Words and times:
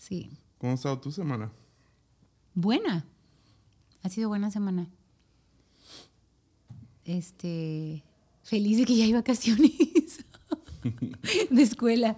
Sí. 0.00 0.30
¿Cómo 0.56 0.72
ha 0.72 0.74
estado 0.76 0.98
tu 0.98 1.12
semana? 1.12 1.52
Buena. 2.54 3.04
Ha 4.02 4.08
sido 4.08 4.30
buena 4.30 4.50
semana. 4.50 4.88
Este. 7.04 8.02
Feliz 8.42 8.78
de 8.78 8.86
que 8.86 8.96
ya 8.96 9.04
hay 9.04 9.12
vacaciones 9.12 10.24
de 11.50 11.62
escuela. 11.62 12.16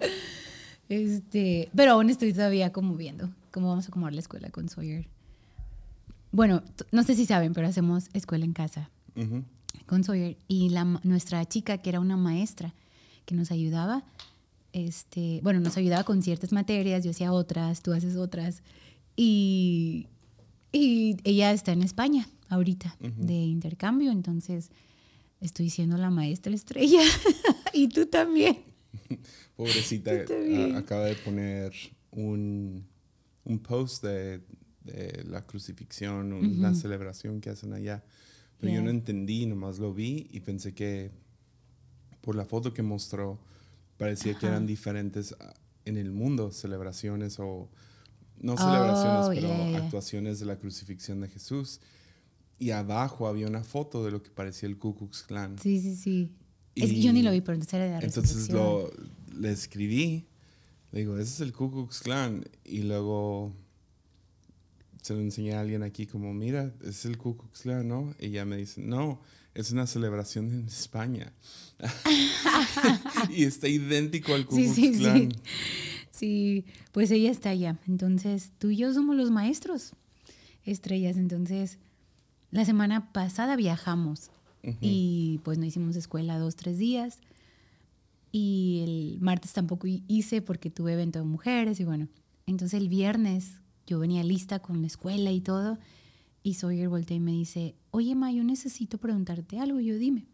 Este. 0.87 1.69
Pero 1.75 1.91
aún 1.91 2.09
estoy 2.09 2.31
todavía 2.31 2.71
como 2.71 2.95
viendo 2.95 3.29
cómo 3.51 3.67
vamos 3.67 3.85
a 3.85 3.89
acomodar 3.89 4.13
la 4.13 4.21
escuela 4.21 4.49
con 4.49 4.69
Sawyer. 4.69 5.05
Bueno, 6.31 6.63
no 6.93 7.03
sé 7.03 7.15
si 7.15 7.25
saben, 7.25 7.53
pero 7.53 7.67
hacemos 7.67 8.09
escuela 8.13 8.45
en 8.45 8.53
casa 8.53 8.89
con 9.85 10.05
Sawyer. 10.05 10.37
Y 10.47 10.69
la, 10.69 10.85
nuestra 11.03 11.43
chica, 11.45 11.79
que 11.79 11.89
era 11.89 11.99
una 11.99 12.15
maestra 12.15 12.73
que 13.25 13.35
nos 13.35 13.51
ayudaba, 13.51 14.05
este, 14.73 15.39
bueno, 15.43 15.59
nos 15.61 15.77
ayudaba 15.77 16.03
con 16.03 16.21
ciertas 16.21 16.51
materias, 16.51 17.03
yo 17.03 17.11
hacía 17.11 17.31
otras, 17.31 17.81
tú 17.81 17.93
haces 17.93 18.15
otras. 18.17 18.61
Y, 19.15 20.07
y 20.71 21.17
ella 21.23 21.51
está 21.53 21.71
en 21.71 21.83
España 21.83 22.27
ahorita 22.49 22.97
de 22.99 23.33
intercambio, 23.33 24.11
entonces 24.11 24.69
estoy 25.39 25.69
siendo 25.69 25.97
la 25.97 26.09
maestra 26.09 26.53
estrella. 26.53 27.01
y 27.73 27.87
tú 27.89 28.07
también. 28.07 28.57
Pobrecita, 29.55 30.11
bien. 30.13 30.75
a- 30.75 30.79
acaba 30.79 31.05
de 31.05 31.15
poner 31.15 31.71
un, 32.11 32.85
un 33.45 33.59
post 33.59 34.03
de, 34.03 34.41
de 34.83 35.23
la 35.29 35.45
crucifixión, 35.45 36.33
una 36.33 36.73
celebración 36.75 37.39
que 37.41 37.49
hacen 37.51 37.73
allá. 37.73 38.03
Pero 38.59 38.71
yo 38.73 38.79
Yeah. 38.79 38.83
no 38.85 38.89
entendí, 38.91 39.45
nomás 39.45 39.77
lo 39.77 39.93
vi 39.93 40.27
y 40.31 40.39
pensé 40.39 40.73
que 40.73 41.11
por 42.21 42.35
la 42.35 42.45
foto 42.45 42.73
que 42.73 42.81
mostró 42.81 43.37
parecía 44.03 44.33
que 44.33 44.45
Ajá. 44.47 44.55
eran 44.55 44.65
diferentes 44.65 45.35
ah, 45.39 45.53
en 45.85 45.97
el 45.97 46.11
mundo, 46.11 46.51
celebraciones 46.51 47.39
o 47.39 47.69
no 48.39 48.53
Oh, 48.53 48.57
celebraciones, 48.57 49.27
pero 49.33 49.47
yeah, 49.47 49.77
actuaciones 49.77 50.39
de 50.39 50.45
la 50.45 50.57
crucifixión 50.57 51.21
de 51.21 51.29
Jesús. 51.29 51.79
Y 52.59 52.71
abajo 52.71 53.27
había 53.27 53.47
una 53.47 53.63
foto 53.63 54.03
de 54.05 54.11
lo 54.11 54.21
que 54.21 54.29
parecía 54.29 54.67
el 54.69 54.77
Ku 54.77 54.95
Klux 54.95 55.23
Klan. 55.23 55.57
Sí, 55.59 55.79
sí, 55.81 55.95
sí. 55.95 56.31
Es 56.75 56.89
que 56.89 56.97
Y- 56.97 57.01
yo 57.01 57.13
ni 57.13 57.21
lo 57.21 57.31
vi, 57.31 57.41
pero 57.41 57.53
entonces 57.53 57.73
era 57.75 57.85
de 57.85 57.91
la 57.91 57.99
Entonces 57.99 58.49
lo, 58.49 58.91
le 59.35 59.51
escribí, 59.51 60.27
le 60.91 60.99
digo, 60.99 61.17
ese 61.17 61.31
es 61.33 61.39
el 61.41 61.53
Ku 61.53 61.71
Klux 61.71 62.01
Klan. 62.01 62.43
Y 62.63 62.83
luego 62.83 63.53
se 65.01 65.13
lo 65.13 65.19
enseñé 65.21 65.53
a 65.53 65.61
alguien 65.61 65.83
aquí 65.83 66.05
como, 66.07 66.33
mira, 66.33 66.73
es 66.83 67.05
el 67.05 67.17
Ku 67.17 67.35
Klux 67.37 67.61
Klan, 67.61 67.87
¿no? 67.87 68.13
Y 68.19 68.27
ella 68.27 68.45
me 68.45 68.57
dice, 68.57 68.81
no, 68.81 69.21
es 69.55 69.71
una 69.71 69.87
celebración 69.87 70.51
en 70.51 70.67
España. 70.67 71.33
y 73.29 73.43
está 73.43 73.67
idéntico 73.67 74.33
al 74.33 74.45
Ku 74.45 74.55
Sí, 74.55 74.69
sí, 74.69 74.93
sí. 76.11 76.65
Pues 76.91 77.11
ella 77.11 77.31
está 77.31 77.49
allá. 77.49 77.77
Entonces, 77.87 78.51
tú 78.59 78.69
y 78.69 78.77
yo 78.77 78.93
somos 78.93 79.15
los 79.15 79.31
maestros 79.31 79.93
estrellas. 80.65 81.17
Entonces, 81.17 81.77
la 82.51 82.65
semana 82.65 83.11
pasada 83.11 83.55
viajamos 83.55 84.29
y 84.79 85.41
pues 85.43 85.57
no 85.57 85.65
hicimos 85.65 85.95
escuela 85.97 86.37
dos, 86.39 86.55
tres 86.55 86.77
días. 86.77 87.19
Y 88.31 88.81
el 88.83 89.17
martes 89.21 89.53
tampoco 89.53 89.87
hi- 89.87 90.03
hice 90.07 90.41
porque 90.41 90.69
tuve 90.69 90.93
evento 90.93 91.19
de 91.19 91.25
mujeres 91.25 91.79
y 91.79 91.83
bueno. 91.83 92.07
Entonces, 92.47 92.79
el 92.79 92.89
viernes 92.89 93.59
yo 93.85 93.99
venía 93.99 94.23
lista 94.23 94.59
con 94.59 94.81
la 94.81 94.87
escuela 94.87 95.31
y 95.31 95.41
todo. 95.41 95.77
Y 96.43 96.55
Sawyer 96.55 96.89
voltea 96.89 97.17
y 97.17 97.21
me 97.21 97.31
dice, 97.31 97.75
oye, 97.91 98.15
Ma, 98.15 98.31
yo 98.31 98.43
necesito 98.43 98.97
preguntarte 98.97 99.59
algo. 99.59 99.79
Y 99.79 99.85
yo, 99.85 99.97
dime. 99.97 100.27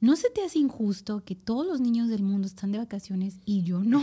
¿No 0.00 0.16
se 0.16 0.28
te 0.30 0.44
hace 0.44 0.58
injusto 0.58 1.24
que 1.24 1.34
todos 1.34 1.66
los 1.66 1.80
niños 1.80 2.08
del 2.08 2.22
mundo 2.22 2.46
están 2.46 2.72
de 2.72 2.78
vacaciones 2.78 3.38
y 3.44 3.62
yo 3.62 3.82
no? 3.82 4.02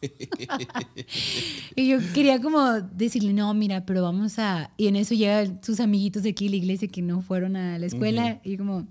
y 1.76 1.88
yo 1.88 1.98
quería 2.12 2.40
como 2.40 2.72
decirle, 2.80 3.32
no, 3.32 3.52
mira, 3.54 3.84
pero 3.86 4.02
vamos 4.02 4.38
a... 4.38 4.72
Y 4.76 4.88
en 4.88 4.96
eso 4.96 5.14
llegan 5.14 5.60
sus 5.62 5.80
amiguitos 5.80 6.22
de 6.22 6.30
aquí, 6.30 6.48
la 6.48 6.56
iglesia, 6.56 6.88
que 6.88 7.02
no 7.02 7.20
fueron 7.20 7.56
a 7.56 7.78
la 7.78 7.86
escuela. 7.86 8.40
Y 8.44 8.56
como, 8.56 8.86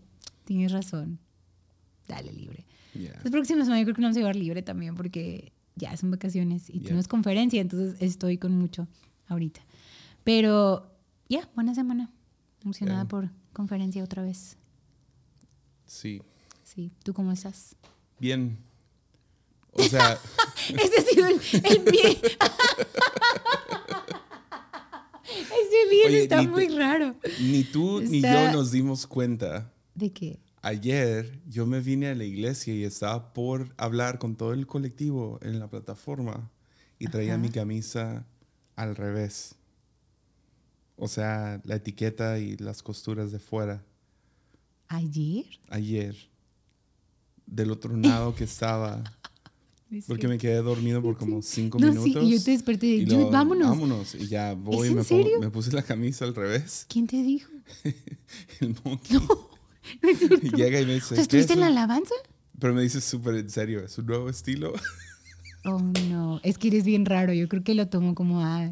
tienes 0.45 0.71
razón, 0.71 1.19
dale 2.07 2.33
libre. 2.33 2.65
Yeah. 2.93 3.19
Las 3.23 3.31
próximas 3.31 3.65
semanas 3.65 3.81
yo 3.81 3.85
creo 3.85 3.95
que 3.95 4.01
nos 4.01 4.09
vamos 4.09 4.17
a 4.17 4.19
llevar 4.19 4.35
libre 4.35 4.61
también 4.61 4.95
porque 4.95 5.51
ya 5.75 5.95
son 5.97 6.11
vacaciones 6.11 6.69
y 6.69 6.73
Yeah. 6.73 6.83
tenemos 6.83 7.07
conferencia, 7.07 7.59
entonces 7.61 7.95
estoy 8.01 8.37
con 8.37 8.57
mucho 8.57 8.87
ahorita. 9.27 9.61
Pero 10.23 10.92
ya, 11.33 11.49
buena 11.55 11.73
semana. 11.75 12.11
Emocionada 12.63 13.01
Yeah. 13.01 13.07
por 13.09 13.29
conferencia 13.53 14.03
otra 14.03 14.23
vez. 14.23 14.57
Sí, 15.85 16.21
Sí, 16.63 16.91
¿tú 17.03 17.13
cómo 17.13 17.31
estás? 17.31 17.75
bien. 18.19 18.57
O 19.73 19.81
sea, 19.83 20.17
Ese 20.69 20.97
ha 20.97 21.01
sido 21.01 21.25
el, 21.27 21.35
el 21.65 21.81
pie. 21.83 22.21
Ese 25.25 25.89
bien 25.89 26.07
Oye, 26.07 26.23
está 26.23 26.41
muy 26.43 26.67
te- 26.67 26.75
raro. 26.77 27.15
ni 27.41 27.63
tú 27.63 28.01
ni 28.01 28.21
yo 28.21 28.51
nos 28.51 28.71
dimos 28.71 29.07
cuenta. 29.07 29.71
¿De 29.95 30.11
qué? 30.11 30.39
Ayer 30.61 31.41
yo 31.47 31.65
me 31.65 31.79
vine 31.81 32.07
a 32.07 32.15
la 32.15 32.23
iglesia 32.23 32.73
y 32.73 32.83
estaba 32.83 33.33
por 33.33 33.73
hablar 33.77 34.19
con 34.19 34.35
todo 34.35 34.53
el 34.53 34.65
colectivo 34.67 35.39
en 35.41 35.59
la 35.59 35.67
plataforma 35.69 36.49
y 36.99 37.07
traía 37.07 37.33
Ajá. 37.33 37.41
mi 37.41 37.49
camisa 37.49 38.25
al 38.75 38.95
revés. 38.95 39.55
O 41.03 41.07
sea, 41.09 41.59
la 41.65 41.75
etiqueta 41.75 42.39
y 42.39 42.55
las 42.55 42.81
costuras 42.81 43.33
de 43.33 43.39
fuera. 43.39 43.83
¿Ayer? 44.87 45.43
Ayer. 45.69 46.15
Del 47.45 47.71
otro 47.71 47.93
lado 47.97 48.33
que 48.35 48.45
estaba. 48.45 49.03
Porque 50.07 50.29
me 50.29 50.37
quedé 50.37 50.55
dormido 50.61 51.01
por 51.01 51.17
como 51.17 51.41
cinco 51.41 51.77
No, 51.77 51.87
minutos. 51.89 52.05
sí, 52.05 52.17
y 52.29 52.37
yo 52.37 52.41
te 52.43 52.51
desperté 52.51 52.85
y 52.87 52.91
dije, 52.99 53.05
luego, 53.07 53.23
"Dude, 53.25 53.31
vámonos". 53.33 53.69
Vámonos. 53.69 54.15
Y 54.15 54.27
ya 54.29 54.53
voy 54.53 54.87
y 54.87 54.91
en 54.91 54.95
me, 54.97 55.03
pongo- 55.03 55.39
me 55.41 55.49
puse 55.51 55.73
la 55.73 55.81
camisa 55.83 56.23
al 56.23 56.33
revés. 56.35 56.85
¿Quién 56.87 57.05
te 57.05 57.21
dijo? 57.21 57.51
El 58.61 58.75
monkey. 58.85 59.17
No 60.01 60.09
es 60.09 60.19
cierto. 60.19 60.37
Y 60.41 60.51
llega 60.55 60.79
y 60.79 60.85
me 60.85 60.93
dice. 60.93 61.07
sea, 61.07 61.15
"¿Qué 61.17 61.21
¿Estuviste 61.23 61.51
es 61.53 61.57
en 61.57 61.59
la 61.59 61.67
un-?" 61.67 61.77
alabanza? 61.77 62.15
Pero 62.59 62.73
me 62.73 62.81
dice 62.81 63.01
súper 63.01 63.35
en 63.35 63.49
serio, 63.49 63.83
es 63.83 63.97
un 63.97 64.05
nuevo 64.05 64.29
estilo. 64.29 64.71
Oh, 65.65 65.79
no. 66.09 66.39
Es 66.43 66.57
que 66.57 66.67
eres 66.67 66.83
bien 66.83 67.05
raro. 67.05 67.33
Yo 67.33 67.47
creo 67.47 67.63
que 67.63 67.73
lo 67.73 67.87
tomo 67.87 68.15
como 68.15 68.43
a 68.45 68.65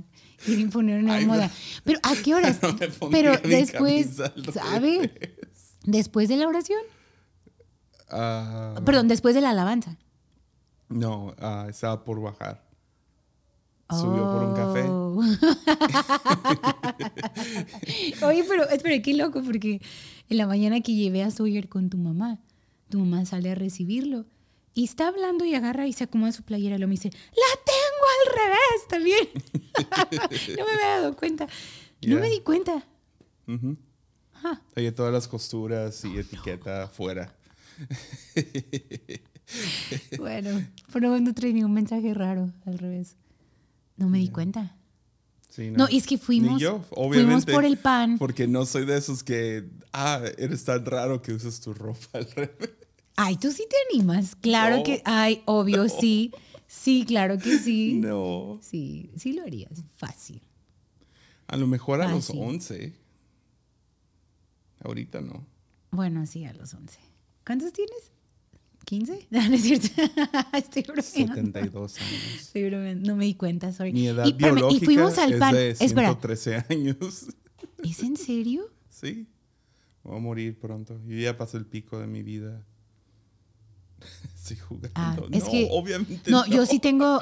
ir 0.48 0.58
a 0.58 0.62
imponer 0.62 1.04
una 1.04 1.16
Ay, 1.16 1.26
moda. 1.26 1.50
Pero 1.84 2.00
¿a 2.04 2.14
qué 2.16 2.36
horas? 2.36 2.60
No 3.02 3.10
Pero 3.10 3.38
después, 3.38 4.18
¿sabe? 4.54 5.38
Después 5.86 6.30
de 6.30 6.38
la 6.38 6.48
oración. 6.48 6.82
Ah, 8.10 8.82
Perdón, 8.86 9.08
después 9.08 9.34
de 9.36 9.42
la 9.42 9.52
alabanza. 9.52 9.98
no, 10.90 11.34
ah, 11.40 11.68
estaba 11.70 12.04
por 12.04 12.22
bajar. 12.22 12.70
Subió 13.90 14.24
por 14.32 14.44
un 14.44 14.56
café. 14.56 14.84
Oh. 14.88 15.22
Oye, 18.28 18.46
pero 18.48 18.70
espera, 18.70 19.02
qué 19.02 19.14
loco, 19.14 19.42
porque 19.44 19.82
en 20.30 20.38
la 20.38 20.48
mañana 20.48 20.80
que 20.82 20.96
llevé 20.96 21.24
a 21.24 21.32
Sawyer 21.32 21.68
con 21.68 21.90
tu 21.90 21.98
mamá, 21.98 22.40
tu 22.90 23.00
mamá 23.00 23.26
sale 23.26 23.52
a 23.52 23.56
recibirlo 23.56 24.26
y 24.74 24.84
está 24.86 25.08
hablando 25.08 25.46
y 25.46 25.54
agarra 25.56 25.88
y 25.88 25.94
se 25.94 26.06
acomoda 26.06 26.32
su 26.32 26.44
playera 26.44 26.76
y 26.76 26.80
lo 26.80 26.88
me 26.88 26.94
dice, 26.94 27.10
la 27.10 27.62
tengo 27.66 28.06
al 28.18 28.28
revés 28.38 28.88
también. 28.90 30.58
no 30.60 30.66
me 30.66 30.72
había 30.74 30.88
dado 31.02 31.16
cuenta. 31.16 31.48
No 32.06 32.20
me 32.20 32.30
di 32.30 32.40
cuenta. 32.42 32.86
Ajá. 34.34 34.62
Traía 34.74 34.96
todas 34.96 35.14
las 35.14 35.28
costuras 35.28 36.04
y 36.06 36.18
etiqueta 36.18 36.84
afuera. 36.84 37.36
Bueno, 40.18 40.66
por 40.94 41.02
lo 41.02 41.10
menos 41.10 41.36
traía 41.36 41.66
un 41.66 41.74
mensaje 41.74 42.14
raro 42.14 42.54
al 42.66 42.78
revés. 42.78 43.18
No 43.98 44.08
me 44.08 44.20
di 44.20 44.30
cuenta. 44.30 44.78
Sí, 45.50 45.72
No, 45.72 45.88
y 45.90 45.98
es 45.98 46.08
que 46.08 46.18
fuimos, 46.18 46.54
Ni 46.54 46.60
yo, 46.62 46.82
fuimos 46.84 46.94
obviamente. 46.96 47.52
por 47.52 47.66
el 47.66 47.78
pan. 47.78 48.18
Porque 48.18 48.48
no 48.48 48.66
soy 48.66 48.86
de 48.86 48.98
esos 48.98 49.24
que, 49.24 49.68
ah, 49.92 50.22
eres 50.38 50.64
tan 50.64 50.86
raro 50.86 51.22
que 51.22 51.34
usas 51.34 51.60
tu 51.60 51.74
ropa 51.74 52.08
al 52.14 52.32
revés. 52.32 52.70
Ay, 53.24 53.38
tú 53.38 53.52
sí 53.52 53.64
te 53.70 53.76
animas. 53.94 54.36
Claro 54.36 54.78
No. 54.78 54.84
que, 54.84 55.04
ay, 55.06 55.44
obvio, 55.46 55.88
sí. 56.02 56.32
Sí, 56.66 57.06
claro 57.06 57.38
que 57.38 57.60
sí. 57.60 57.94
No. 57.94 58.58
Sí, 58.64 59.12
sí 59.16 59.34
lo 59.34 59.44
harías. 59.44 59.84
Fácil. 59.96 60.42
A 61.46 61.56
lo 61.56 61.68
mejor 61.68 62.02
a 62.02 62.10
los 62.10 62.28
Fácil. 62.28 62.42
11. 62.42 62.94
Ahorita 64.84 65.22
no. 65.22 65.46
Bueno, 65.92 66.26
sí, 66.26 66.46
a 66.46 66.54
los 66.54 66.74
11. 66.74 66.98
¿Cuántos 67.46 67.72
tienes? 67.74 68.12
¿15? 68.88 69.28
No, 69.30 69.48
no 69.50 69.56
es 69.56 69.62
cierto. 69.62 69.88
Estoy 70.58 70.82
bromeando. 70.82 71.36
72 71.36 71.98
años. 72.00 72.36
Estoy 72.40 72.70
bromeando. 72.70 73.08
No 73.12 73.16
me 73.16 73.26
di 73.26 73.36
cuenta, 73.36 73.72
sorry. 73.72 73.94
Mi 73.94 74.08
edad 74.08 74.26
y, 74.26 74.34
biológica 74.34 74.84
y 74.84 74.86
fuimos 74.86 75.18
al 75.20 75.34
es 75.34 75.40
pan. 75.40 75.54
de 75.54 75.70
Espera, 75.72 76.08
113 76.08 76.66
años. 76.70 77.28
¿es 77.84 78.00
en 78.02 78.18
serio? 78.18 78.64
Sí. 78.90 79.28
Voy 80.04 80.18
a 80.18 80.20
morir 80.20 80.58
pronto. 80.58 81.00
Yo 81.06 81.18
ya 81.18 81.38
pasé 81.38 81.58
el 81.58 81.68
pico 81.68 82.00
de 82.00 82.08
mi 82.08 82.24
vida. 82.24 82.66
Estoy 84.36 84.58
jugando. 84.58 84.90
Ah, 84.96 85.18
no, 85.18 85.38
es 85.38 85.44
que. 85.46 85.68
obviamente 85.72 86.30
No, 86.30 86.46
no. 86.46 86.48
yo 86.48 86.66
sí 86.66 86.80
tengo. 86.80 87.20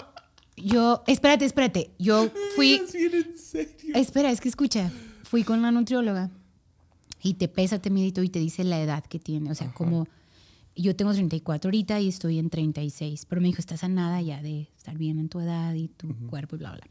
Yo. 0.57 1.03
Espérate, 1.07 1.45
espérate. 1.45 1.91
Yo 1.99 2.29
fui. 2.55 2.75
Es 2.75 2.93
bien 2.93 3.13
en 3.13 3.37
serio. 3.37 3.95
Espera, 3.95 4.31
es 4.31 4.41
que 4.41 4.49
escucha, 4.49 4.91
fui 5.23 5.43
con 5.43 5.61
la 5.61 5.71
nutrióloga 5.71 6.31
y 7.21 7.35
te 7.35 7.47
pesa, 7.47 7.79
te 7.79 7.89
mide 7.89 8.07
y 8.23 8.29
te 8.29 8.39
dice 8.39 8.63
la 8.63 8.81
edad 8.81 9.03
que 9.05 9.19
tiene, 9.19 9.51
o 9.51 9.55
sea, 9.55 9.71
como... 9.73 10.07
yo 10.75 10.95
tengo 10.95 11.13
34 11.13 11.67
ahorita 11.67 11.99
y 11.99 12.07
estoy 12.07 12.39
en 12.39 12.49
36, 12.49 13.25
pero 13.27 13.41
me 13.41 13.47
dijo, 13.47 13.59
estás 13.59 13.83
a 13.83 13.89
nada 13.89 14.21
ya 14.21 14.41
de 14.41 14.69
estar 14.77 14.97
bien 14.97 15.19
en 15.19 15.29
tu 15.29 15.39
edad 15.39 15.73
y 15.73 15.89
tu 15.89 16.15
cuerpo 16.27 16.55
y 16.55 16.59
bla, 16.59 16.71
bla. 16.71 16.87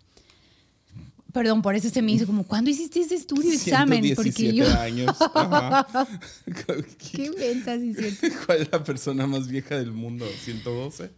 Perdón, 1.33 1.61
por 1.61 1.75
eso 1.75 1.91
se 1.91 2.01
me 2.01 2.13
hizo 2.13 2.27
como, 2.27 2.45
¿cuándo 2.45 2.71
hiciste 2.71 3.01
ese 3.01 3.17
estudio 3.17 3.53
examen? 3.53 4.03
Porque 4.17 4.55
yo... 4.55 4.67
años. 4.79 5.15
¿Qué 7.13 7.31
pensas? 7.31 7.81
¿Cuál 8.47 8.63
es 8.63 8.73
la 8.73 8.83
persona 8.83 9.27
más 9.27 9.47
vieja 9.47 9.77
del 9.77 9.93
mundo? 9.93 10.25
¿112? 10.27 11.11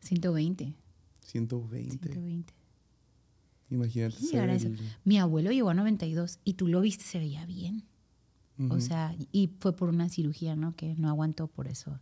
120. 0.00 0.74
120. 1.22 1.98
120. 1.98 2.54
Imagínate. 3.70 4.16
Sí, 4.16 4.36
Mi 5.04 5.18
abuelo 5.18 5.50
llegó 5.50 5.70
a 5.70 5.74
92 5.74 6.38
y 6.44 6.54
tú 6.54 6.68
lo 6.68 6.80
viste, 6.80 7.04
se 7.04 7.18
veía 7.18 7.44
bien. 7.44 7.84
O 8.70 8.80
sea, 8.80 9.16
y 9.32 9.50
fue 9.58 9.74
por 9.74 9.88
una 9.88 10.08
cirugía, 10.08 10.54
¿no? 10.54 10.76
Que 10.76 10.94
no 10.94 11.08
aguantó 11.08 11.48
por 11.48 11.66
eso. 11.66 11.98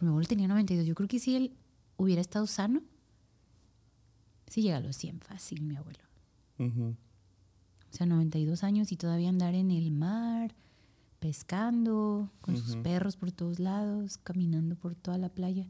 Mi 0.00 0.06
abuelo 0.06 0.28
tenía 0.28 0.46
92. 0.46 0.86
Yo 0.86 0.94
creo 0.94 1.08
que 1.08 1.18
si 1.18 1.34
él 1.34 1.52
hubiera 1.96 2.20
estado 2.20 2.46
sano, 2.46 2.80
sí 4.46 4.62
llega 4.62 4.76
a 4.76 4.80
los 4.80 4.96
100 4.96 5.18
fácil, 5.20 5.62
mi 5.62 5.74
abuelo. 5.74 6.07
O 6.58 6.94
sea, 7.90 8.06
92 8.06 8.64
años 8.64 8.92
y 8.92 8.96
todavía 8.96 9.28
andar 9.28 9.54
en 9.54 9.70
el 9.70 9.90
mar, 9.90 10.54
pescando, 11.20 12.30
con 12.40 12.56
sus 12.56 12.76
perros 12.76 13.16
por 13.16 13.32
todos 13.32 13.58
lados, 13.58 14.18
caminando 14.18 14.76
por 14.76 14.94
toda 14.94 15.18
la 15.18 15.28
playa. 15.28 15.66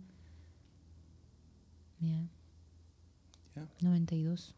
Ya. 2.00 2.28
92. 3.80 4.54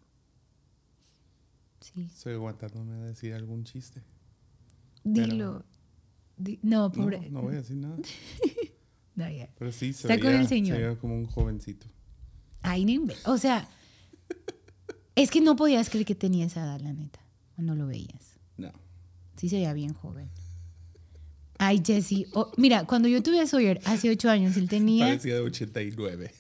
Sí. 1.81 2.03
Estoy 2.03 2.35
aguantándome 2.35 2.93
a 2.93 3.05
decir 3.05 3.33
algún 3.35 3.65
chiste. 3.65 4.03
Dilo. 5.03 5.65
no, 6.63 6.93
pobre. 6.93 7.21
No, 7.31 7.41
no, 7.41 7.43
voy 7.43 7.55
a 7.55 7.59
decir 7.59 7.77
nada. 7.77 7.97
no. 9.15 9.25
Pero 9.59 9.73
sí, 9.73 9.93
se 9.93 10.13
Está 10.13 10.21
con 10.21 10.35
el 10.35 10.47
señor. 10.47 10.77
Se 10.77 10.83
veía 10.83 10.99
como 10.99 11.15
un 11.15 11.27
jovencito. 11.27 11.87
Ay, 12.63 12.85
ni 12.85 13.01
O 13.25 13.39
sea, 13.39 13.69
es 15.15 15.31
que 15.31 15.41
no 15.41 15.57
podías 15.57 15.91
creer 15.91 16.07
que 16.07 16.15
tenía 16.15 16.47
esa 16.47 16.65
edad, 16.65 16.81
la 16.81 16.93
neta, 16.93 17.21
cuando 17.55 17.75
lo 17.75 17.87
veías. 17.87 18.39
No. 18.57 18.73
Sí 19.37 19.49
se 19.49 19.57
veía 19.57 19.73
bien 19.73 19.95
joven. 19.95 20.31
Ay, 21.59 21.83
Jesse. 21.85 22.27
mira, 22.57 22.87
cuando 22.87 23.09
yo 23.09 23.23
tuve 23.23 23.41
a 23.41 23.47
Sawyer 23.47 23.81
hace 23.85 24.09
ocho 24.11 24.31
años, 24.31 24.57
él 24.57 24.69
tenía... 24.69 25.07
Parecía 25.07 25.35
de 25.35 25.41
89. 25.41 26.33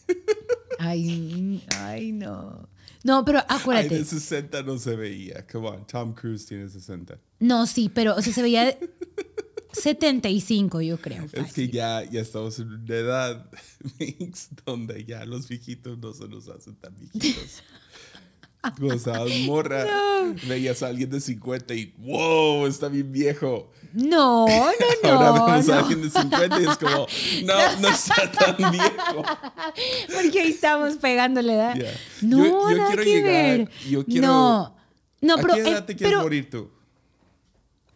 Ay, 0.78 1.62
ay, 1.76 2.12
no. 2.12 2.68
No, 3.04 3.24
pero 3.24 3.40
acuérdate. 3.48 3.96
Ay, 3.96 4.00
de 4.00 4.04
60 4.06 4.62
no 4.62 4.78
se 4.78 4.96
veía. 4.96 5.46
Come 5.46 5.68
on, 5.68 5.86
Tom 5.86 6.14
Cruise 6.14 6.46
tiene 6.46 6.68
60. 6.68 7.18
No, 7.40 7.66
sí, 7.66 7.90
pero 7.94 8.14
o 8.16 8.22
sea, 8.22 8.32
se 8.32 8.42
veía 8.42 8.78
75, 9.72 10.80
yo 10.80 10.98
creo. 10.98 11.26
Es 11.32 11.52
que 11.52 11.68
ya, 11.68 12.02
ya 12.04 12.20
estamos 12.20 12.58
en 12.58 12.68
una 12.72 12.94
edad 12.94 13.50
donde 14.66 15.04
ya 15.04 15.24
los 15.24 15.48
viejitos 15.48 15.98
no 15.98 16.12
se 16.12 16.28
nos 16.28 16.48
hacen 16.48 16.76
tan 16.76 16.94
viejitos. 16.96 17.62
Estabas 18.94 19.32
morra, 19.46 19.86
veías 20.46 20.82
a 20.82 20.88
alguien 20.88 21.08
de 21.10 21.20
50 21.20 21.74
y 21.74 21.94
wow, 21.98 22.66
está 22.66 22.88
bien 22.88 23.10
viejo. 23.10 23.70
No, 23.92 24.46
no, 24.46 24.72
no. 25.02 25.10
Ahora 25.10 25.32
vemos 25.32 25.68
a 25.68 25.78
alguien 25.78 26.02
de 26.02 26.10
50 26.10 26.60
y 26.60 26.64
es 26.64 26.76
como, 26.78 27.06
no, 27.44 27.80
no 27.80 27.88
está 27.88 28.30
tan 28.30 28.70
viejo. 28.70 29.24
Porque 30.14 30.40
ahí 30.40 30.50
estamos 30.50 30.96
pegándole 30.96 31.54
edad. 31.54 31.74
No, 32.22 32.38
yo, 32.44 32.76
yo 32.76 32.86
quiero 32.88 33.02
llegar. 33.02 33.58
Ver. 33.58 33.70
Yo 33.88 34.04
quiero. 34.04 34.26
No, 34.26 34.76
no, 35.20 35.36
pero. 35.36 35.54
¿A 35.54 35.56
qué 35.56 35.62
edad 35.62 35.84
te 35.86 35.96
quieres 35.96 36.18
morir 36.18 36.50
tú? 36.50 36.70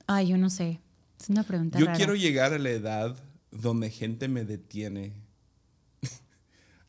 Ay, 0.07 0.29
yo 0.29 0.39
no 0.39 0.51
sé. 0.51 0.81
Es 1.21 1.29
una 1.29 1.43
pregunta. 1.43 1.79
Yo 1.79 1.87
quiero 1.93 2.15
llegar 2.15 2.53
a 2.53 2.59
la 2.59 2.71
edad 2.71 3.17
donde 3.51 3.91
gente 3.91 4.29
me 4.29 4.45
detiene 4.45 5.13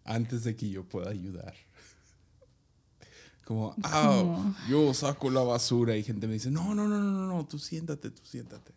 antes 0.04 0.44
de 0.44 0.56
que 0.56 0.70
yo 0.70 0.84
pueda 0.84 1.10
ayudar. 1.10 1.54
Como, 3.46 3.76
ah, 3.84 4.56
yo 4.68 4.92
saco 4.96 5.30
la 5.30 5.44
basura 5.44 5.96
y 5.96 6.04
gente 6.04 6.26
me 6.26 6.34
dice, 6.34 6.50
no, 6.50 6.74
no, 6.74 6.88
no, 6.88 7.00
no, 7.00 7.28
no, 7.28 7.46
tú 7.46 7.60
siéntate, 7.60 8.10
tú 8.10 8.24
siéntate. 8.26 8.74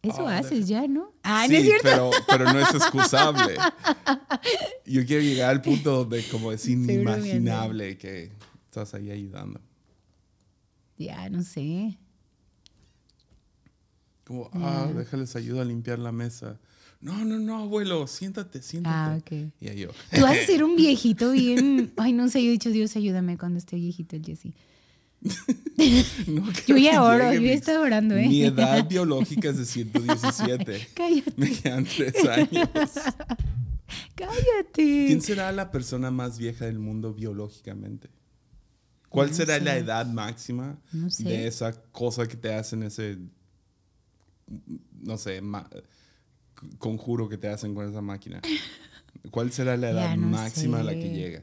Eso 0.00 0.26
ah, 0.26 0.38
haces 0.38 0.66
ya, 0.66 0.88
¿no? 0.88 1.12
Ah, 1.22 1.44
sí, 1.46 1.52
¿no 1.52 1.58
es 1.58 1.64
cierto? 1.64 1.82
Pero, 1.84 2.10
pero 2.26 2.44
no 2.44 2.58
es 2.58 2.74
excusable. 2.74 3.56
Yo 4.86 5.04
quiero 5.04 5.22
llegar 5.22 5.50
al 5.50 5.60
punto 5.60 6.04
donde 6.04 6.26
como 6.28 6.52
es 6.52 6.66
inimaginable 6.66 7.98
que 7.98 8.32
estás 8.64 8.94
ahí 8.94 9.10
ayudando. 9.10 9.60
Ya, 10.96 11.28
no 11.28 11.42
sé. 11.42 11.98
Como, 14.24 14.48
ah, 14.54 14.88
déjales 14.94 15.36
ayuda 15.36 15.62
a 15.62 15.64
limpiar 15.66 15.98
la 15.98 16.12
mesa. 16.12 16.58
No, 17.00 17.24
no, 17.24 17.38
no, 17.38 17.62
abuelo, 17.62 18.06
siéntate, 18.06 18.62
siéntate. 18.62 18.96
Ah, 18.96 19.18
ok. 19.18 19.52
Y 19.60 19.68
ahí 19.68 19.80
yo. 19.80 19.90
Tú 20.14 20.22
vas 20.22 20.38
a 20.38 20.42
ser 20.46 20.64
un 20.64 20.76
viejito 20.76 21.32
bien. 21.32 21.92
Ay, 21.96 22.12
no 22.12 22.28
sé, 22.28 22.42
yo 22.42 22.48
he 22.48 22.52
dicho, 22.52 22.70
Dios, 22.70 22.96
ayúdame 22.96 23.38
cuando 23.38 23.58
esté 23.58 23.76
viejito 23.76 24.16
el 24.16 24.24
Jesse. 24.24 24.52
yo 26.66 26.76
ya 26.76 27.02
oro, 27.02 27.32
yo 27.32 27.40
ya 27.40 27.52
estaba 27.52 27.80
orando, 27.84 28.16
¿eh? 28.16 28.28
Mi 28.28 28.44
edad 28.44 28.86
biológica 28.88 29.50
es 29.50 29.58
de 29.58 29.66
117. 29.66 30.88
Cállate. 30.94 31.32
Me 31.36 31.50
quedan 31.50 31.84
tres 31.84 32.14
años. 32.28 32.68
Cállate. 34.14 35.06
¿Quién 35.06 35.20
será 35.20 35.52
la 35.52 35.70
persona 35.70 36.10
más 36.10 36.38
vieja 36.38 36.64
del 36.64 36.78
mundo 36.78 37.14
biológicamente? 37.14 38.08
¿Cuál 39.08 39.32
será 39.32 39.58
la 39.60 39.76
edad 39.76 40.06
máxima 40.06 40.78
de 40.92 41.46
esa 41.46 41.72
cosa 41.90 42.26
que 42.26 42.36
te 42.36 42.52
hacen 42.52 42.82
ese, 42.82 43.18
no 45.00 45.16
sé, 45.16 45.40
conjuro 46.78 47.28
que 47.28 47.38
te 47.38 47.48
hacen 47.48 47.74
con 47.74 47.88
esa 47.88 48.02
máquina? 48.02 48.40
¿Cuál 49.30 49.50
será 49.52 49.76
la 49.76 49.90
edad 49.90 50.16
máxima 50.16 50.80
a 50.80 50.82
la 50.82 50.92
que 50.92 51.10
llega? 51.10 51.42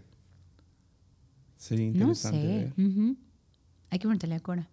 Sería 1.58 1.86
interesante 1.86 2.46
ver. 2.46 2.74
Hay 3.90 4.00
que 4.00 4.08
preguntarle 4.08 4.36
a 4.36 4.40
Cora. 4.40 4.70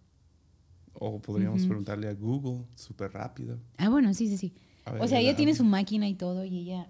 O 0.95 1.21
podríamos 1.21 1.65
preguntarle 1.65 2.09
a 2.09 2.15
Google, 2.15 2.67
súper 2.75 3.13
rápido. 3.13 3.59
Ah, 3.79 3.89
bueno, 3.89 4.13
sí, 4.13 4.29
sí, 4.29 4.37
sí. 4.37 4.55
o 4.99 5.07
sea, 5.07 5.21
ella 5.21 5.37
tiene 5.37 5.55
su 5.55 5.65
máquina 5.65 6.09
y 6.09 6.15
todo 6.15 6.45
y 6.45 6.59
ella... 6.59 6.89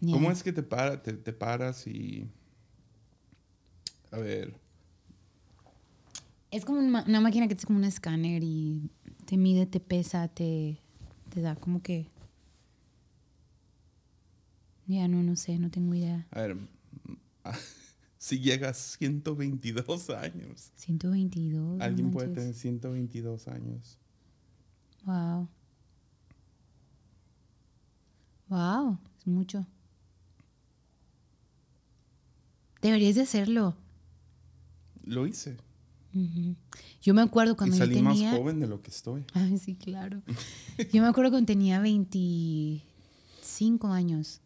¿Cómo 0.00 0.30
es 0.30 0.42
que 0.42 0.52
te, 0.52 0.62
para, 0.62 1.02
te, 1.02 1.12
te 1.14 1.32
paras 1.32 1.86
y... 1.86 2.28
A 4.10 4.18
ver. 4.18 4.54
Es 6.50 6.64
como 6.64 6.78
una, 6.78 7.04
una, 7.06 7.20
máquina 7.20 7.48
que 7.48 7.54
es 7.54 7.66
como 7.66 7.78
un 7.78 7.84
escáner 7.84 8.42
y 8.44 8.90
te 9.24 9.36
mide, 9.36 9.66
te 9.66 9.80
pesa, 9.80 10.28
te, 10.28 10.83
te 11.34 11.40
da 11.40 11.56
como 11.56 11.82
que... 11.82 12.08
Ya 14.86 15.08
no, 15.08 15.22
no 15.22 15.34
sé, 15.34 15.58
no 15.58 15.70
tengo 15.70 15.94
idea. 15.94 16.26
A 16.30 16.42
ver, 16.42 16.56
si 18.18 18.38
llegas 18.38 18.96
122 18.98 20.10
años. 20.10 20.70
122. 20.76 21.80
Alguien 21.80 22.10
puede 22.10 22.28
tener 22.28 22.54
122 22.54 23.48
años. 23.48 23.98
Wow. 25.04 25.48
Wow, 28.48 28.98
es 29.18 29.26
mucho. 29.26 29.66
Deberías 32.80 33.14
de 33.16 33.22
hacerlo. 33.22 33.74
Lo 35.02 35.26
hice. 35.26 35.56
Yo 37.02 37.14
me 37.14 37.22
acuerdo 37.22 37.56
cuando 37.56 37.76
y 37.76 37.78
salí 37.78 37.96
yo 37.96 38.04
tenía... 38.04 38.30
más 38.30 38.38
joven 38.38 38.60
de 38.60 38.66
lo 38.66 38.82
que 38.82 38.90
estoy. 38.90 39.24
Ay, 39.32 39.58
sí, 39.58 39.74
claro. 39.74 40.22
yo 40.92 41.02
me 41.02 41.08
acuerdo 41.08 41.30
cuando 41.30 41.46
tenía 41.46 41.80
25 41.80 43.88
años. 43.88 44.40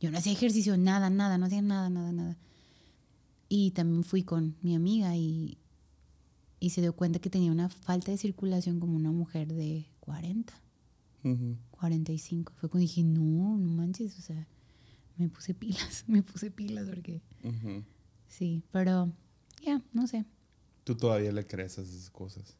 Yo 0.00 0.10
no 0.10 0.18
hacía 0.18 0.32
ejercicio, 0.32 0.76
nada, 0.76 1.10
nada, 1.10 1.38
no 1.38 1.46
hacía 1.46 1.62
nada, 1.62 1.90
nada, 1.90 2.12
nada. 2.12 2.36
Y 3.48 3.72
también 3.72 4.04
fui 4.04 4.22
con 4.22 4.56
mi 4.62 4.74
amiga 4.74 5.16
y, 5.16 5.58
y 6.58 6.70
se 6.70 6.80
dio 6.80 6.94
cuenta 6.94 7.18
que 7.18 7.30
tenía 7.30 7.52
una 7.52 7.68
falta 7.68 8.10
de 8.10 8.18
circulación 8.18 8.80
como 8.80 8.96
una 8.96 9.12
mujer 9.12 9.52
de 9.52 9.86
40, 10.00 10.52
45. 11.70 12.52
Fue 12.56 12.68
cuando 12.68 12.82
dije, 12.82 13.02
no, 13.02 13.56
no 13.58 13.70
manches, 13.70 14.18
o 14.18 14.22
sea, 14.22 14.48
me 15.16 15.28
puse 15.28 15.54
pilas, 15.54 16.04
me 16.06 16.22
puse 16.22 16.50
pilas 16.50 16.88
porque... 16.88 17.20
Sí, 18.28 18.62
pero 18.72 19.12
ya, 19.62 19.82
no 19.92 20.06
sé. 20.06 20.24
¿Tú 20.84 20.96
todavía 20.96 21.32
le 21.32 21.46
crees 21.46 21.78
a 21.78 21.82
esas 21.82 22.10
cosas? 22.10 22.56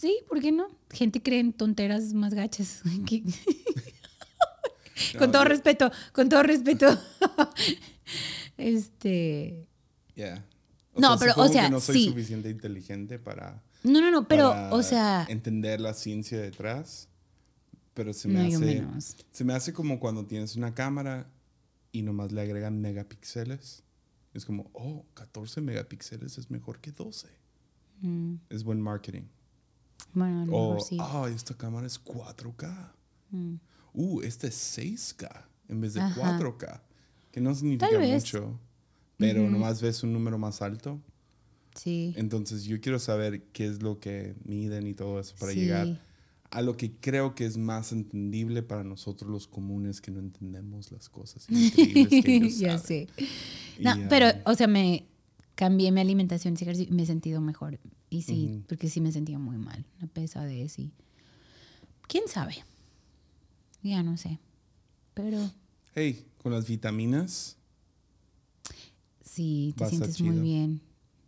Sí, 0.00 0.20
¿por 0.28 0.40
qué 0.40 0.52
no? 0.52 0.68
Gente 0.90 1.22
cree 1.22 1.40
en 1.40 1.52
tonteras 1.52 2.12
más 2.12 2.34
gachas. 2.34 2.82
con 5.18 5.32
todo 5.32 5.44
respeto, 5.44 5.90
con 6.12 6.28
todo 6.28 6.42
respeto. 6.42 6.86
Este. 8.56 9.66
Ya. 10.16 10.44
No, 10.96 11.16
pero, 11.18 11.34
o 11.36 11.48
sea. 11.48 11.64
Que 11.64 11.70
no 11.70 11.80
soy 11.80 12.06
suficiente 12.06 12.50
inteligente 12.50 13.18
para. 13.18 13.62
No, 13.84 14.00
no, 14.00 14.10
no, 14.10 14.26
pero, 14.26 14.52
o 14.70 14.82
sea. 14.82 15.26
Entender 15.28 15.80
la 15.80 15.94
ciencia 15.94 16.40
detrás. 16.40 17.08
Pero 17.94 18.12
se 18.12 18.28
me 18.28 18.46
hace. 18.46 18.84
Se 19.30 19.44
me 19.44 19.54
hace 19.54 19.72
como 19.72 20.00
cuando 20.00 20.26
tienes 20.26 20.56
una 20.56 20.74
cámara 20.74 21.30
y 21.92 22.02
nomás 22.02 22.32
le 22.32 22.40
agregan 22.40 22.80
megapíxeles. 22.80 23.84
Es 24.34 24.44
como, 24.44 24.70
oh, 24.74 25.04
14 25.14 25.60
megapíxeles 25.60 26.38
es 26.38 26.50
mejor 26.50 26.80
que 26.80 26.92
12. 26.92 27.28
Mm. 28.00 28.34
Es 28.50 28.62
buen 28.64 28.80
marketing. 28.80 29.22
Bueno, 30.12 30.42
a 30.42 30.46
lo 30.46 30.52
O, 30.52 30.68
mejor 30.74 30.86
sí. 30.88 30.96
ah, 31.00 31.28
esta 31.34 31.54
cámara 31.56 31.86
es 31.86 32.02
4K. 32.02 32.92
Mm. 33.30 33.54
Uh, 33.94 34.20
esta 34.22 34.46
es 34.46 34.78
6K 34.78 35.44
en 35.68 35.80
vez 35.80 35.94
de 35.94 36.00
Ajá. 36.00 36.38
4K. 36.38 36.80
Que 37.32 37.40
no 37.40 37.54
significa 37.54 37.98
mucho, 37.98 38.58
pero 39.16 39.48
nomás 39.50 39.82
ves 39.82 40.02
un 40.02 40.12
número 40.12 40.38
más 40.38 40.62
alto. 40.62 41.00
Sí. 41.74 42.14
Entonces 42.16 42.64
yo 42.64 42.80
quiero 42.80 42.98
saber 42.98 43.42
qué 43.52 43.66
es 43.66 43.82
lo 43.82 43.98
que 44.00 44.34
miden 44.44 44.86
y 44.86 44.94
todo 44.94 45.20
eso 45.20 45.34
para 45.38 45.52
Sí. 45.52 45.60
llegar 45.60 46.00
a 46.50 46.62
lo 46.62 46.76
que 46.76 46.92
creo 46.92 47.34
que 47.34 47.44
es 47.44 47.56
más 47.56 47.92
entendible 47.92 48.62
para 48.62 48.84
nosotros 48.84 49.30
los 49.30 49.46
comunes 49.46 50.00
que 50.00 50.10
no 50.10 50.20
entendemos 50.20 50.90
las 50.92 51.08
cosas 51.08 51.46
increíbles 51.50 52.24
que 52.24 52.36
ellos 52.36 52.58
ya 52.58 52.78
saben. 52.78 52.86
sé. 52.86 53.08
No, 53.80 53.96
Y, 53.96 54.06
pero, 54.08 54.26
um, 54.26 54.42
o 54.46 54.54
sea, 54.54 54.66
me 54.66 55.06
cambié 55.54 55.90
mi 55.92 56.00
alimentación 56.00 56.54
y 56.58 56.86
me 56.90 57.02
he 57.02 57.06
sentido 57.06 57.40
mejor. 57.40 57.78
Y 58.10 58.22
sí, 58.22 58.62
porque 58.68 58.88
sí 58.88 59.00
me 59.00 59.12
sentía 59.12 59.38
muy 59.38 59.58
mal. 59.58 59.84
Una 59.98 60.08
pesadez 60.08 60.78
y... 60.78 60.92
¿Quién 62.06 62.26
sabe? 62.26 62.56
Ya 63.82 64.02
no 64.02 64.16
sé. 64.16 64.38
Pero 65.12 65.38
Hey, 66.00 66.24
con 66.40 66.52
las 66.52 66.68
vitaminas, 66.68 67.56
sí, 69.20 69.74
te 69.76 69.88
sientes 69.88 70.20
muy 70.20 70.38
bien. 70.38 70.80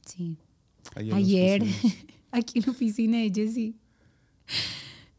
Sí. 0.07 0.37
ayer, 0.95 1.15
Ayer, 1.15 1.62
aquí 2.31 2.61
en 2.61 2.67
la 2.67 2.71
oficina 2.71 3.19
de 3.19 3.33
Jessie, 3.35 3.75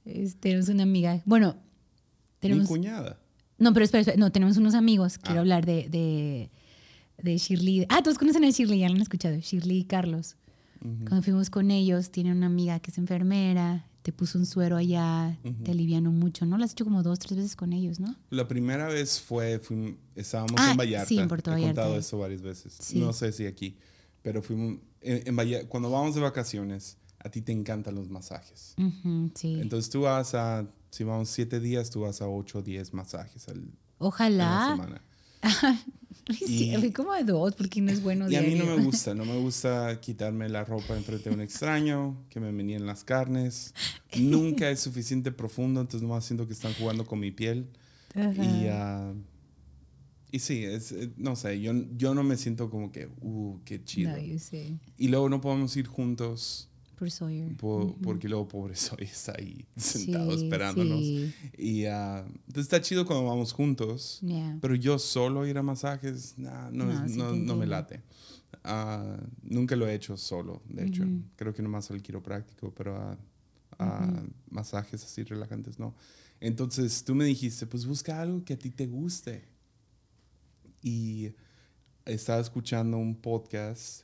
es- 0.05 0.36
tenemos 0.38 0.70
una 0.70 0.84
amiga. 0.84 1.22
Bueno, 1.25 1.55
Mi 1.55 2.39
tenemos... 2.39 2.67
cuñada. 2.67 3.20
No, 3.58 3.74
pero 3.74 3.86
espera, 3.86 4.01
espera, 4.01 4.17
no, 4.17 4.31
tenemos 4.31 4.58
unos 4.58 4.74
amigos. 4.74 5.17
Quiero 5.20 5.38
Ah. 5.39 5.41
hablar 5.41 5.65
de, 5.65 5.88
de, 5.89 6.50
de 7.22 7.38
Shirley. 7.38 7.86
Ah, 7.89 8.01
todos 8.03 8.17
conocen 8.17 8.43
a 8.43 8.50
Shirley, 8.50 8.79
ya 8.79 8.89
lo 8.89 8.96
han 8.96 9.01
escuchado. 9.01 9.38
Shirley 9.38 9.79
y 9.79 9.84
Carlos. 9.86 10.36
Ujú. 10.84 11.05
Cuando 11.05 11.22
fuimos 11.22 11.50
con 11.51 11.70
ellos, 11.70 12.10
tienen 12.10 12.38
una 12.38 12.48
amiga 12.48 12.79
que 12.79 12.89
es 12.89 12.98
enfermera, 12.98 13.86
te 14.01 14.12
puso 14.12 14.39
un 14.39 14.48
suero 14.48 14.77
allá, 14.77 15.38
Ujú. 15.43 15.63
te 15.63 15.70
alivianó 15.72 16.12
mucho, 16.12 16.48
¿no? 16.48 16.58
Lo 16.58 16.63
has 16.63 16.72
hecho 16.72 16.86
como 16.86 17.03
dos, 17.03 17.20
tres 17.20 17.38
veces 17.38 17.55
con 17.55 17.72
ellos, 17.72 18.00
¿no? 18.00 18.15
La 18.31 18.48
primera 18.48 18.88
vez 18.88 19.22
fue, 19.22 19.62
fuim- 19.62 19.98
estábamos 20.15 20.55
Ah, 20.58 20.72
en 20.72 20.77
Vallarta. 20.77 21.08
sí, 21.08 21.20
en 21.20 21.27
Puerto 21.27 21.51
He 21.51 21.53
Vallarta. 21.53 21.81
contado 21.84 22.00
eso 22.00 22.17
varias 22.17 22.41
veces. 22.41 22.74
Sí. 22.79 23.00
No 23.00 23.13
sé 23.13 23.31
si 23.31 23.46
aquí, 23.46 23.77
pero 24.24 24.41
fuimos 24.41 24.79
en, 25.01 25.22
en 25.27 25.36
Valla- 25.36 25.67
cuando 25.67 25.91
vamos 25.91 26.15
de 26.15 26.22
vacaciones, 26.22 26.98
a 27.23 27.29
ti 27.29 27.41
te 27.41 27.51
encantan 27.51 27.95
los 27.95 28.09
masajes. 28.09 28.75
Ujú, 28.77 29.31
sí. 29.35 29.59
Entonces 29.61 29.89
tú 29.89 30.01
vas 30.01 30.33
a, 30.35 30.67
si 30.89 31.03
vamos 31.03 31.29
siete 31.29 31.59
días, 31.59 31.89
tú 31.89 32.01
vas 32.01 32.21
a 32.21 32.27
ocho 32.27 32.59
o 32.59 32.61
diez 32.61 32.93
masajes 32.93 33.47
al, 33.47 33.57
a 33.59 33.63
la 33.63 34.07
Ojalá. 34.07 34.67
semana. 34.71 35.01
Sí, 36.29 36.71
Y- 36.73 36.91
como 36.93 37.13
de 37.13 37.23
dos 37.23 37.55
porque 37.55 37.81
no 37.81 37.91
es 37.91 38.01
bueno 38.01 38.29
Y 38.29 38.35
a 38.35 38.41
mí 38.41 38.49
no 38.55 38.63
diario. 38.63 38.77
me 38.77 38.83
gusta, 38.85 39.13
no 39.15 39.25
me 39.25 39.37
gusta 39.39 39.99
quitarme 39.99 40.47
la 40.49 40.63
ropa 40.63 40.95
enfrente 40.95 41.29
de 41.29 41.35
un 41.35 41.41
extraño, 41.41 42.25
que 42.29 42.39
me 42.39 42.51
meníen 42.51 42.85
las 42.85 43.03
carnes. 43.03 43.73
Nunca 44.17 44.69
es 44.69 44.79
suficiente 44.79 45.31
profundo, 45.31 45.81
entonces 45.81 46.03
nomás 46.07 46.23
siento 46.25 46.45
que 46.47 46.53
están 46.53 46.73
jugando 46.75 47.05
con 47.05 47.19
mi 47.19 47.31
piel. 47.31 47.67
Ajá. 48.15 48.33
Y, 48.45 48.67
ah, 48.69 49.13
y 50.31 50.39
sí, 50.39 50.63
es, 50.63 50.91
eh, 50.93 51.11
no 51.17 51.35
sé, 51.35 51.59
yo, 51.59 51.73
yo 51.97 52.13
no 52.13 52.23
me 52.23 52.37
siento 52.37 52.69
como 52.69 52.91
que, 52.91 53.09
uh, 53.21 53.59
qué 53.65 53.83
chido. 53.83 54.11
No. 54.11 54.17
Y 54.97 55.07
luego 55.09 55.27
no 55.27 55.41
podemos 55.41 55.75
ir 55.75 55.87
juntos 55.87 56.69
Por 57.01 57.10
Sawyer. 57.10 57.58
po- 57.58 57.98
porque 58.03 58.29
luego 58.29 58.48
pobre 58.48 58.75
soy 58.75 59.05
está 59.05 59.34
ahí 59.36 59.65
sentado 59.75 60.38
Sí, 60.38 60.43
esperándonos. 60.43 61.00
sí. 61.00 61.34
Y 61.58 61.86
ah, 61.86 62.24
entonces 62.27 62.63
está 62.63 62.79
chido 62.79 63.08
cuando 63.08 63.25
vamos 63.25 63.53
juntos. 63.53 64.20
Yeah. 64.22 64.60
Pero 64.62 64.75
yo 64.75 65.00
solo 65.00 65.48
ir 65.48 65.58
a 65.58 65.63
masajes, 65.63 66.36
nah, 66.38 66.70
no, 66.70 66.86
No, 66.86 67.05
es- 67.05 67.15
no, 67.15 67.34
no 67.36 67.55
me 67.55 67.65
late. 67.65 68.01
Ah, 68.63 69.17
nunca 69.41 69.75
lo 69.75 69.88
he 69.88 69.96
hecho 69.96 70.15
solo, 70.15 70.62
de 70.70 70.86
hecho. 70.86 71.01
Ujú. 71.01 71.24
Creo 71.38 71.53
que 71.55 71.63
nomás 71.63 71.89
al 71.89 72.03
quiropráctico, 72.03 72.72
pero 72.75 72.96
a, 72.96 73.17
a 73.79 74.24
masajes 74.51 75.03
así 75.03 75.24
relajantes 75.24 75.79
no. 75.79 75.96
Entonces 76.39 77.03
tú 77.03 77.15
me 77.15 77.25
dijiste, 77.25 77.65
pues 77.65 77.88
busca 77.88 78.22
algo 78.22 78.43
que 78.46 78.53
a 78.53 78.60
ti 78.60 78.70
te 78.70 78.86
guste. 78.86 79.48
Y 80.84 81.31
estaba 82.05 82.39
escuchando 82.41 82.98
un 82.98 83.15
podcast 83.15 84.03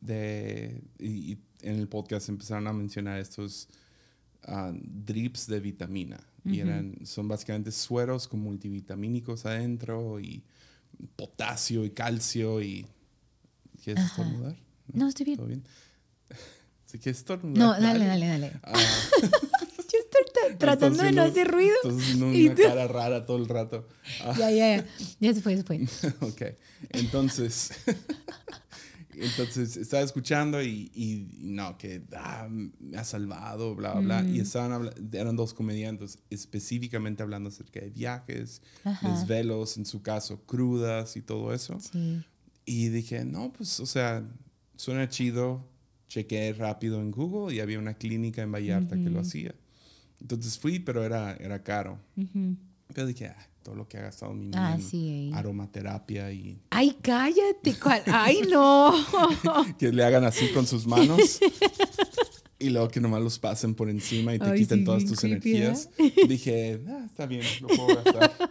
de... 0.00 0.82
Y, 0.98 1.32
y 1.32 1.38
en 1.64 1.78
el 1.78 1.88
podcast 1.88 2.28
empezaron 2.28 2.66
a 2.66 2.72
mencionar 2.72 3.18
estos 3.18 3.68
ah, 4.44 4.72
drips 4.74 5.46
de 5.46 5.60
vitamina. 5.60 6.20
Y 6.44 6.60
Ujú. 6.60 6.68
eran, 6.70 7.06
son 7.06 7.26
básicamente 7.28 7.72
sueros 7.72 8.28
con 8.28 8.40
multivitamínicos 8.40 9.46
adentro 9.46 10.20
y 10.20 10.42
potasio 11.16 11.84
y 11.84 11.90
calcio 11.90 12.60
y... 12.62 12.86
¿Quieres 13.82 14.04
Ajá. 14.04 14.22
estornudar? 14.22 14.56
No, 14.92 15.08
estoy 15.08 15.24
bien. 15.24 15.36
¿Todo 15.38 15.46
bien? 15.48 15.64
Si 16.86 16.98
quieres 17.00 17.18
estornudar. 17.18 17.58
No, 17.58 17.72
dale, 17.72 18.06
dale, 18.06 18.26
dale. 18.28 18.52
Ah, 18.62 18.72
Yo 19.20 19.98
estoy 19.98 20.22
tra- 20.32 20.58
tratando 20.58 21.02
de 21.02 21.10
no 21.12 21.22
hacer 21.22 21.50
ruido. 21.50 21.74
¿Y 22.32 22.46
una 22.46 22.54
tú? 22.54 22.62
cara 22.62 22.86
rara 22.86 23.26
todo 23.26 23.36
el 23.38 23.48
rato. 23.48 23.88
Ah, 24.22 24.34
Ya, 24.38 24.50
ya, 24.52 24.76
ya. 24.76 24.86
Ya 25.18 25.34
se 25.34 25.40
fue, 25.42 25.56
se 25.56 25.64
fue. 25.64 25.80
ok. 26.20 26.42
Entonces, 26.90 27.72
entonces 29.18 29.76
estaba 29.76 30.02
escuchando 30.02 30.62
y, 30.62 30.90
y 30.94 31.28
no, 31.40 31.76
que 31.78 32.02
ah, 32.16 32.48
me 32.48 32.96
ha 32.96 33.04
salvado, 33.04 33.74
bla, 33.74 33.94
bla, 33.94 34.22
bla. 34.22 34.30
Y 34.30 34.40
estaban 34.40 34.90
eran 35.12 35.36
dos 35.36 35.54
comediantes 35.54 36.18
específicamente 36.30 37.22
hablando 37.22 37.48
acerca 37.48 37.80
de 37.80 37.90
viajes, 37.90 38.62
Ajá. 38.84 39.10
desvelos, 39.10 39.76
en 39.76 39.86
su 39.86 40.02
caso, 40.02 40.42
crudas 40.46 41.16
y 41.16 41.22
todo 41.22 41.52
eso. 41.52 41.78
Sí. 41.80 42.22
Y 42.66 42.88
dije, 42.88 43.24
no, 43.24 43.52
pues, 43.52 43.80
o 43.80 43.86
sea, 43.86 44.26
suena 44.76 45.08
chido. 45.08 45.72
Chequé 46.06 46.52
rápido 46.52 47.00
en 47.00 47.10
Google 47.10 47.52
y 47.56 47.60
había 47.60 47.78
una 47.78 47.94
clínica 47.94 48.42
en 48.42 48.52
Vallarta 48.52 48.94
que 48.94 49.10
lo 49.10 49.20
hacía. 49.20 49.52
Entonces 50.20 50.58
fui, 50.58 50.78
pero 50.78 51.02
era, 51.02 51.34
era 51.34 51.62
caro. 51.64 51.98
Pero 52.94 53.06
dije, 53.06 53.28
ah, 53.28 53.48
todo 53.64 53.74
lo 53.74 53.88
que 53.88 53.96
ha 53.98 54.02
gastado 54.02 54.32
mi 54.34 54.50
Ah, 54.54 54.74
en 54.76 54.82
sí. 54.82 55.30
aromaterapia 55.34 56.30
y 56.30 56.60
Ay, 56.70 56.96
cállate. 57.02 57.74
¿cuál? 57.82 58.02
Ay, 58.06 58.42
no. 58.48 58.94
que 59.78 59.90
le 59.90 60.04
hagan 60.04 60.22
así 60.24 60.48
con 60.52 60.66
sus 60.66 60.86
manos 60.86 61.40
y 62.60 62.68
luego 62.70 62.88
que 62.88 63.00
nomás 63.00 63.22
los 63.22 63.38
pasen 63.40 63.74
por 63.74 63.90
encima 63.90 64.34
y 64.34 64.38
te 64.38 64.44
Ay, 64.44 64.58
quiten 64.60 64.80
sí, 64.80 64.84
todas 64.84 65.04
tus 65.06 65.18
creepy, 65.18 65.56
energías. 65.56 65.88
Dije, 66.28 66.80
ah, 66.88 67.02
está 67.06 67.26
bien, 67.26 67.42
lo 67.60 67.68
puedo 67.68 67.96
gastar. 67.96 68.32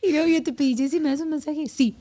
Y 0.00 0.12
luego 0.12 0.28
yo 0.28 0.42
te 0.44 0.52
pedí, 0.52 0.76
Jessy, 0.76 1.00
¿me 1.00 1.08
das 1.10 1.20
un 1.20 1.30
masaje? 1.30 1.66
Sí. 1.68 1.96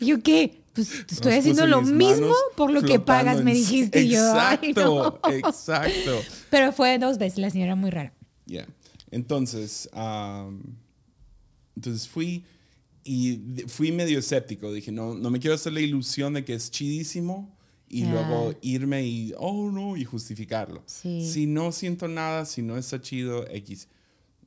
¿Y 0.00 0.06
yo 0.06 0.22
qué? 0.22 0.59
Pues 0.72 1.04
estoy 1.10 1.34
haciendo 1.34 1.66
lo 1.66 1.82
mis 1.82 1.92
mismo 1.92 2.26
manos 2.28 2.36
por 2.56 2.70
lo 2.72 2.82
que 2.82 3.00
pagas, 3.00 3.42
me 3.42 3.52
dijiste 3.54 4.02
y 4.02 4.10
yo. 4.10 4.18
Exacto, 4.28 5.20
no. 5.24 5.30
exacto. 5.48 6.20
Pero 6.50 6.72
fue 6.72 6.98
dos 6.98 7.18
veces, 7.18 7.38
la 7.38 7.50
señora 7.50 7.74
muy 7.74 7.90
rara. 7.90 8.12
Ya. 8.46 8.66
Entonces, 9.10 9.88
am, 9.92 10.62
entonces 11.76 12.08
fui 12.08 12.44
y 13.02 13.40
fui 13.66 13.90
medio 13.92 14.18
escéptico. 14.18 14.72
Dije, 14.72 14.92
no, 14.92 15.14
no 15.14 15.30
me 15.30 15.40
quiero 15.40 15.54
hacer 15.54 15.72
la 15.72 15.80
ilusión 15.80 16.34
de 16.34 16.44
que 16.44 16.54
es 16.54 16.70
chidísimo 16.70 17.56
y 17.88 18.02
Ya. 18.02 18.12
luego 18.12 18.54
irme 18.62 19.04
y, 19.04 19.34
oh 19.38 19.70
no, 19.72 19.96
y 19.96 20.04
justificarlo. 20.04 20.82
Sí. 20.86 21.28
Si 21.28 21.46
no 21.46 21.72
siento 21.72 22.06
nada, 22.06 22.44
si 22.44 22.62
no 22.62 22.76
está 22.76 23.00
chido, 23.00 23.44
X. 23.48 23.88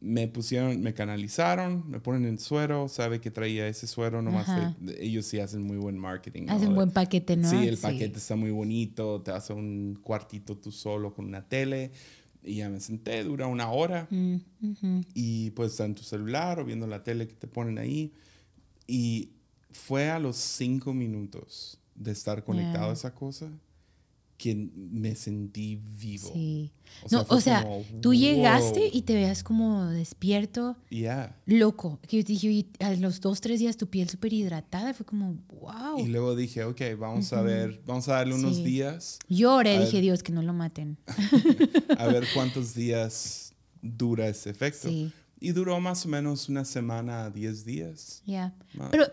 Me 0.06 0.28
pusieron, 0.28 0.82
me 0.82 0.94
canalizaron, 0.94 1.90
me 1.90 2.02
ponen 2.02 2.26
en 2.26 2.38
suero, 2.38 2.90
sabe 2.90 3.22
que 3.22 3.32
traía 3.32 3.70
ese 3.70 3.88
suero, 3.88 4.22
nomás 4.22 4.48
de- 4.82 4.92
de- 4.94 5.02
ellos 5.06 5.26
sí 5.26 5.40
hacen 5.40 5.62
muy 5.64 5.78
buen 5.78 5.98
marketing. 5.98 6.44
¿no? 6.48 6.52
Hacen 6.54 6.76
buen 6.76 6.92
paquete, 6.92 7.38
¿no? 7.38 7.50
Sí, 7.50 7.68
el 7.70 7.78
paquete 7.78 8.18
está 8.18 8.36
muy 8.36 8.52
bonito, 8.52 9.22
te 9.22 9.32
hace 9.32 9.54
un 9.54 9.98
cuartito 10.04 10.58
tú 10.58 10.74
solo 10.74 11.14
con 11.14 11.24
una 11.26 11.48
tele. 11.48 11.92
Y 12.44 12.56
ya 12.56 12.68
me 12.68 12.82
senté, 12.82 13.24
dura 13.24 13.48
una 13.48 13.70
hora. 13.72 14.08
Mm. 14.10 14.36
Y 15.14 15.52
pues 15.52 15.72
está 15.72 15.86
en 15.86 15.96
tu 15.96 16.04
celular 16.04 16.60
o 16.60 16.66
viendo 16.66 16.86
la 16.86 17.02
tele 17.02 17.26
que 17.26 17.36
te 17.36 17.48
ponen 17.48 17.78
ahí. 17.78 18.12
Y 18.86 19.30
fue 19.72 20.10
a 20.10 20.20
los 20.20 20.36
cinco 20.36 20.94
minutos 20.94 21.80
de 21.96 22.12
estar 22.12 22.44
conectado 22.44 22.86
Ya. 22.88 22.90
a 22.90 22.94
esa 22.94 23.14
cosa 23.16 23.50
que 24.38 24.56
me 24.76 25.16
sentí 25.16 25.80
vivo. 26.00 26.30
Sí. 26.34 26.72
O 27.04 27.10
sea, 27.10 27.20
no, 27.20 27.26
o 27.30 27.40
sea, 27.40 27.64
como, 27.64 27.84
tú 28.02 28.14
llegaste 28.14 28.80
wow. 28.80 28.90
y 28.92 29.02
te 29.04 29.14
veas 29.16 29.44
como 29.44 29.86
despierto, 29.88 30.76
Ya. 30.92 31.40
loco. 31.46 32.00
Que 32.08 32.18
yo 32.18 32.24
te 32.26 32.34
dije, 32.34 32.50
oye, 32.50 32.66
a 32.80 32.94
los 32.96 33.22
dos, 33.22 33.40
tres 33.42 33.60
días 33.60 33.78
tu 33.78 33.88
piel 33.88 34.10
súper 34.10 34.34
hidratada. 34.34 34.90
y 34.92 34.94
Fue 34.94 35.06
como, 35.06 35.38
wow. 35.62 35.98
Y 36.00 36.08
luego 36.08 36.36
dije, 36.36 36.64
ok, 36.66 36.82
vamos 37.00 37.32
a 37.32 37.42
ver, 37.42 37.82
vamos 37.86 38.08
a 38.10 38.14
darle 38.14 38.36
unos 38.36 38.58
Sí. 38.58 38.64
días, 38.64 39.20
Lloré, 39.30 39.80
dije, 39.80 39.94
ver. 39.94 40.02
Dios, 40.02 40.24
que 40.24 40.32
no 40.32 40.42
lo 40.42 40.54
maten. 40.54 40.98
a 41.98 42.08
ver 42.08 42.26
cuántos 42.34 42.74
días 42.76 43.54
dura 43.82 44.28
ese 44.28 44.50
efecto. 44.50 44.90
Sí, 44.90 45.12
Y 45.40 45.52
duró 45.52 45.80
más 45.80 46.06
o 46.06 46.10
menos 46.10 46.50
una 46.50 46.66
semana 46.66 47.30
10 47.30 47.66
días. 47.66 48.22
ya. 48.26 48.54
Ma- 48.74 48.90
Pero 48.92 49.06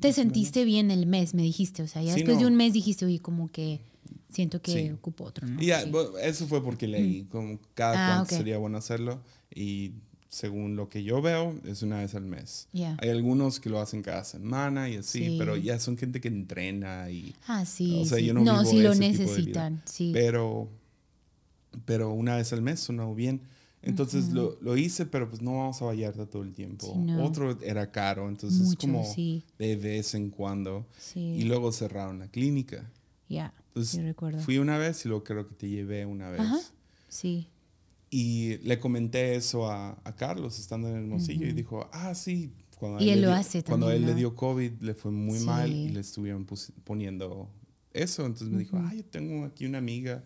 te 0.00 0.12
sentiste 0.12 0.64
bien 0.64 0.90
el 0.90 1.06
mes, 1.06 1.34
me 1.34 1.42
dijiste. 1.42 1.82
O 1.82 1.88
sea, 1.88 2.02
ya 2.02 2.12
Sí, 2.12 2.20
después 2.20 2.36
de 2.38 2.42
no. 2.44 2.48
un 2.50 2.56
mes 2.56 2.72
dijiste, 2.72 3.04
oye, 3.06 3.20
como 3.20 3.48
que 3.50 3.80
siento 4.28 4.60
que 4.60 4.72
Sí. 4.72 4.90
ocupo 4.90 5.24
otro, 5.24 5.46
¿no? 5.46 5.60
Y 5.62 5.66
ya, 5.66 5.82
Sí. 5.82 5.90
eso 6.22 6.46
fue 6.46 6.62
porque 6.62 6.86
leí 6.86 7.24
como 7.24 7.58
cada 7.74 7.94
Ah, 7.94 8.14
cuánto 8.18 8.34
ok. 8.34 8.38
sería 8.38 8.58
bueno 8.58 8.78
hacerlo 8.78 9.20
y 9.54 9.92
según 10.28 10.76
lo 10.76 10.88
que 10.88 11.02
yo 11.04 11.22
veo, 11.22 11.54
es 11.64 11.82
una 11.82 11.98
vez 12.00 12.14
al 12.14 12.24
mes. 12.26 12.68
Ya. 12.72 12.96
Hay 13.00 13.08
algunos 13.08 13.58
que 13.60 13.70
lo 13.70 13.80
hacen 13.80 14.02
cada 14.02 14.24
semana 14.24 14.90
y 14.90 14.96
así, 14.96 15.24
Sí. 15.24 15.36
pero 15.38 15.56
ya 15.56 15.78
son 15.78 15.96
gente 15.96 16.20
que 16.20 16.28
entrena 16.28 17.08
y... 17.10 17.34
Ah, 17.46 17.64
sí. 17.64 18.00
O 18.02 18.04
sea, 18.04 18.18
sí. 18.18 18.26
yo 18.26 18.34
no 18.34 18.42
no, 18.42 18.58
vivo 18.60 18.70
si 18.70 18.80
lo 18.82 18.92
ese 18.92 19.00
tipo 19.00 19.12
de 19.12 19.16
vida. 19.16 19.28
necesitan. 19.70 19.82
Sí. 19.86 20.10
Pero, 20.12 20.68
pero 21.84 22.12
una 22.12 22.36
vez 22.36 22.52
al 22.52 22.62
mes 22.62 22.80
sonó 22.80 23.14
bien. 23.14 23.40
Entonces 23.82 24.30
lo, 24.30 24.58
lo 24.62 24.76
hice, 24.76 25.06
pero 25.06 25.28
pues 25.30 25.40
no 25.42 25.58
vamos 25.58 25.80
a 25.80 25.84
Vallarta 25.84 26.26
todo 26.26 26.42
el 26.42 26.52
tiempo. 26.52 26.86
Sí, 26.92 26.98
no. 26.98 27.24
Otro 27.24 27.56
era 27.62 27.92
caro, 27.92 28.28
entonces 28.28 28.60
es 28.60 28.66
Mucho, 28.66 28.80
como 28.88 29.04
de 29.58 29.76
vez 29.76 30.14
en 30.14 30.30
cuando. 30.30 30.86
Y 31.14 31.44
luego 31.44 31.70
cerraron 31.70 32.18
la 32.18 32.26
clínica. 32.28 32.90
Ya. 33.28 33.54
Entonces 33.76 33.92
sí, 33.92 34.02
recuerdo. 34.02 34.40
fui 34.40 34.56
una 34.58 34.78
vez 34.78 35.04
y 35.04 35.08
luego 35.08 35.22
creo 35.22 35.46
que 35.46 35.54
te 35.54 35.68
llevé 35.68 36.06
una 36.06 36.30
vez. 36.30 36.40
Ajá. 36.40 36.58
Sí. 37.08 37.48
Y 38.10 38.56
le 38.58 38.78
comenté 38.78 39.34
eso 39.36 39.70
a, 39.70 39.98
a 40.02 40.16
Carlos 40.16 40.58
estando 40.58 40.88
en 40.88 40.96
Hermosillo 40.96 41.46
y 41.46 41.52
dijo, 41.52 41.88
ah, 41.92 42.14
sí. 42.14 42.52
Cuando 42.78 43.02
Y 43.04 43.10
él 43.10 43.20
le 43.20 43.26
lo 43.26 43.32
dio- 43.32 43.36
hace 43.38 43.62
Cuando 43.62 43.86
también, 43.86 44.02
él 44.02 44.06
le 44.06 44.12
¿no? 44.12 44.18
dio 44.18 44.34
COVID, 44.36 44.72
le 44.80 44.94
fue 44.94 45.10
muy 45.10 45.40
mal 45.40 45.70
y 45.70 45.88
Sí. 45.88 45.92
le 45.94 46.00
estuvieron 46.00 46.46
poniendo 46.84 47.50
eso. 47.92 48.24
Entonces 48.24 48.48
me 48.48 48.58
dijo, 48.60 48.78
ah, 48.78 48.92
yo 48.94 49.04
tengo 49.04 49.44
aquí 49.44 49.66
una 49.66 49.78
amiga, 49.78 50.24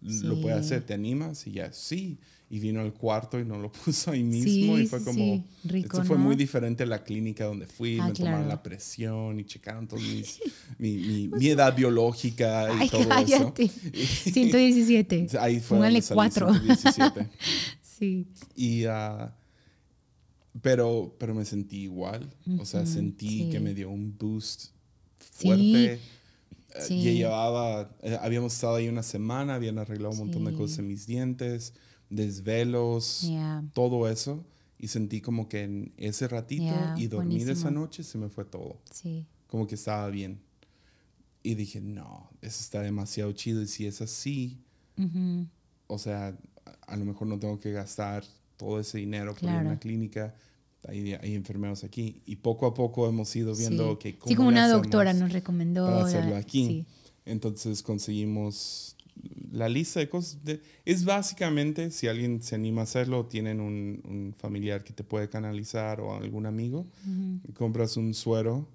lo 0.00 0.40
puede 0.40 0.54
Sí. 0.56 0.60
hacer, 0.66 0.86
¿te 0.86 0.94
animas? 0.94 1.46
Y 1.46 1.52
ya, 1.52 1.72
sí. 1.72 2.18
Y 2.52 2.58
vino 2.58 2.82
al 2.82 2.92
cuarto 2.92 3.40
y 3.40 3.46
no 3.46 3.56
lo 3.56 3.72
puso 3.84 4.10
ahí 4.10 4.22
mismo. 4.22 4.76
y 4.76 4.82
Sí, 4.82 4.86
fue 4.88 4.98
sí, 4.98 5.04
como, 5.06 5.18
sí. 5.18 5.44
Rico, 5.64 5.96
esto 5.96 6.04
fue 6.04 6.18
¿no? 6.18 6.24
muy 6.24 6.36
diferente 6.36 6.82
a 6.82 6.86
la 6.86 7.02
clínica 7.02 7.46
donde 7.46 7.66
fui. 7.66 7.98
Ah, 7.98 8.08
me 8.08 8.12
tomaron 8.12 8.40
claro. 8.40 8.48
la 8.48 8.62
presión 8.62 9.40
y 9.40 9.44
checaron 9.46 9.88
todos 9.88 10.02
mis, 10.02 10.38
mi, 10.78 10.98
mi, 10.98 11.28
mi 11.28 11.48
edad 11.48 11.74
biológica 11.74 12.68
y 12.74 12.82
Ay, 12.82 12.88
todo 12.90 13.08
cállate. 13.08 13.64
eso. 13.94 14.30
117. 14.30 15.28
Ahí 15.40 15.60
fue 15.60 15.78
Póngale 15.78 16.00
donde 16.00 16.02
salí, 16.02 16.14
cuatro. 16.14 16.52
117. 16.52 17.30
Sí. 17.80 18.26
Y, 18.54 18.84
ah, 18.84 19.34
pero, 20.60 21.16
pero 21.18 21.34
me 21.34 21.46
sentí 21.46 21.84
igual. 21.84 22.28
O 22.58 22.66
sea, 22.66 22.84
sentí 22.84 23.44
sí. 23.44 23.48
que 23.50 23.60
me 23.60 23.72
dio 23.72 23.88
un 23.88 24.14
boost 24.18 24.72
fuerte. 25.18 25.94
Eh, 25.94 25.98
sí. 26.86 26.94
Y 26.96 27.14
llevaba, 27.14 27.96
eh, 28.02 28.18
habíamos 28.20 28.52
estado 28.52 28.74
ahí 28.76 28.88
una 28.88 29.02
semana, 29.02 29.54
habían 29.54 29.78
arreglado 29.78 30.12
un 30.12 30.18
montón 30.18 30.44
de 30.44 30.52
cosas 30.52 30.80
en 30.80 30.88
mis 30.88 31.06
dientes, 31.06 31.72
desvelos, 32.16 33.28
todo 33.72 34.08
eso. 34.08 34.44
Y 34.78 34.88
sentí 34.88 35.20
como 35.20 35.48
que 35.48 35.62
en 35.62 35.92
ese 35.96 36.26
ratito 36.26 36.74
y 36.96 37.06
dormir 37.06 37.42
esa 37.42 37.52
buenísimo. 37.62 37.70
noche 37.70 38.02
se 38.02 38.18
me 38.18 38.28
fue 38.28 38.44
todo. 38.44 38.80
Sí. 38.90 39.24
Como 39.46 39.66
que 39.66 39.76
estaba 39.76 40.08
bien. 40.08 40.40
Y 41.44 41.54
dije, 41.54 41.80
no, 41.80 42.30
eso 42.40 42.60
está 42.60 42.80
demasiado 42.80 43.30
chido. 43.32 43.62
Y 43.62 43.68
si 43.68 43.86
es 43.86 44.00
así, 44.02 44.58
o 45.86 45.98
sea, 45.98 46.36
a, 46.64 46.92
a 46.92 46.96
lo 46.96 47.04
mejor 47.04 47.28
no 47.28 47.38
tengo 47.38 47.60
que 47.60 47.70
gastar 47.72 48.24
todo 48.56 48.80
ese 48.80 48.98
dinero 48.98 49.34
por 49.34 49.44
ir 49.44 49.48
a 49.50 49.52
Claro. 49.52 49.68
una 49.70 49.78
clínica. 49.78 50.34
Hay, 50.88 51.12
hay 51.14 51.34
enfermeros 51.36 51.84
aquí. 51.84 52.20
Y 52.26 52.36
poco 52.36 52.66
a 52.66 52.74
poco 52.74 53.08
hemos 53.08 53.34
ido 53.36 53.54
viendo, 53.54 53.84
sí. 53.84 53.90
ok, 54.10 54.18
¿cómo 54.18 54.28
sí, 54.30 54.34
como 54.34 54.48
una 54.48 54.68
doctora 54.68 55.12
nos 55.12 55.32
recomendó. 55.32 55.86
para 55.86 56.04
hacerlo 56.06 56.34
aquí. 56.36 56.66
Sí. 56.66 56.86
Entonces 57.24 57.82
conseguimos 57.84 58.96
la 59.50 59.68
lista 59.68 60.00
de 60.00 60.08
cosas. 60.08 60.38
de- 60.44 60.60
es 60.84 61.04
básicamente, 61.04 61.90
si 61.90 62.08
alguien 62.08 62.42
se 62.42 62.54
anima 62.54 62.80
a 62.80 62.84
hacerlo, 62.84 63.26
tienen 63.26 63.60
un, 63.60 64.00
un 64.04 64.34
familiar 64.38 64.82
que 64.84 64.92
te 64.92 65.04
puede 65.04 65.28
canalizar 65.28 66.00
o 66.00 66.14
algún 66.16 66.46
amigo, 66.46 66.86
compras 67.54 67.96
un 67.96 68.14
suero. 68.14 68.66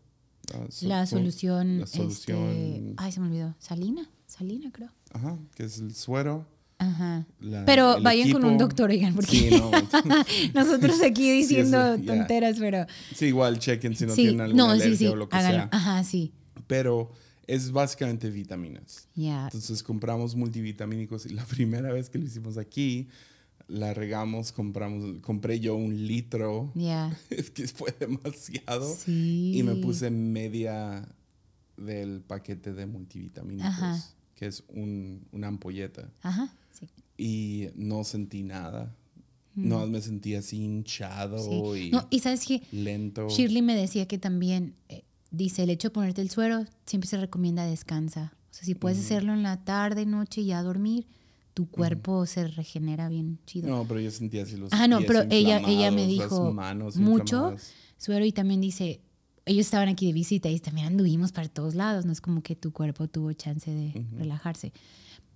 ah, 0.53 0.65
su- 0.70 0.88
La 0.88 1.06
solución. 1.06 1.79
La 1.82 1.88
solución. 1.88 2.50
este, 2.50 2.94
ay, 2.98 3.12
se 3.12 3.20
me 3.20 3.27
olvidó. 3.27 3.56
Salina. 3.60 4.08
Salina, 4.27 4.72
creo. 4.72 4.89
Ajá, 5.13 5.38
que 5.56 5.63
es 5.63 5.79
el 5.79 5.94
suero. 5.96 6.46
Ajá. 6.79 7.25
la- 7.39 7.65
Pero 7.65 8.00
vayan 8.03 8.32
con 8.32 8.44
un 8.44 8.51
equipo. 8.51 8.63
doctor, 8.65 8.89
oigan, 8.91 9.15
porque 9.15 9.32
Sí, 9.32 9.50
no. 9.50 9.72
nosotros 10.53 11.01
aquí 11.01 11.32
diciendo 11.32 11.96
eso, 11.96 12.03
ya. 12.03 12.13
tonteras, 12.15 12.58
pero. 12.60 12.86
Sí, 13.15 13.25
igual 13.27 13.58
chequen 13.58 13.96
si 13.96 14.06
no 14.06 14.13
sí, 14.13 14.22
tienen 14.24 14.41
alguna 14.41 14.67
no, 14.67 14.75
sí, 14.75 14.82
alergia 14.84 14.98
sí. 14.98 15.08
o 15.08 15.15
lo 15.15 15.27
que 15.27 15.36
háganlo. 15.38 15.58
sea. 15.62 15.70
Ajá, 15.72 16.03
sí. 16.03 16.34
Pero 16.67 17.12
es 17.47 17.71
básicamente 17.71 18.29
vitaminas. 18.29 19.07
Ya. 19.15 19.45
Entonces 19.45 19.81
compramos 19.81 20.35
multivitamínicos 20.35 21.25
y 21.25 21.29
la 21.29 21.45
primera 21.45 21.91
vez 21.93 22.09
que 22.09 22.17
lo 22.19 22.25
hicimos 22.25 22.57
aquí, 22.57 23.07
la 23.67 23.93
regamos, 23.93 24.51
compramos, 24.51 25.19
compré 25.21 25.59
yo 25.59 25.75
un 25.75 26.07
litro, 26.07 26.71
Ya. 26.75 27.17
es 27.29 27.49
que 27.51 27.67
fue 27.67 27.93
demasiado, 27.99 28.93
Sí. 28.95 29.57
y 29.57 29.63
me 29.63 29.75
puse 29.75 30.09
media 30.11 31.07
del 31.77 32.21
paquete 32.21 32.73
de 32.73 32.86
multivitamínicos, 32.86 33.67
Ajá. 33.69 34.03
que 34.36 34.47
es 34.47 34.63
un, 34.69 35.25
una 35.31 35.47
ampolleta, 35.47 36.10
Ajá. 36.21 36.53
Sí. 36.71 36.88
y 37.17 37.67
no 37.75 38.03
sentí 38.03 38.43
nada. 38.43 38.95
No, 39.55 39.88
me 39.88 39.99
sentí 40.01 40.36
así 40.36 40.57
hinchado 40.57 41.38
Mm. 41.38 41.73
sí. 41.75 41.88
y 41.88 41.89
No, 41.91 42.07
y 42.12 42.19
sabes 42.19 42.45
que 42.45 42.62
lento. 42.71 43.27
Shirley 43.27 43.63
me 43.63 43.75
decía 43.75 44.07
que 44.07 44.19
también, 44.19 44.75
eh, 44.88 45.03
dice, 45.31 45.63
el 45.63 45.69
hecho 45.69 45.89
de 45.89 45.93
ponerte 45.93 46.21
el 46.21 46.29
suero 46.29 46.65
siempre 46.85 47.09
se 47.09 47.17
recomienda 47.17 47.65
descansa. 47.65 48.33
O 48.51 48.53
sea, 48.53 48.65
si 48.65 48.75
puedes 48.75 48.99
hacerlo 48.99 49.33
en 49.33 49.43
la 49.43 49.63
tarde, 49.63 50.05
noche 50.05 50.41
y 50.41 50.51
a 50.51 50.61
dormir, 50.63 51.07
tu 51.53 51.69
cuerpo 51.69 52.25
se 52.25 52.47
regenera 52.47 53.09
bien 53.09 53.39
chido. 53.45 53.67
No, 53.67 53.85
pero 53.87 53.99
yo 53.99 54.11
sentía 54.11 54.43
así 54.43 54.57
los 54.57 54.71
Ah, 54.71 54.87
no, 54.87 54.99
pies 54.99 55.07
pero 55.07 55.25
ella, 55.29 55.59
ella 55.67 55.91
me 55.91 56.05
dijo 56.05 56.55
mucho 56.95 57.55
suero 57.97 58.25
y 58.25 58.31
también 58.31 58.61
dice, 58.61 59.01
ellos 59.45 59.65
estaban 59.65 59.89
aquí 59.89 60.07
de 60.07 60.13
visita 60.13 60.49
y 60.49 60.59
también 60.59 60.87
anduvimos 60.87 61.31
para 61.31 61.47
todos 61.47 61.73
lados, 61.73 62.05
no 62.05 62.11
es 62.11 62.21
como 62.21 62.41
que 62.41 62.55
tu 62.55 62.71
cuerpo 62.71 63.07
tuvo 63.07 63.33
chance 63.33 63.71
de 63.71 64.05
relajarse. 64.17 64.71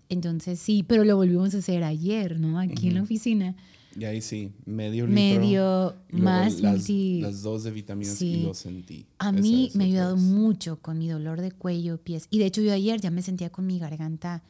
Entonces 0.09 0.59
sí, 0.59 0.83
pero 0.83 1.05
lo 1.05 1.15
volvimos 1.15 1.55
a 1.55 1.59
hacer 1.59 1.83
ayer, 1.83 2.39
¿no? 2.39 2.59
Aquí 2.59 2.89
en 2.89 2.95
la 2.95 3.03
oficina. 3.03 3.55
Y 3.97 4.05
ahí 4.05 4.21
sí, 4.21 4.53
medio 4.65 5.05
litro. 5.05 5.13
Medio 5.21 5.95
y 6.09 6.17
luego 6.17 6.25
más 6.25 6.59
las, 6.61 6.73
multi... 6.77 7.21
las 7.21 7.41
dos 7.41 7.63
de 7.63 7.71
vitaminas 7.71 8.15
Sí. 8.15 8.33
y 8.35 8.43
lo 8.43 8.53
sentí. 8.53 9.05
A 9.19 9.31
mí 9.31 9.69
me 9.73 9.83
ha 9.83 9.87
ayudado 9.87 10.15
mucho 10.17 10.79
con 10.81 10.97
mi 10.97 11.09
dolor 11.09 11.41
de 11.41 11.51
cuello, 11.51 11.97
pies. 11.97 12.27
Y 12.29 12.39
de 12.39 12.45
hecho 12.45 12.61
yo 12.61 12.71
ayer 12.73 13.01
ya 13.01 13.11
me 13.11 13.21
sentía 13.21 13.49
con 13.49 13.65
mi 13.67 13.79
garganta 13.79 14.43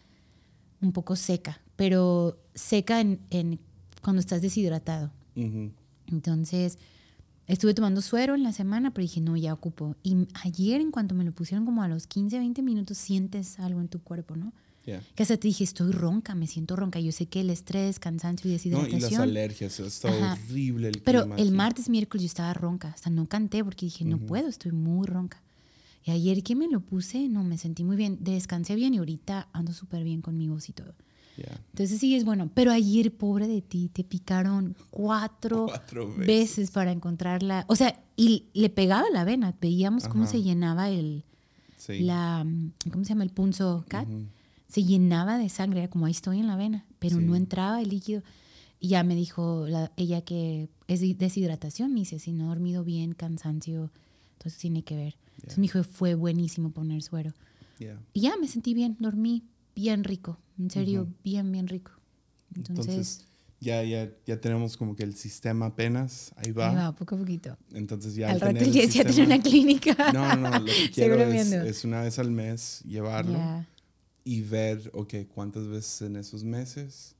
un 0.81 0.91
poco 0.91 1.15
seca, 1.15 1.59
pero 1.75 2.37
seca 2.53 3.01
en, 3.01 3.19
en 3.31 3.59
cuando 4.03 4.19
estás 4.19 4.41
deshidratado. 4.41 5.11
Entonces 6.07 6.77
estuve 7.47 7.73
tomando 7.73 8.01
suero 8.01 8.35
en 8.35 8.43
la 8.43 8.53
semana, 8.53 8.93
pero 8.93 9.03
dije, 9.03 9.21
no, 9.21 9.35
ya 9.37 9.53
ocupo. 9.53 9.95
Y 10.03 10.27
ayer 10.43 10.81
en 10.81 10.91
cuanto 10.91 11.15
me 11.15 11.23
lo 11.23 11.31
pusieron 11.31 11.65
como 11.65 11.83
a 11.83 11.87
los 11.87 12.07
15, 12.07 12.37
20 12.37 12.61
minutos, 12.61 12.97
sientes 12.97 13.59
algo 13.59 13.81
en 13.81 13.87
tu 13.87 13.99
cuerpo, 14.01 14.35
¿no? 14.35 14.53
Ya. 14.85 15.01
Que 15.15 15.21
hasta 15.23 15.37
te 15.37 15.47
dije, 15.47 15.63
estoy 15.63 15.91
ronca, 15.91 16.33
me 16.33 16.47
siento 16.47 16.75
ronca. 16.75 16.99
Yo 16.99 17.11
sé 17.11 17.27
que 17.27 17.41
el 17.41 17.49
estrés, 17.51 17.99
cansancio 17.99 18.49
y 18.49 18.53
No, 18.53 18.55
y 18.55 18.55
las 18.55 18.71
deshidratación. 18.81 19.21
alergias, 19.21 19.79
está 19.79 20.09
Ajá. 20.09 20.33
horrible 20.49 20.87
el 20.89 21.01
Pero 21.03 21.21
clima 21.21 21.35
el 21.37 21.51
martes, 21.51 21.87
miércoles 21.89 22.23
yo 22.23 22.27
estaba 22.27 22.53
ronca. 22.53 22.89
Hasta 22.89 23.09
no 23.11 23.27
canté 23.27 23.63
porque 23.63 23.85
dije, 23.85 24.05
no 24.05 24.17
puedo, 24.17 24.47
estoy 24.47 24.71
muy 24.71 25.05
ronca. 25.05 25.39
Y 26.03 26.09
ayer 26.09 26.41
que 26.41 26.55
me 26.55 26.67
lo 26.67 26.79
puse, 26.79 27.29
no, 27.29 27.43
me 27.43 27.59
sentí 27.59 27.83
muy 27.83 27.95
bien. 27.95 28.17
Descansé 28.21 28.73
bien 28.73 28.95
y 28.95 28.97
ahorita 28.97 29.49
ando 29.53 29.71
súper 29.71 30.03
bien 30.03 30.21
con 30.21 30.35
mi 30.35 30.47
voz 30.47 30.67
y 30.67 30.73
todo. 30.73 30.95
Ya. 31.37 31.59
Entonces 31.69 31.99
sí 31.99 32.15
es 32.15 32.25
bueno. 32.25 32.49
Pero 32.55 32.71
ayer, 32.71 33.11
pobre 33.13 33.47
de 33.47 33.61
ti, 33.61 33.87
te 33.93 34.03
picaron 34.03 34.75
cuatro, 34.89 35.67
Cuatro 35.67 36.07
veces. 36.07 36.25
veces. 36.27 36.71
para 36.71 36.91
encontrarla. 36.91 37.65
O 37.67 37.75
sea, 37.75 37.99
y 38.17 38.45
le 38.53 38.69
pegaba 38.71 39.05
la 39.13 39.23
vena. 39.25 39.53
Veíamos 39.61 40.07
cómo 40.07 40.23
Ajá. 40.23 40.31
se 40.31 40.41
llenaba 40.41 40.89
el, 40.89 41.23
Sí. 41.77 41.99
la, 41.99 42.45
¿cómo 42.91 43.05
se 43.05 43.09
llama? 43.09 43.23
El 43.23 43.29
punzo 43.29 43.85
cat. 43.87 44.07
Ujú. 44.07 44.25
Se 44.71 44.83
llenaba 44.83 45.37
de 45.37 45.49
sangre, 45.49 45.79
era 45.81 45.89
como 45.89 46.05
ahí 46.05 46.11
estoy 46.11 46.39
en 46.39 46.47
la 46.47 46.55
vena, 46.55 46.85
pero 46.99 47.17
Sí. 47.17 47.25
no 47.25 47.35
entraba 47.35 47.81
el 47.81 47.89
líquido. 47.89 48.23
Y 48.79 48.87
ya 48.89 49.03
me 49.03 49.15
dijo 49.15 49.65
la- 49.67 49.91
ella 49.97 50.21
que 50.21 50.69
es 50.87 51.01
de- 51.01 51.13
deshidratación. 51.13 51.93
Me 51.93 51.99
dice, 51.99 52.19
si 52.19 52.31
no 52.31 52.45
he 52.45 52.47
dormido 52.47 52.83
bien, 52.83 53.13
cansancio, 53.13 53.91
entonces 54.37 54.59
tiene 54.59 54.83
que 54.83 54.95
ver. 54.95 55.15
Entonces 55.35 55.57
me 55.57 55.63
dijo, 55.63 55.83
fue 55.83 56.15
buenísimo 56.15 56.71
poner 56.71 57.01
suero. 57.03 57.33
Ya. 57.79 57.99
Y 58.13 58.21
ya 58.21 58.37
me 58.37 58.47
sentí 58.47 58.73
bien, 58.73 58.95
dormí 58.99 59.43
bien 59.75 60.03
rico, 60.03 60.37
en 60.57 60.69
serio, 60.71 61.01
Ujú. 61.03 61.13
bien, 61.23 61.51
bien 61.51 61.67
rico. 61.67 61.91
Entonces, 62.55 62.87
Entonces, 62.87 63.25
ya, 63.59 63.83
ya, 63.83 64.09
ya 64.25 64.39
tenemos 64.41 64.77
como 64.77 64.95
que 64.95 65.03
el 65.03 65.15
sistema 65.15 65.67
apenas, 65.67 66.31
ahí 66.37 66.51
va. 66.51 66.69
ahí 66.69 66.75
va, 66.75 66.91
poco 66.95 67.15
a 67.15 67.17
poquito. 67.19 67.57
Entonces 67.73 68.15
ya 68.15 68.29
Al 68.31 68.39
rato 68.41 68.63
ya 68.65 68.81
sistema- 68.89 69.25
una 69.25 69.41
clínica. 69.41 70.11
No, 70.13 70.35
no, 70.35 70.49
no, 70.49 70.59
lo 70.59 70.65
que 70.65 70.91
quiero 70.93 71.21
es, 71.23 71.51
es 71.51 71.83
una 71.85 72.01
vez 72.01 72.17
al 72.19 72.31
mes 72.31 72.81
llevarlo 72.85 73.33
Ya. 73.37 73.67
Y 74.23 74.41
ver, 74.41 74.89
ok, 74.93 75.13
cuántas 75.33 75.67
veces 75.67 76.01
en 76.03 76.15
esos 76.15 76.43
meses. 76.43 77.15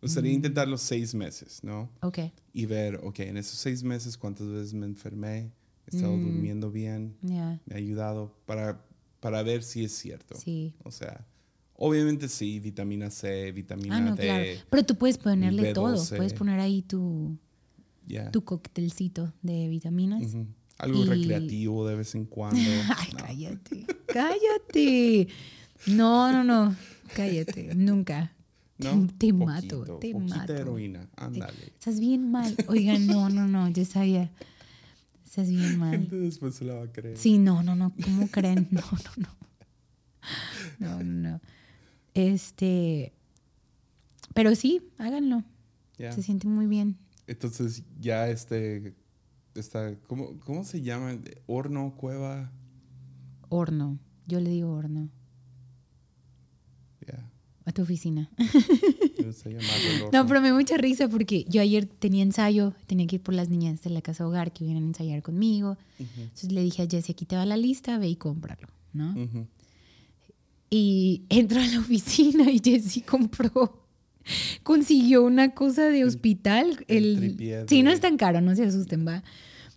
Me 0.00 0.06
gustaría 0.06 0.32
Mm. 0.32 0.34
intentar 0.34 0.68
los 0.68 0.80
seis 0.82 1.14
meses, 1.14 1.60
¿no? 1.62 1.88
Ok, 2.02 2.18
Y 2.52 2.66
ver, 2.66 2.96
ok, 3.02 3.20
en 3.20 3.36
esos 3.36 3.56
seis 3.58 3.82
meses 3.82 4.18
cuántas 4.18 4.48
veces 4.48 4.74
me 4.74 4.84
enfermé, 4.86 5.52
he 5.86 5.96
estado 5.96 6.16
Mm. 6.16 6.22
durmiendo 6.22 6.70
bien, 6.70 7.16
ya, 7.22 7.60
me 7.66 7.74
ha 7.74 7.78
ayudado 7.78 8.36
para, 8.46 8.84
para 9.20 9.42
ver 9.42 9.62
si 9.62 9.84
es 9.84 9.92
cierto. 9.92 10.34
sí. 10.36 10.74
O 10.84 10.90
sea, 10.90 11.26
obviamente 11.74 12.28
sí, 12.28 12.58
vitamina 12.60 13.10
C, 13.10 13.52
vitamina 13.52 13.96
Ah, 13.96 14.00
no, 14.00 14.14
D, 14.16 14.22
claro. 14.22 14.44
Pero 14.70 14.82
tú 14.84 14.96
puedes 14.96 15.18
ponerle 15.18 15.72
todo. 15.72 15.94
B12. 15.96 16.16
Puedes 16.16 16.34
poner 16.34 16.58
ahí 16.60 16.82
tu, 16.82 17.38
ya. 18.06 18.30
tu 18.30 18.44
coctelcito 18.44 19.32
de 19.42 19.68
vitaminas. 19.68 20.22
Algo 20.78 21.04
Y- 21.04 21.06
recreativo 21.06 21.86
de 21.86 21.94
vez 21.96 22.14
en 22.16 22.24
cuando. 22.26 22.58
Ay, 22.98 23.08
No. 23.12 23.18
cállate, 23.24 23.86
cállate. 24.06 25.28
No, 25.86 26.32
no, 26.32 26.44
no, 26.44 26.76
cállate, 27.14 27.74
nunca. 27.74 28.32
¿No? 28.78 29.06
Te 29.18 29.32
mato, 29.32 29.78
Poquito, 29.80 29.98
te 29.98 30.12
poquita 30.12 30.36
mato. 30.38 30.56
heroína, 30.56 31.08
ándale. 31.16 31.66
Estás 31.66 32.00
bien 32.00 32.30
mal. 32.30 32.54
Oigan, 32.68 33.06
no, 33.06 33.28
no, 33.28 33.46
no, 33.46 33.68
yo 33.68 33.84
sabía. 33.84 34.30
Estás 35.24 35.48
bien 35.48 35.78
mal. 35.78 35.92
Gente 35.92 36.16
después 36.16 36.54
se 36.56 36.64
la 36.64 36.74
va 36.74 36.84
a 36.84 36.92
creer. 36.92 37.16
Sí, 37.16 37.38
no, 37.38 37.62
no, 37.62 37.76
no. 37.76 37.92
¿Cómo 38.02 38.28
creen? 38.28 38.68
No, 38.70 38.80
no, 38.80 39.12
no. 39.16 39.28
No, 40.78 41.02
no, 41.02 41.30
no. 41.30 41.40
Este. 42.14 43.12
Pero 44.34 44.54
sí, 44.54 44.82
háganlo. 44.98 45.44
Ya. 45.98 46.12
Se 46.12 46.22
siente 46.22 46.48
muy 46.48 46.66
bien. 46.66 46.96
Entonces 47.26 47.82
ya 48.00 48.28
este, 48.28 48.94
está, 49.54 49.94
¿cómo, 50.08 50.38
¿cómo 50.40 50.64
se 50.64 50.82
llama? 50.82 51.16
Horno, 51.46 51.94
cueva, 51.96 52.50
Horno. 53.48 53.98
Yo 54.26 54.40
le 54.40 54.50
digo 54.50 54.72
horno. 54.72 55.08
A 57.64 57.72
tu 57.72 57.82
oficina. 57.82 58.28
No, 60.12 60.26
pero 60.26 60.40
me 60.40 60.48
dio 60.48 60.56
mucha 60.56 60.76
risa 60.76 61.08
porque 61.08 61.44
yo 61.48 61.60
ayer 61.60 61.86
tenía 61.86 62.22
ensayo, 62.22 62.74
tenía 62.86 63.06
que 63.06 63.16
ir 63.16 63.22
por 63.22 63.34
las 63.34 63.48
niñas 63.48 63.82
de 63.82 63.90
la 63.90 64.02
casa 64.02 64.26
hogar 64.26 64.52
que 64.52 64.64
vienen 64.64 64.84
a 64.84 64.86
ensayar 64.88 65.22
conmigo. 65.22 65.76
Entonces 65.98 66.52
le 66.52 66.62
dije 66.62 66.82
a 66.82 66.86
Jessie, 66.88 67.12
aquí 67.12 67.24
te 67.24 67.36
va 67.36 67.46
la 67.46 67.56
lista, 67.56 67.98
ve 67.98 68.08
y 68.08 68.16
cómpralo, 68.16 68.68
¿no? 68.92 69.12
ujú. 69.12 69.46
Y 70.70 71.24
entro 71.28 71.60
a 71.60 71.66
la 71.66 71.80
oficina 71.80 72.50
y 72.50 72.58
Jessie 72.58 73.02
compró, 73.02 73.86
consiguió 74.62 75.22
una 75.22 75.54
cosa 75.54 75.88
de 75.88 76.04
hospital. 76.04 76.84
el 76.88 77.36
El, 77.40 77.68
sí, 77.68 77.82
no 77.82 77.90
es 77.90 78.00
tan 78.00 78.16
caro, 78.16 78.40
no 78.40 78.56
se 78.56 78.64
asusten, 78.64 79.06
va. 79.06 79.22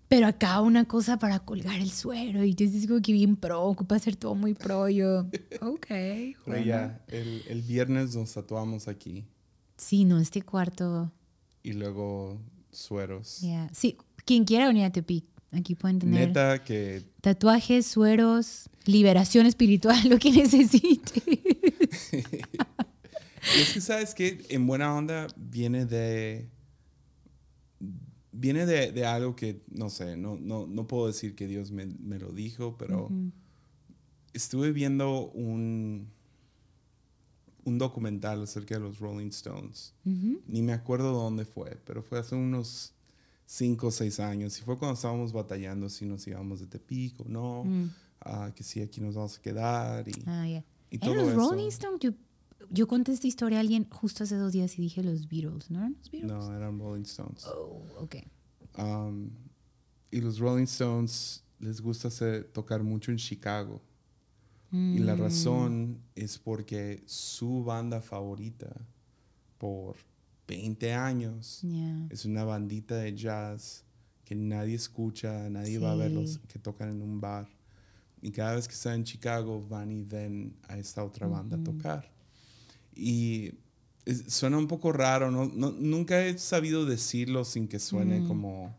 Pero 0.08 0.28
acá 0.28 0.62
una 0.62 0.86
cosa 0.86 1.18
para 1.18 1.40
colgar 1.40 1.80
el 1.80 1.90
suero 1.90 2.44
y 2.44 2.56
es 2.60 2.88
como 2.88 3.02
que 3.02 3.12
bien 3.12 3.36
pro, 3.36 3.64
ocupa 3.64 3.96
hacer 3.96 4.16
todo 4.16 4.36
muy 4.36 4.54
pro. 4.54 4.88
Yo, 4.90 5.22
ok. 5.62 5.88
Pero 5.88 6.36
bueno. 6.46 6.66
ya, 6.66 7.04
el, 7.08 7.44
el 7.48 7.62
viernes 7.64 8.16
nos 8.16 8.34
tatuamos 8.34 8.88
aquí 8.88 9.26
Sí, 9.78 10.06
no, 10.06 10.20
este 10.20 10.42
cuarto, 10.42 11.12
y 11.64 11.74
luego 11.74 12.40
sueros. 12.72 13.42
ya. 13.42 13.70
Sí, 13.74 13.98
quien 14.24 14.46
quiera 14.46 14.68
venir 14.68 14.86
a 14.86 14.92
Tepic, 14.92 15.26
aquí 15.52 15.76
pueden 15.76 16.00
tener 16.00 16.28
Neta 16.28 16.64
que 16.64 17.04
tatuajes, 17.22 17.86
sueros, 17.86 18.70
liberación 18.86 19.46
espiritual, 19.48 19.98
lo 20.10 20.18
que 20.20 20.32
necesite. 20.32 21.22
Es 23.60 23.74
que 23.74 23.82
sabes 23.82 24.16
que 24.16 24.44
en 24.50 24.66
buena 24.66 24.96
onda 24.96 25.28
viene 25.36 25.86
de 25.86 26.50
viene 28.38 28.66
de, 28.66 28.92
de 28.92 29.06
algo 29.06 29.36
que 29.36 29.62
no 29.72 29.90
sé, 29.90 30.18
no, 30.18 30.38
no, 30.40 30.68
no 30.68 30.88
puedo 30.88 31.08
decir 31.08 31.36
que 31.36 31.48
Dios 31.48 31.72
me, 31.72 31.86
me 31.86 32.20
lo 32.20 32.32
dijo, 32.32 32.76
pero 32.78 33.10
estuve 34.34 34.72
viendo 34.72 35.28
un 35.32 36.14
un 37.68 37.80
documental 37.80 38.44
acerca 38.44 38.76
de 38.76 38.82
los 38.82 39.00
Rolling 39.00 39.30
Stones. 39.30 39.94
Ni 40.04 40.62
me 40.62 40.74
acuerdo 40.74 41.12
dónde 41.14 41.46
fue, 41.46 41.80
pero 41.84 42.04
fue 42.04 42.20
hace 42.20 42.36
unos 42.36 42.94
cinco 43.48 43.88
o 43.88 43.92
seis 43.92 44.20
años. 44.20 44.60
Y 44.60 44.62
fue 44.62 44.78
cuando 44.78 44.94
estábamos 44.94 45.34
batallando 45.34 45.90
si 45.90 46.06
nos 46.06 46.28
íbamos 46.28 46.60
de 46.60 46.68
Tepic 46.68 47.20
o 47.22 47.26
no, 47.28 47.66
ah, 48.22 48.52
que 48.56 48.64
si 48.64 48.82
aquí 48.82 49.02
nos 49.02 49.16
vamos 49.16 49.40
a 49.40 49.42
quedar 49.42 50.08
y, 50.08 50.14
Ah, 50.28 50.48
ya. 50.48 50.64
y 50.92 50.98
¿Eran 50.98 51.00
todo 51.00 51.16
los 51.16 51.28
eso. 51.30 51.38
Rolling 51.50 51.68
Stones? 51.70 52.14
Yo, 52.72 52.88
conté 52.88 53.12
esta 53.12 53.28
historia 53.28 53.58
a 53.58 53.62
alguien 53.62 53.88
justo 53.90 54.24
hace 54.24 54.36
dos 54.36 54.52
días 54.54 54.78
y 54.78 54.82
dije 54.82 55.04
los 55.04 55.28
Beatles, 55.28 55.70
¿no 55.72 55.80
eran 55.80 55.96
los 55.98 56.12
Beatles? 56.12 56.32
No, 56.32 56.54
eran 56.56 56.80
Rolling 56.80 57.04
Stones. 57.04 57.46
Oh, 57.46 57.84
ok. 58.00 58.16
Um, 58.78 59.30
y 60.12 60.22
los 60.22 60.40
Rolling 60.40 60.64
Stones 60.66 61.44
les 61.60 61.82
gusta 61.82 62.08
hacer, 62.10 62.46
tocar 62.52 62.84
mucho 62.84 63.12
en 63.12 63.18
Chicago. 63.18 63.82
Y 64.72 65.00
la 65.00 65.16
Mm, 65.16 65.20
razón 65.20 65.98
es 66.16 66.38
porque 66.38 67.04
su 67.06 67.64
banda 67.64 68.02
favorita 68.02 68.76
por 69.58 69.96
20 70.48 70.94
años 70.94 71.64
es 72.10 72.26
una 72.26 72.44
bandita 72.44 72.98
de 72.98 73.16
jazz 73.16 73.84
que 74.26 74.36
nadie 74.36 74.76
escucha, 74.76 75.50
nadie 75.50 75.78
va 75.80 75.94
a 75.94 75.96
verlos 75.96 76.40
que 76.50 76.60
tocan 76.60 76.90
en 76.90 77.02
un 77.02 77.22
bar. 77.22 77.48
Y 78.22 78.32
cada 78.32 78.56
vez 78.56 78.68
que 78.68 78.74
están 78.74 78.96
en 78.96 79.04
Chicago 79.06 79.66
van 79.70 79.92
y 79.92 80.04
ven 80.04 80.58
a 80.68 80.78
esta 80.78 81.04
otra 81.06 81.28
banda 81.28 81.58
a 81.58 81.64
tocar. 81.64 82.12
Y 82.96 83.52
es- 84.06 84.24
suena 84.34 84.58
un 84.58 84.68
poco 84.68 84.92
raro, 84.92 85.32
¿no? 85.32 85.46
No- 85.54 85.72
nunca 85.72 86.26
he 86.26 86.38
sabido 86.38 86.86
decirlo 86.86 87.44
sin 87.46 87.68
que 87.68 87.80
suene 87.80 88.22
Mm. 88.22 88.28
como, 88.28 88.76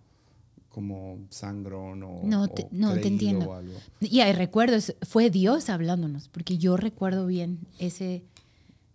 como 0.69 1.19
sangrón 1.31 2.03
o, 2.03 2.21
No, 2.25 2.49
te- 2.49 2.63
o 2.65 2.69
no, 2.73 2.95
te 2.95 3.09
entiendo. 3.09 3.51
o 3.51 3.55
algo. 3.55 3.75
Y 4.01 4.21
recuerdo, 4.33 4.77
es- 4.77 4.95
fue 5.09 5.31
Dios 5.31 5.69
hablándonos, 5.71 6.29
porque 6.29 6.59
yo 6.59 6.77
recuerdo 6.77 7.27
bien 7.27 7.59
ese... 7.79 8.23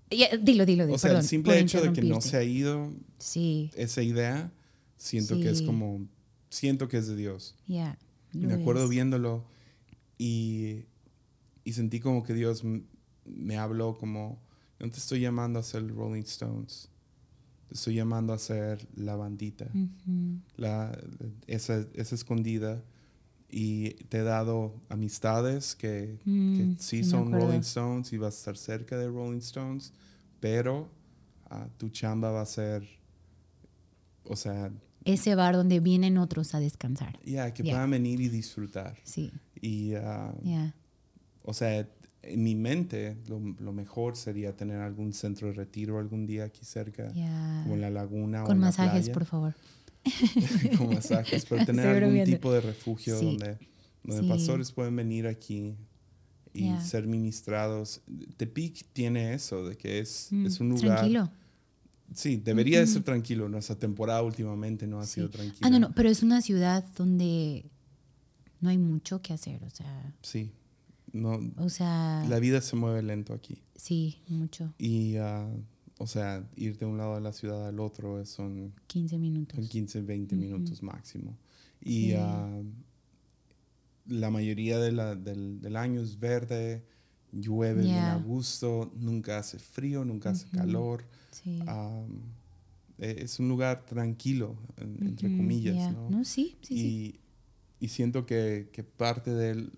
Dilo, 0.10 0.66
dilo, 0.66 0.66
dilo. 0.86 0.94
O 0.94 0.98
sea, 0.98 1.10
perdón, 1.12 1.22
el 1.22 1.28
simple 1.28 1.60
hecho 1.60 1.82
de 1.82 1.94
que 1.94 2.02
no 2.02 2.20
se 2.20 2.36
ha 2.38 2.44
ido 2.44 2.92
Sí, 3.18 3.72
esa 3.76 4.02
idea, 4.04 4.52
siento 4.98 5.40
que 5.40 5.50
es 5.50 5.62
como, 5.62 6.06
siento 6.50 6.88
que 6.90 6.98
es 6.98 7.08
de 7.08 7.16
Dios. 7.16 7.56
ya. 7.68 7.98
Me 8.34 8.48
lo 8.48 8.62
acuerdo 8.62 8.84
es. 8.86 8.90
viéndolo 8.90 9.44
y, 10.18 10.84
y 11.64 11.74
sentí 11.74 12.00
como 12.00 12.24
que 12.24 12.34
Dios 12.34 12.64
me 13.26 13.58
habló 13.58 13.98
como, 13.98 14.38
no 14.82 14.90
te 14.90 14.98
estoy 14.98 15.20
llamando 15.22 15.60
a 15.60 15.64
ser 15.64 15.88
Rolling 15.94 16.24
Stones, 16.24 16.90
te 17.68 17.76
estoy 17.76 17.96
llamando 17.96 18.34
a 18.34 18.38
ser 18.38 18.88
la 18.96 19.16
bandita, 19.16 19.70
la, 20.58 20.98
esa, 21.48 21.86
esa 21.94 22.16
escondida. 22.16 22.84
Y 23.54 23.90
te 24.08 24.20
he 24.20 24.24
dado 24.24 24.74
amistades 24.88 25.76
que, 25.76 26.18
que 26.24 26.30
Mm, 26.30 26.76
sí, 26.78 26.78
sí 26.80 26.96
me 26.98 27.04
son. 27.04 27.32
Rolling 27.34 27.60
Stones 27.60 28.14
y 28.14 28.18
vas 28.18 28.34
a 28.36 28.38
estar 28.38 28.58
cerca 28.58 28.98
de 28.98 29.08
Rolling 29.08 29.40
Stones, 29.40 29.92
pero 30.40 30.90
ah, 31.50 31.68
tu 31.78 31.90
chamba 31.90 32.32
va 32.32 32.42
a 32.42 32.46
ser, 32.46 32.88
o 34.24 34.36
sea, 34.38 34.72
Ese 35.04 35.36
bar 35.36 35.56
donde 35.56 35.82
vienen 35.82 36.18
otros 36.18 36.56
a 36.56 36.60
descansar. 36.62 37.20
ya, 37.26 37.54
que 37.54 37.64
Ya. 37.64 37.74
puedan 37.74 37.92
venir 37.92 38.22
y 38.22 38.30
disfrutar. 38.30 38.98
Sí, 39.04 39.32
Y, 39.60 39.96
ah, 39.96 40.34
ya. 40.44 40.74
o 41.44 41.54
sea, 41.54 41.90
en 42.24 42.44
mi 42.44 42.56
mente 42.56 43.18
lo, 43.28 43.40
lo 43.60 43.74
mejor 43.74 44.16
sería 44.16 44.56
tener 44.56 44.78
algún 44.82 45.14
centro 45.14 45.48
de 45.48 45.54
retiro 45.54 45.98
algún 46.00 46.26
día 46.28 46.46
aquí 46.46 46.64
cerca, 46.66 47.12
Ya. 47.14 47.62
como 47.64 47.76
en 47.76 47.82
la 47.82 47.90
laguna 47.90 48.44
o 48.44 48.48
Con 48.48 48.60
la 48.60 48.68
masajes, 48.68 49.02
playa. 49.06 49.14
por 49.14 49.26
favor. 49.26 49.56
con 50.78 50.94
masajes, 50.94 51.46
pero 51.46 51.66
tener 51.66 51.86
Estoy 51.86 51.96
algún 51.98 52.10
bromeando. 52.10 52.36
tipo 52.36 52.52
de 52.54 52.62
refugio 52.62 53.18
Sí. 53.20 53.26
donde, 53.26 53.58
donde 54.04 54.24
Sí. 54.24 54.30
pastores 54.30 54.72
pueden 54.72 54.96
venir 54.96 55.28
aquí 55.28 55.76
y 56.54 56.66
Ya. 56.66 56.82
ser 56.82 57.08
ministrados. 57.08 58.02
Tepic 58.38 58.86
tiene 58.94 59.34
eso, 59.34 59.68
de 59.68 59.78
que 59.78 60.00
es, 60.00 60.28
Mm, 60.32 60.46
es 60.46 60.60
un 60.60 60.70
lugar... 60.70 60.98
Tranquilo. 61.00 61.32
Sí, 62.14 62.36
debería 62.44 62.82
de 62.82 62.88
ser 62.88 63.04
tranquilo. 63.04 63.48
Nuestra 63.48 63.78
temporada 63.78 64.22
últimamente 64.22 64.86
no 64.86 65.00
ha 65.00 65.06
Sí. 65.06 65.14
sido 65.16 65.30
tranquila. 65.30 65.60
Ah, 65.62 65.70
no, 65.70 65.80
no, 65.80 65.92
pero 65.94 66.10
es 66.10 66.24
una 66.24 66.42
ciudad 66.42 66.84
donde 66.98 67.66
no 68.60 68.70
hay 68.70 68.78
mucho 68.78 69.22
que 69.22 69.32
hacer, 69.34 69.64
o 69.64 69.70
sea, 69.70 70.14
Sí, 70.22 70.52
no, 71.14 71.40
o 71.58 71.70
sea, 71.70 72.26
la 72.30 72.40
vida 72.40 72.62
se 72.62 72.76
mueve 72.76 73.02
lento 73.04 73.34
aquí. 73.34 73.62
sí, 73.76 74.18
mucho, 74.28 74.74
Y, 74.78 75.16
ah, 75.18 75.50
o 75.98 76.08
sea, 76.08 76.48
ir 76.56 76.78
de 76.78 76.86
un 76.86 76.98
lado 76.98 77.16
de 77.16 77.22
la 77.22 77.32
ciudad 77.34 77.68
al 77.68 77.80
otro 77.80 78.26
son, 78.26 78.74
15 78.88 79.18
minutos. 79.20 79.56
son 79.56 79.68
15, 79.68 80.02
20 80.02 80.36
Ujú. 80.36 80.44
minutos 80.44 80.82
máximo. 80.84 81.38
Y 81.82 82.10
Sí. 82.10 82.14
ah, 82.18 82.62
la 84.08 84.30
mayoría 84.30 84.80
de 84.80 84.92
la- 84.92 85.16
del, 85.16 85.62
del 85.62 85.76
año 85.76 86.02
es 86.02 86.20
verde, 86.20 86.84
llueve 87.32 87.84
bien 87.84 87.96
Ya. 87.96 88.14
a 88.14 88.18
gusto, 88.18 88.92
nunca 88.96 89.38
hace 89.38 89.58
frío, 89.60 90.04
nunca 90.04 90.32
hace 90.32 90.48
calor. 90.50 91.06
Sí. 91.32 91.60
Ah, 91.68 92.04
e- 92.98 93.24
es 93.24 93.40
un 93.40 93.48
lugar 93.48 93.86
tranquilo, 93.86 94.58
en- 94.78 94.98
entre 95.08 95.36
comillas, 95.38 95.96
sí, 96.24 96.58
sí, 96.62 96.76
sí. 96.76 96.76
y, 96.76 97.20
y 97.82 97.90
siento 97.90 98.26
que, 98.26 98.70
que 98.72 98.84
parte 98.84 99.32
del... 99.34 99.72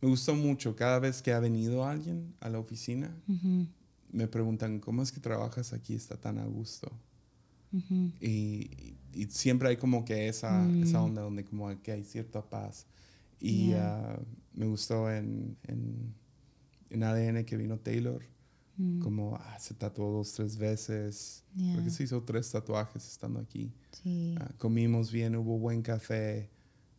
Me 0.00 0.08
gustó 0.08 0.34
mucho, 0.36 0.76
cada 0.76 1.00
vez 1.00 1.20
que 1.22 1.32
ha 1.32 1.40
venido 1.40 1.84
alguien 1.84 2.34
a 2.40 2.48
la 2.48 2.58
oficina, 2.60 3.14
Ujú, 3.26 3.66
me 4.12 4.28
preguntan, 4.28 4.78
¿cómo 4.80 5.02
es 5.02 5.10
que 5.10 5.20
trabajas 5.20 5.72
aquí? 5.72 5.94
Está 5.94 6.16
tan 6.20 6.38
a 6.38 6.44
gusto. 6.46 6.90
ujú. 7.72 8.10
Y, 8.20 8.96
y 9.12 9.26
siempre 9.26 9.68
hay 9.68 9.76
como 9.76 10.04
que 10.04 10.28
esa, 10.28 10.68
Mm. 10.68 10.82
esa 10.82 11.02
onda 11.02 11.22
donde 11.22 11.44
como 11.44 11.68
que 11.82 11.92
hay 11.92 12.04
cierta 12.04 12.42
paz. 12.48 12.86
Y 13.40 13.68
Yeah. 13.68 13.96
ah, 14.12 14.20
me 14.52 14.66
gustó 14.66 15.10
en, 15.10 15.56
en, 15.64 16.14
en 16.90 17.02
ADN 17.02 17.44
que 17.44 17.56
vino 17.56 17.78
Taylor, 17.78 18.22
Mm, 18.76 18.98
como 19.00 19.36
ah, 19.36 19.58
se 19.58 19.74
tatuó 19.74 20.10
dos, 20.12 20.32
tres 20.32 20.56
veces. 20.56 21.44
ya, 21.54 21.72
Creo 21.72 21.84
que 21.84 21.90
se 21.90 22.04
hizo 22.04 22.22
tres 22.22 22.50
tatuajes 22.50 23.06
estando 23.06 23.40
aquí. 23.40 23.72
Sí, 23.92 24.34
Ah, 24.40 24.50
comimos 24.58 25.10
bien, 25.12 25.36
hubo 25.36 25.58
buen 25.58 25.82
café, 25.82 26.48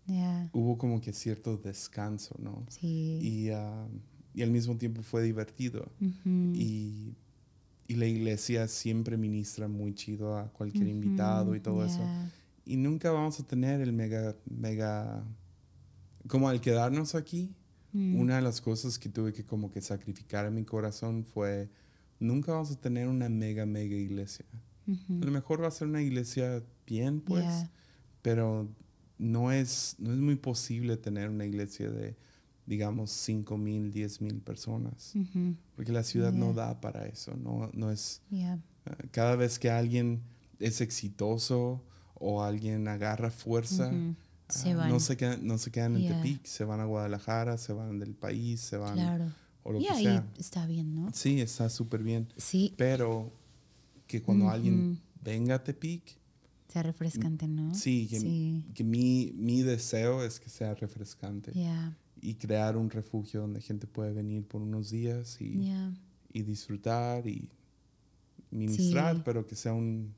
ya, 0.07 0.49
hubo 0.53 0.77
como 0.77 1.01
que 1.01 1.13
cierto 1.13 1.57
descanso, 1.57 2.35
¿no? 2.39 2.65
sí. 2.69 3.19
Y, 3.21 3.49
ah, 3.49 3.87
y 4.33 4.41
al 4.43 4.51
mismo 4.51 4.77
tiempo 4.77 5.01
fue 5.03 5.23
divertido. 5.23 5.91
Ujú, 6.01 6.53
Y, 6.55 7.15
y 7.87 7.95
la 7.95 8.05
iglesia 8.05 8.67
siempre 8.67 9.17
ministra 9.17 9.67
muy 9.67 9.93
chido 9.93 10.37
a 10.37 10.51
cualquier 10.53 10.87
ujú, 10.87 10.95
invitado 10.95 11.55
y 11.55 11.59
todo 11.59 11.85
eso. 11.85 12.03
ya, 12.03 12.31
Y 12.65 12.77
nunca 12.77 13.11
vamos 13.11 13.39
a 13.39 13.43
tener 13.47 13.81
el 13.81 13.93
mega, 13.93 14.35
mega... 14.49 15.23
Como 16.27 16.47
al 16.49 16.61
quedarnos 16.61 17.15
aquí, 17.15 17.53
mm, 17.93 18.15
una 18.19 18.35
de 18.37 18.41
las 18.41 18.61
cosas 18.61 18.99
que 18.99 19.09
tuve 19.09 19.33
que 19.33 19.43
como 19.43 19.71
que 19.71 19.81
sacrificar 19.81 20.45
en 20.45 20.53
mi 20.55 20.63
corazón 20.63 21.25
fue 21.25 21.69
nunca 22.19 22.51
vamos 22.53 22.71
a 22.71 22.79
tener 22.79 23.07
una 23.07 23.27
mega, 23.29 23.65
mega 23.65 23.95
iglesia. 23.95 24.45
A 25.21 25.25
lo 25.25 25.31
mejor 25.31 25.61
va 25.63 25.67
a 25.67 25.71
ser 25.71 25.87
una 25.87 26.01
iglesia 26.01 26.63
bien, 26.85 27.21
pues, 27.21 27.65
pero 28.21 28.67
no 29.21 29.51
es, 29.51 29.95
no 29.99 30.11
es 30.11 30.19
muy 30.19 30.35
posible 30.35 30.97
tener 30.97 31.29
una 31.29 31.45
iglesia 31.45 31.91
de, 31.91 32.17
digamos, 32.65 33.11
5 33.11 33.55
mil, 33.55 33.91
10 33.91 34.21
mil 34.21 34.41
personas, 34.41 35.13
porque 35.75 35.91
la 35.91 36.03
ciudad 36.03 36.33
no 36.33 36.53
da 36.53 36.81
para 36.81 37.05
eso, 37.05 37.35
no, 37.37 37.69
no 37.73 37.91
es... 37.91 38.21
Ah, 38.33 38.57
cada 39.11 39.35
vez 39.35 39.59
que 39.59 39.69
alguien 39.69 40.23
es 40.59 40.81
exitoso 40.81 41.83
o 42.15 42.41
alguien 42.41 42.87
agarra 42.87 43.29
fuerza, 43.29 43.91
ah, 43.91 44.87
no, 44.89 44.99
se 44.99 45.17
quedan, 45.17 45.45
no 45.45 45.59
se 45.59 45.71
quedan 45.71 45.97
en 45.97 46.07
Tepic, 46.07 46.43
se 46.45 46.63
van 46.63 46.79
a 46.79 46.85
Guadalajara, 46.85 47.59
se 47.59 47.73
van 47.73 47.99
del 47.99 48.15
país, 48.15 48.59
se 48.59 48.77
van... 48.77 48.95
Claro. 48.95 49.31
O 49.63 49.71
lo 49.71 49.79
que 49.79 49.85
sea. 49.93 50.27
está 50.39 50.65
bien, 50.65 50.95
¿no? 50.95 51.11
Sí, 51.13 51.39
está 51.39 51.69
súper 51.69 52.01
bien. 52.01 52.27
Sí. 52.37 52.73
Pero 52.77 53.31
que 54.07 54.23
cuando 54.23 54.49
alguien 54.49 54.99
venga 55.23 55.55
a 55.55 55.63
Tepic... 55.63 56.20
Sea 56.71 56.83
refrescante, 56.83 57.47
¿no? 57.47 57.75
Sí, 57.75 58.07
que, 58.07 58.83
mi, 58.83 59.33
mi, 59.35 59.61
deseo 59.61 60.23
es 60.23 60.39
que 60.39 60.49
sea 60.49 60.73
refrescante. 60.73 61.51
Y 62.21 62.35
crear 62.35 62.77
un 62.77 62.89
refugio 62.89 63.41
donde 63.41 63.61
gente 63.61 63.87
puede 63.87 64.13
venir 64.13 64.47
por 64.47 64.61
unos 64.61 64.89
días 64.91 65.41
y, 65.41 65.69
y 66.31 66.43
disfrutar 66.43 67.27
y 67.27 67.49
ministrar, 68.51 69.23
pero 69.23 69.45
que 69.45 69.55
sea 69.55 69.73
un, 69.73 70.13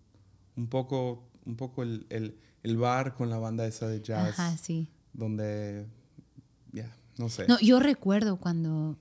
un 0.56 0.68
poco, 0.68 1.24
un 1.46 1.56
poco 1.56 1.82
el, 1.82 2.06
el, 2.10 2.38
el, 2.62 2.78
bar 2.78 3.16
con 3.16 3.30
la 3.30 3.38
banda 3.38 3.66
esa 3.66 3.88
de 3.88 4.02
jazz. 4.02 4.38
Ajá, 4.40 4.58
sí. 4.58 4.90
Donde, 5.14 5.88
ya, 6.72 6.96
no 7.18 7.30
sé. 7.30 7.48
No, 7.48 7.60
yo 7.62 7.80
recuerdo 7.80 8.38
cuando 8.38 8.98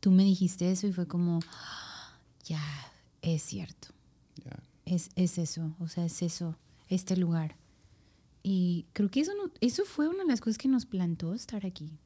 tú 0.00 0.10
me 0.10 0.24
dijiste 0.24 0.70
eso 0.70 0.86
y 0.86 0.92
fue 0.92 1.06
como, 1.06 1.40
ya, 2.44 2.62
es 3.22 3.42
cierto. 3.42 3.88
Es, 4.86 5.10
es, 5.14 5.38
eso, 5.38 5.76
o 5.78 5.86
sea, 5.86 6.04
es 6.04 6.20
eso, 6.22 6.56
este 6.90 7.16
lugar. 7.16 7.56
Y 8.42 8.86
creo 8.92 9.10
que 9.10 9.20
eso, 9.20 9.32
no, 9.34 9.50
eso 9.60 9.84
fue 9.84 10.08
una 10.08 10.24
de 10.24 10.28
las 10.28 10.40
cosas 10.40 10.58
que 10.58 10.68
nos 10.68 10.84
plantó 10.84 11.32
estar 11.32 11.64
aquí. 11.64 11.98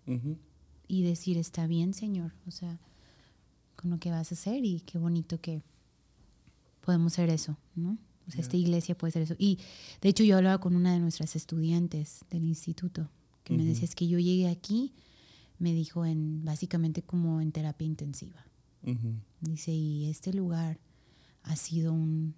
Y 0.86 1.02
decir, 1.02 1.38
está 1.38 1.66
bien, 1.66 1.94
Señor, 1.94 2.32
o 2.46 2.50
sea, 2.50 2.78
con 3.76 3.90
lo 3.90 3.98
que 3.98 4.10
vas 4.10 4.30
a 4.30 4.34
hacer 4.34 4.64
y 4.64 4.80
qué 4.80 4.98
bonito 4.98 5.40
que 5.40 5.62
podemos 6.80 7.14
ser 7.14 7.30
eso, 7.30 7.56
¿no? 7.74 7.98
O 8.26 8.30
sea, 8.30 8.40
esta 8.40 8.56
iglesia 8.56 8.96
puede 8.96 9.12
ser 9.12 9.22
eso. 9.22 9.34
Y 9.38 9.58
de 10.00 10.08
hecho 10.08 10.24
yo 10.24 10.36
hablaba 10.36 10.58
con 10.58 10.76
una 10.76 10.92
de 10.92 11.00
nuestras 11.00 11.36
estudiantes 11.36 12.24
del 12.30 12.44
instituto, 12.44 13.10
que 13.42 13.54
me 13.54 13.64
decía, 13.64 13.84
es 13.84 13.94
que 13.94 14.08
yo 14.08 14.18
llegué 14.18 14.48
aquí, 14.48 14.94
me 15.58 15.74
dijo, 15.74 16.04
en 16.06 16.44
básicamente 16.44 17.02
como 17.02 17.40
en 17.40 17.52
terapia 17.52 17.86
intensiva. 17.86 18.46
Dice, 19.40 19.72
y 19.72 20.10
este 20.10 20.32
lugar 20.32 20.78
ha 21.42 21.56
sido 21.56 21.92
un, 21.92 22.34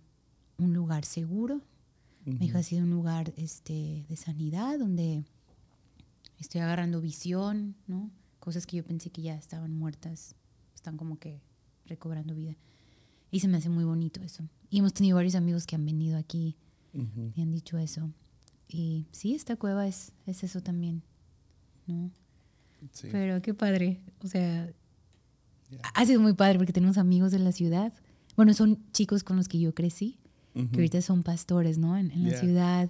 un 0.59 0.75
lugar 0.75 1.05
seguro. 1.05 1.61
Me 2.27 2.39
dijo, 2.41 2.59
ha 2.59 2.63
sido 2.63 2.83
un 2.83 2.91
lugar 2.91 3.33
este, 3.37 4.05
de 4.09 4.17
sanidad 4.17 4.81
donde 4.81 5.25
estoy 6.41 6.61
agarrando 6.61 7.01
visión, 7.01 7.77
¿no? 7.87 8.11
Cosas 8.41 8.67
que 8.67 8.77
yo 8.77 8.85
pensé 8.85 9.11
que 9.11 9.23
ya 9.23 9.37
estaban 9.37 9.73
muertas, 9.73 10.35
están 10.75 10.97
como 10.97 11.19
que 11.19 11.41
recobrando 11.87 12.35
vida. 12.35 12.57
Y 13.31 13.41
se 13.41 13.49
me 13.49 13.59
hace 13.59 13.69
muy 13.69 13.85
bonito 13.85 14.21
eso. 14.23 14.49
Y 14.71 14.79
hemos 14.79 14.93
tenido 14.93 15.17
varios 15.17 15.37
amigos 15.37 15.67
que 15.67 15.77
han 15.77 15.85
venido 15.85 16.19
aquí 16.19 16.57
y 17.35 17.43
han 17.43 17.51
dicho 17.51 17.79
eso. 17.79 18.11
Y 18.69 19.07
sí, 19.13 19.35
esta 19.35 19.57
cueva 19.57 19.87
es, 19.87 20.13
es 20.27 20.43
eso 20.43 20.61
también, 20.61 21.03
¿no? 21.87 22.11
Sí. 22.93 23.09
Pero 23.13 23.41
qué 23.43 23.55
padre. 23.55 24.01
O 24.23 24.27
sea, 24.27 24.73
ha 25.95 26.07
sido 26.07 26.21
muy 26.21 26.35
padre 26.35 26.59
porque 26.59 26.73
tenemos 26.73 26.99
amigos 26.99 27.33
de 27.33 27.39
la 27.39 27.53
ciudad. 27.53 27.93
Bueno, 28.35 28.55
son 28.55 28.83
chicos 28.93 29.23
con 29.25 29.37
los 29.37 29.49
que 29.49 29.59
yo 29.59 29.75
crecí, 29.75 30.19
que 30.57 30.77
ahorita 30.77 31.03
son 31.03 31.23
pastores, 31.23 31.77
¿no? 31.77 31.97
En, 31.97 32.11
la 32.25 32.39
ciudad. 32.39 32.89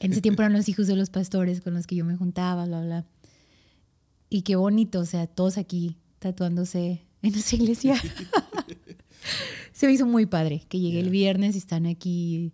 En 0.00 0.12
ese 0.12 0.22
tiempo 0.22 0.42
eran 0.42 0.54
los 0.54 0.68
hijos 0.68 0.86
de 0.86 0.96
los 0.96 1.10
pastores 1.10 1.60
con 1.60 1.74
los 1.74 1.86
que 1.86 1.94
yo 1.94 2.04
me 2.04 2.16
juntaba, 2.16 2.64
bla, 2.64 2.80
bla. 2.80 3.06
Y 4.30 4.42
qué 4.42 4.56
bonito, 4.56 5.00
o 5.00 5.04
sea, 5.04 5.26
todos 5.26 5.58
aquí 5.58 5.98
tatuándose 6.18 7.02
en 7.20 7.32
nuestra 7.32 7.58
iglesia. 7.58 7.96
se 9.72 9.86
me 9.86 9.92
hizo 9.92 10.06
muy 10.06 10.24
padre 10.24 10.64
que 10.68 10.80
llegué 10.80 11.00
el 11.00 11.10
viernes 11.10 11.54
y 11.54 11.58
están 11.58 11.86
aquí. 11.86 12.52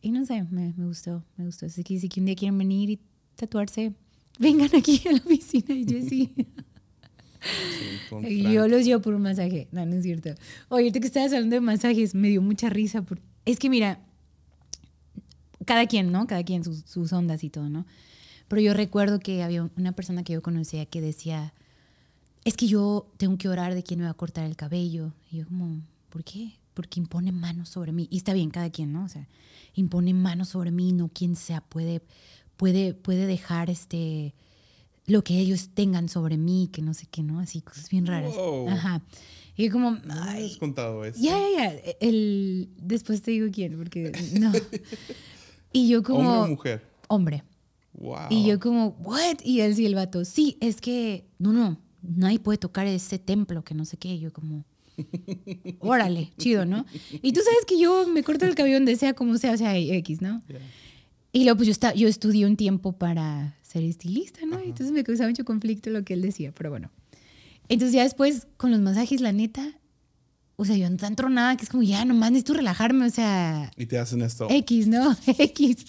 Y 0.00 0.10
no 0.12 0.24
sé, 0.24 0.42
me, 0.50 0.72
me 0.76 0.86
gustó, 0.86 1.22
me 1.36 1.44
gustó. 1.44 1.66
Así 1.66 1.84
que 1.84 2.00
si 2.00 2.08
un 2.18 2.24
día 2.24 2.34
quieren 2.34 2.56
venir 2.56 2.88
y 2.88 3.00
tatuarse, 3.36 3.92
vengan 4.38 4.70
aquí 4.74 5.02
a 5.08 5.12
la 5.12 5.18
oficina 5.18 5.74
y 5.74 5.84
Jessy. 5.84 6.32
Sí, 8.20 8.42
yo 8.42 8.68
los 8.68 8.84
llevo 8.84 9.02
por 9.02 9.14
un 9.14 9.22
masaje. 9.22 9.68
No, 9.72 9.84
no 9.84 9.96
es 9.96 10.02
cierto. 10.02 10.30
Oye, 10.68 10.84
ahorita 10.84 11.00
que 11.00 11.06
estabas 11.06 11.32
hablando 11.32 11.54
de 11.54 11.60
masajes, 11.60 12.14
me 12.14 12.28
dio 12.28 12.42
mucha 12.42 12.68
risa. 12.68 13.04
Es 13.44 13.58
que 13.58 13.68
mira, 13.68 14.00
cada 15.64 15.86
quien, 15.86 16.12
¿no? 16.12 16.26
Cada 16.26 16.44
quien 16.44 16.64
sus, 16.64 16.80
sus 16.80 17.12
ondas 17.12 17.44
y 17.44 17.50
todo, 17.50 17.68
¿no? 17.68 17.86
Pero 18.48 18.60
yo 18.60 18.74
recuerdo 18.74 19.18
que 19.18 19.42
había 19.42 19.68
una 19.76 19.92
persona 19.92 20.24
que 20.24 20.34
yo 20.34 20.42
conocía 20.42 20.86
que 20.86 21.00
decía, 21.00 21.54
es 22.44 22.54
que 22.54 22.66
yo 22.66 23.10
tengo 23.16 23.38
que 23.38 23.48
orar 23.48 23.74
de 23.74 23.82
quién 23.82 24.00
me 24.00 24.06
va 24.06 24.12
a 24.12 24.14
cortar 24.14 24.44
el 24.44 24.56
cabello. 24.56 25.12
Y 25.30 25.38
yo 25.38 25.46
como, 25.46 25.80
¿por 26.08 26.24
qué? 26.24 26.58
Porque 26.74 27.00
impone 27.00 27.32
manos 27.32 27.70
sobre 27.70 27.92
mí. 27.92 28.08
Y 28.10 28.18
está 28.18 28.32
bien, 28.32 28.50
cada 28.50 28.70
quien, 28.70 28.92
¿no? 28.92 29.04
O 29.04 29.08
sea, 29.08 29.26
impone 29.74 30.12
manos 30.14 30.50
sobre 30.50 30.70
mí, 30.70 30.92
no 30.92 31.08
quien 31.08 31.36
sea 31.36 31.60
puede, 31.60 32.02
puede, 32.56 32.94
puede 32.94 33.26
dejar 33.26 33.70
este 33.70 34.34
lo 35.06 35.24
que 35.24 35.38
ellos 35.38 35.70
tengan 35.74 36.08
sobre 36.08 36.36
mí, 36.36 36.68
que 36.72 36.80
no 36.80 36.94
sé 36.94 37.06
qué, 37.10 37.22
¿no? 37.22 37.40
Así, 37.40 37.60
cosas 37.60 37.88
bien 37.90 38.06
raras. 38.06 38.34
Ajá. 38.68 39.02
Y 39.56 39.66
yo 39.66 39.72
como... 39.72 39.92
Me 39.92 40.14
has 40.14 40.56
contado. 40.56 41.04
Ya, 41.04 41.12
ya, 41.38 41.74
ya. 41.74 41.80
El, 42.00 42.70
después 42.76 43.22
te 43.22 43.32
digo 43.32 43.48
quién, 43.52 43.76
porque 43.76 44.12
no. 44.38 44.52
Y 45.72 45.88
yo 45.88 46.02
como... 46.02 46.20
¿Hombre 46.20 46.44
o 46.44 46.48
mujer? 46.48 46.82
Hombre. 47.08 47.44
Wow. 47.94 48.26
Y 48.30 48.46
yo 48.46 48.58
como, 48.60 48.88
¿what? 49.00 49.38
Y 49.44 49.60
él 49.60 49.74
sí, 49.74 49.86
el 49.86 49.94
vato, 49.94 50.24
sí, 50.24 50.56
es 50.60 50.80
que, 50.80 51.26
no, 51.38 51.52
no, 51.52 51.78
nadie 52.02 52.38
puede 52.38 52.58
tocar 52.58 52.86
ese 52.86 53.18
templo, 53.18 53.62
que 53.64 53.74
no 53.74 53.84
sé 53.84 53.96
qué. 53.96 54.18
yo 54.18 54.32
como, 54.32 54.64
órale, 55.80 56.32
chido, 56.38 56.64
¿no? 56.64 56.86
Y 57.22 57.32
tú 57.32 57.40
sabes 57.40 57.64
que 57.66 57.78
yo 57.78 58.06
me 58.06 58.22
corto 58.22 58.44
el 58.44 58.54
cabello 58.54 58.76
donde 58.76 58.96
sea, 58.96 59.14
como 59.14 59.36
sea, 59.38 59.52
o 59.52 59.56
sea, 59.56 59.76
X, 59.76 60.20
¿no? 60.20 60.42
Y 61.32 61.44
luego 61.44 61.58
pues 61.58 61.66
yo, 61.66 61.72
está, 61.72 61.94
yo 61.94 62.08
estudié 62.08 62.46
un 62.46 62.56
tiempo 62.56 62.92
para 62.92 63.56
ser 63.62 63.82
estilista, 63.84 64.44
¿no? 64.46 64.58
Entonces 64.58 64.92
me 64.92 65.04
causaba 65.04 65.28
mucho 65.28 65.44
conflicto 65.44 65.90
lo 65.90 66.04
que 66.04 66.14
él 66.14 66.22
decía, 66.22 66.52
pero 66.52 66.70
bueno. 66.70 66.90
Entonces 67.72 67.94
ya 67.94 68.02
después 68.02 68.46
con 68.56 68.70
los 68.70 68.80
masajes, 68.80 69.20
la 69.20 69.32
neta, 69.32 69.66
o 70.56 70.64
sea, 70.64 70.76
yo 70.76 70.88
no 70.90 70.96
tanto 70.96 71.28
nada, 71.28 71.56
que 71.56 71.64
es 71.64 71.70
como, 71.70 71.82
ya, 71.82 72.04
nomás 72.04 72.30
necesito 72.30 72.54
relajarme, 72.54 73.06
o 73.06 73.10
sea... 73.10 73.70
Y 73.76 73.86
te 73.86 73.98
hacen 73.98 74.20
esto. 74.22 74.46
X, 74.50 74.86
¿no? 74.88 75.16
X. 75.26 75.86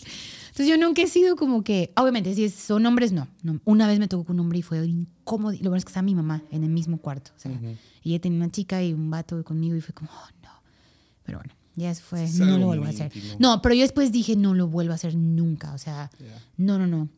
Entonces 0.48 0.68
yo 0.68 0.78
nunca 0.78 1.02
he 1.02 1.08
sido 1.08 1.36
como 1.36 1.64
que, 1.64 1.92
obviamente, 1.98 2.34
si 2.36 2.50
son 2.50 2.86
hombres, 2.86 3.12
no, 3.12 3.28
Una 3.66 3.88
vez 3.88 4.00
me 4.00 4.08
tocó 4.08 4.24
con 4.24 4.36
un 4.36 4.46
hombre 4.46 4.60
y 4.60 4.62
fue 4.62 4.86
incómodo. 4.86 5.52
Lo 5.54 5.70
bueno 5.70 5.78
es 5.78 5.84
que 5.84 5.90
está 5.90 6.02
mi 6.02 6.16
mamá 6.16 6.44
en 6.52 6.64
el 6.64 6.70
mismo 6.70 7.00
cuarto. 7.00 7.32
O 7.36 7.40
sea, 7.40 7.52
Y 8.02 8.12
ella 8.12 8.22
tenía 8.22 8.38
una 8.38 8.50
chica 8.50 8.82
y 8.82 8.94
un 8.94 9.10
vato 9.10 9.44
conmigo 9.44 9.76
y 9.76 9.82
fue 9.82 9.94
como, 9.94 10.10
oh, 10.10 10.30
no. 10.42 10.50
Pero 11.24 11.40
bueno, 11.40 11.54
ya 11.76 11.94
fue, 11.96 12.30
no 12.40 12.58
lo 12.58 12.68
vuelvo 12.68 12.86
a 12.86 12.90
hacer. 12.90 13.12
No, 13.40 13.62
pero 13.62 13.76
yo 13.76 13.82
después 13.82 14.12
dije, 14.12 14.36
no 14.36 14.54
lo 14.54 14.68
vuelvo 14.68 14.94
a 14.94 14.96
hacer 14.96 15.16
nunca. 15.16 15.74
O 15.74 15.78
sea, 15.78 16.10
no, 16.56 16.80
no, 16.80 16.88
no. 16.88 17.10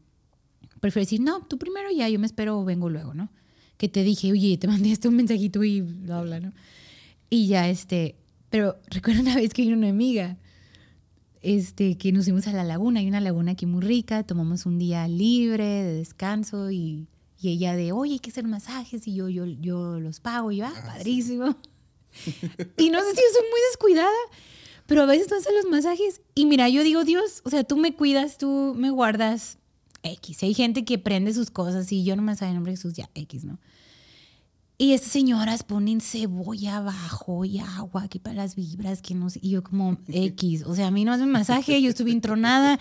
Prefiero 0.80 1.06
decir, 1.06 1.22
no, 1.22 1.42
tú 1.42 1.58
primero 1.58 1.90
ya, 1.92 2.10
yo 2.10 2.20
me 2.20 2.26
espero 2.26 2.60
o 2.60 2.66
vengo 2.66 2.90
luego, 2.90 3.14
¿no? 3.14 3.30
Que 3.78 3.90
te 3.90 4.04
dije, 4.04 4.32
oye, 4.32 4.58
te 4.58 4.68
mandé 4.68 4.92
este 4.92 5.08
un 5.08 5.16
mensajito 5.16 5.64
y 5.64 5.82
bla, 5.82 6.22
bla, 6.22 6.40
¿no? 6.40 6.54
Y 7.30 7.48
ya, 7.48 7.70
este, 7.70 8.16
pero 8.50 8.78
recuerdo 8.90 9.22
una 9.22 9.36
vez 9.36 9.54
que 9.54 9.64
vino 9.64 9.76
una 9.76 9.90
amiga 9.90 10.38
este, 11.42 11.98
que 11.98 12.12
nos 12.12 12.26
fuimos 12.26 12.48
a 12.48 12.54
la 12.54 12.64
laguna. 12.64 13.00
Hay 13.00 13.08
una 13.08 13.22
laguna 13.22 13.52
aquí 13.52 13.66
muy 13.66 13.82
rica, 13.82 14.24
tomamos 14.24 14.66
un 14.66 14.80
día 14.80 15.08
libre 15.08 15.66
de 15.66 15.94
descanso 15.94 16.72
y, 16.72 17.08
y 17.40 17.50
ella 17.50 17.76
de, 17.76 17.92
oye, 17.92 18.14
hay 18.14 18.20
que 18.20 18.32
hacer 18.32 18.48
masajes 18.48 19.08
y 19.08 19.14
yo, 19.14 19.30
yo, 19.30 19.46
yo 19.46 20.00
los 20.00 20.20
pago. 20.20 20.52
Y 20.52 20.58
yo, 20.58 20.66
ah, 20.66 20.74
ah 20.76 20.86
padrísimo. 20.86 21.46
y 22.78 22.90
no 22.90 23.00
sé 23.02 23.12
si 23.12 23.18
yo 23.18 23.34
soy 23.34 23.50
muy 23.52 23.60
descuidada, 23.72 24.10
pero 24.88 25.04
a 25.04 25.06
veces 25.06 25.28
tú 25.28 25.36
haces 25.36 25.54
los 25.54 25.70
masajes 25.70 26.22
y 26.34 26.46
mira, 26.46 26.70
yo 26.70 26.84
digo, 26.84 27.04
Dios, 27.04 27.42
o 27.44 27.50
sea, 27.50 27.64
tú 27.64 27.78
me 27.78 27.94
cuidas, 27.94 28.38
tú 28.38 28.74
me 28.78 28.90
guardas 28.90 29.58
X. 30.06 30.44
Hay 30.44 30.54
gente 30.54 30.86
que 30.86 30.98
prende 30.98 31.34
sus 31.34 31.52
cosas 31.52 31.92
y 31.92 32.04
yo 32.04 32.16
no 32.16 32.22
me 32.22 32.36
sabe 32.36 32.52
el 32.52 32.56
nombre 32.56 32.72
de 32.72 32.78
Jesús, 32.78 32.94
ya 32.94 33.10
X, 33.14 33.44
¿no? 33.44 33.60
Y 34.78 34.92
estas 34.92 35.12
señoras 35.12 35.64
ponen 35.64 36.02
cebolla 36.02 36.78
abajo 36.78 37.46
y 37.46 37.60
agua 37.60 38.04
aquí 38.04 38.20
para 38.20 38.36
las 38.36 38.56
vibras, 38.56 39.02
que 39.02 39.16
no 39.16 39.30
sé. 39.30 39.40
Y 39.42 39.52
yo 39.52 39.64
como 39.64 39.98
X, 40.08 40.64
o 40.66 40.76
sea, 40.76 40.88
a 40.88 40.92
mí 40.92 41.06
no 41.06 41.14
hacen 41.14 41.32
masaje, 41.32 41.82
yo 41.82 41.90
estuve 41.90 42.12
intronada, 42.12 42.78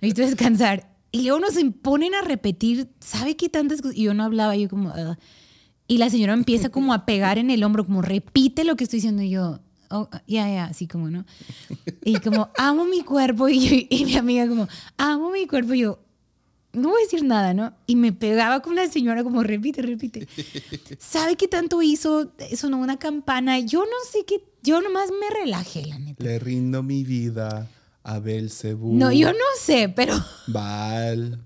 necesito 0.00 0.22
descansar. 0.22 0.88
Y 1.10 1.24
luego 1.24 1.40
nos 1.40 1.54
ponen 1.82 2.14
a 2.14 2.22
repetir, 2.22 2.88
¿sabe 3.00 3.36
qué 3.36 3.48
tantas 3.48 3.82
cosas? 3.82 3.96
Y 3.96 4.04
yo 4.04 4.14
no 4.14 4.24
hablaba, 4.24 4.56
yo 4.56 4.68
como... 4.68 4.94
y 5.86 5.98
la 5.98 6.08
señora 6.08 6.32
empieza 6.32 6.70
como 6.70 6.94
a 6.94 7.04
pegar 7.04 7.38
en 7.38 7.50
el 7.50 7.64
hombro, 7.64 7.84
como 7.84 8.02
repite 8.02 8.64
lo 8.64 8.76
que 8.76 8.84
estoy 8.84 8.98
diciendo. 8.98 9.22
Y 9.22 9.30
yo, 9.30 9.60
oh, 9.90 10.08
ya, 10.26 10.48
ya, 10.48 10.64
así 10.66 10.86
como, 10.86 11.10
¿no? 11.10 11.26
Y 12.04 12.14
como, 12.20 12.48
amo 12.56 12.86
mi 12.86 13.02
cuerpo. 13.02 13.48
Y, 13.48 13.88
y 13.90 14.04
mi 14.06 14.16
amiga 14.16 14.48
como, 14.48 14.68
amo 14.96 15.30
mi 15.30 15.46
cuerpo. 15.46 15.74
Y 15.74 15.80
yo, 15.80 15.98
no 16.72 16.88
voy 16.88 17.02
a 17.02 17.04
decir 17.04 17.24
nada, 17.24 17.54
¿no? 17.54 17.74
Y 17.86 17.96
me 17.96 18.12
pegaba 18.12 18.60
con 18.60 18.74
la 18.74 18.88
señora 18.88 19.22
como 19.22 19.42
repite, 19.42 19.82
repite. 19.82 20.26
¿Sabe 20.98 21.36
qué 21.36 21.48
tanto 21.48 21.82
hizo? 21.82 22.32
Sonó 22.56 22.78
una 22.78 22.98
campana. 22.98 23.58
Yo 23.60 23.80
no 23.84 24.10
sé 24.10 24.24
qué, 24.24 24.42
yo 24.62 24.80
nomás 24.80 25.10
me 25.10 25.42
relajé, 25.42 25.86
la 25.86 25.98
neta. 25.98 26.22
Le 26.22 26.38
rindo 26.38 26.82
mi 26.82 27.04
vida 27.04 27.68
a 28.02 28.18
Belcebú. 28.18 28.94
No, 28.94 29.12
yo 29.12 29.32
no 29.32 29.38
sé, 29.60 29.92
pero 29.94 30.14
Val. 30.46 31.44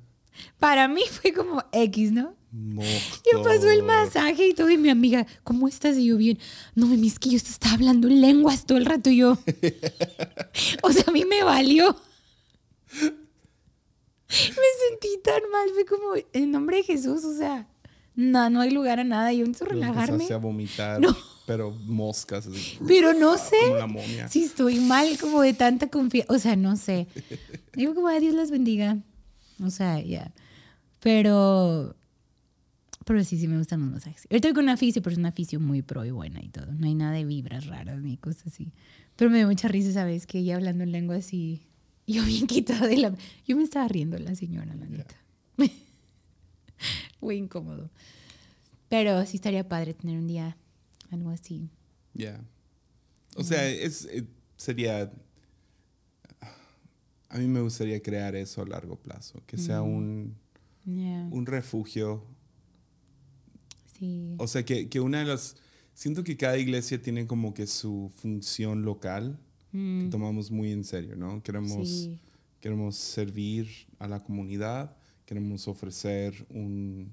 para 0.58 0.86
mí 0.88 1.02
fue 1.10 1.32
como 1.32 1.62
X, 1.72 2.12
¿no? 2.12 2.34
Moctor. 2.52 2.88
Ya 3.32 3.42
pasó 3.42 3.68
el 3.68 3.82
masaje 3.82 4.48
y 4.48 4.54
todo, 4.54 4.70
y 4.70 4.78
mi 4.78 4.88
amiga, 4.88 5.26
¿cómo 5.42 5.68
estás? 5.68 5.98
Y 5.98 6.06
yo 6.06 6.16
bien, 6.16 6.38
no, 6.74 6.86
mami, 6.86 7.08
es 7.08 7.18
que 7.18 7.28
yo 7.28 7.38
te 7.38 7.50
estaba 7.50 7.74
hablando 7.74 8.08
en 8.08 8.20
lenguas 8.22 8.64
todo 8.64 8.78
el 8.78 8.86
rato 8.86 9.10
y 9.10 9.18
yo. 9.18 9.36
o 10.82 10.92
sea, 10.92 11.04
a 11.06 11.10
mí 11.10 11.24
me 11.26 11.42
valió. 11.42 11.96
Me 14.28 14.88
sentí 14.90 15.08
tan 15.22 15.42
mal, 15.52 15.68
fue 15.74 15.84
como, 15.84 16.14
en 16.32 16.50
nombre 16.50 16.78
de 16.78 16.82
Jesús, 16.82 17.24
o 17.24 17.34
sea, 17.36 17.68
no, 18.14 18.48
no 18.50 18.60
hay 18.60 18.70
lugar 18.70 18.98
a 19.00 19.04
nada, 19.04 19.32
yo 19.32 19.46
necesito 19.46 19.66
Lo 19.66 19.70
relajarme. 19.72 20.26
a 20.32 20.36
vomitar, 20.38 21.00
No. 21.00 21.16
pero 21.46 21.70
moscas. 21.86 22.46
así, 22.46 22.78
Pero 22.86 23.12
no 23.14 23.36
sé 23.38 23.56
una 23.70 23.86
momia. 23.86 24.28
si 24.28 24.44
estoy 24.44 24.80
mal, 24.80 25.18
como 25.18 25.42
de 25.42 25.52
tanta 25.54 25.88
confianza, 25.88 26.32
o 26.32 26.38
sea, 26.38 26.56
no 26.56 26.76
sé. 26.76 27.06
Digo 27.74 27.94
como, 27.94 28.08
"Ay, 28.08 28.20
Dios 28.20 28.34
las 28.34 28.50
bendiga. 28.50 28.98
O 29.62 29.70
sea, 29.70 30.00
ya. 30.00 30.32
Pero, 31.00 31.94
pero 33.04 33.22
sí, 33.22 33.38
sí 33.38 33.46
me 33.48 33.58
gustan 33.58 33.80
los 33.80 33.90
masajes. 33.90 34.26
Ahorita 34.30 34.52
con 34.54 34.64
una 34.64 34.76
fisio, 34.76 35.02
pero 35.02 35.12
es 35.12 35.18
una 35.18 35.30
fisio 35.32 35.60
muy 35.60 35.82
pro 35.82 36.04
y 36.04 36.10
buena 36.10 36.42
y 36.42 36.48
todo. 36.48 36.66
No 36.72 36.86
hay 36.86 36.94
nada 36.94 37.12
de 37.12 37.24
vibras 37.24 37.66
raras 37.66 38.00
ni 38.02 38.16
cosas 38.16 38.48
así. 38.48 38.72
Pero 39.14 39.30
me 39.30 39.38
dio 39.38 39.46
mucha 39.46 39.68
risa, 39.68 39.92
¿sabes? 39.92 40.26
Que 40.26 40.38
ella 40.40 40.56
hablando 40.56 40.84
en 40.84 40.92
lengua 40.92 41.16
así, 41.16 41.62
yo 42.12 42.24
bien 42.24 42.46
quitada 42.46 42.86
de 42.86 42.96
la... 42.96 43.14
Yo 43.46 43.56
me 43.56 43.62
estaba 43.62 43.88
riendo 43.88 44.18
la 44.18 44.34
señora, 44.34 44.74
la 44.74 44.86
neta. 44.86 45.16
Muy 47.20 47.36
incómodo. 47.36 47.90
Pero 48.88 49.24
sí 49.26 49.36
estaría 49.36 49.68
padre 49.68 49.94
tener 49.94 50.18
un 50.18 50.26
día 50.28 50.56
algo 51.10 51.30
así. 51.30 51.70
Ya. 52.14 52.40
O 53.34 53.42
sea, 53.42 53.68
es, 53.68 54.06
eh, 54.06 54.26
sería. 54.56 55.12
A 57.28 57.38
mí 57.38 57.48
me 57.48 57.60
gustaría 57.60 58.00
crear 58.00 58.36
eso 58.36 58.62
a 58.62 58.66
largo 58.66 58.96
plazo, 58.96 59.42
que 59.46 59.58
sea 59.58 59.82
un, 59.82 60.36
Yeah. 60.86 61.28
un 61.32 61.46
refugio. 61.46 62.24
Sí. 63.98 64.34
O 64.38 64.46
sea, 64.46 64.64
que, 64.64 64.88
que 64.88 65.00
una 65.00 65.18
de 65.18 65.24
las. 65.24 65.56
Siento 65.94 66.22
que 66.22 66.36
cada 66.36 66.58
iglesia 66.58 67.00
tiene 67.02 67.26
como 67.26 67.54
que 67.54 67.66
su 67.66 68.12
función 68.14 68.82
local 68.82 69.40
que 70.04 70.08
tomamos 70.10 70.50
muy 70.50 70.72
en 70.72 70.84
serio, 70.84 71.16
¿no? 71.16 71.42
Queremos, 71.42 71.78
Mm. 71.78 71.84
Sí. 71.84 72.18
queremos 72.60 72.96
servir 72.96 73.68
a 73.98 74.08
la 74.08 74.20
comunidad, 74.22 74.96
queremos 75.24 75.68
ofrecer 75.68 76.46
un, 76.50 77.12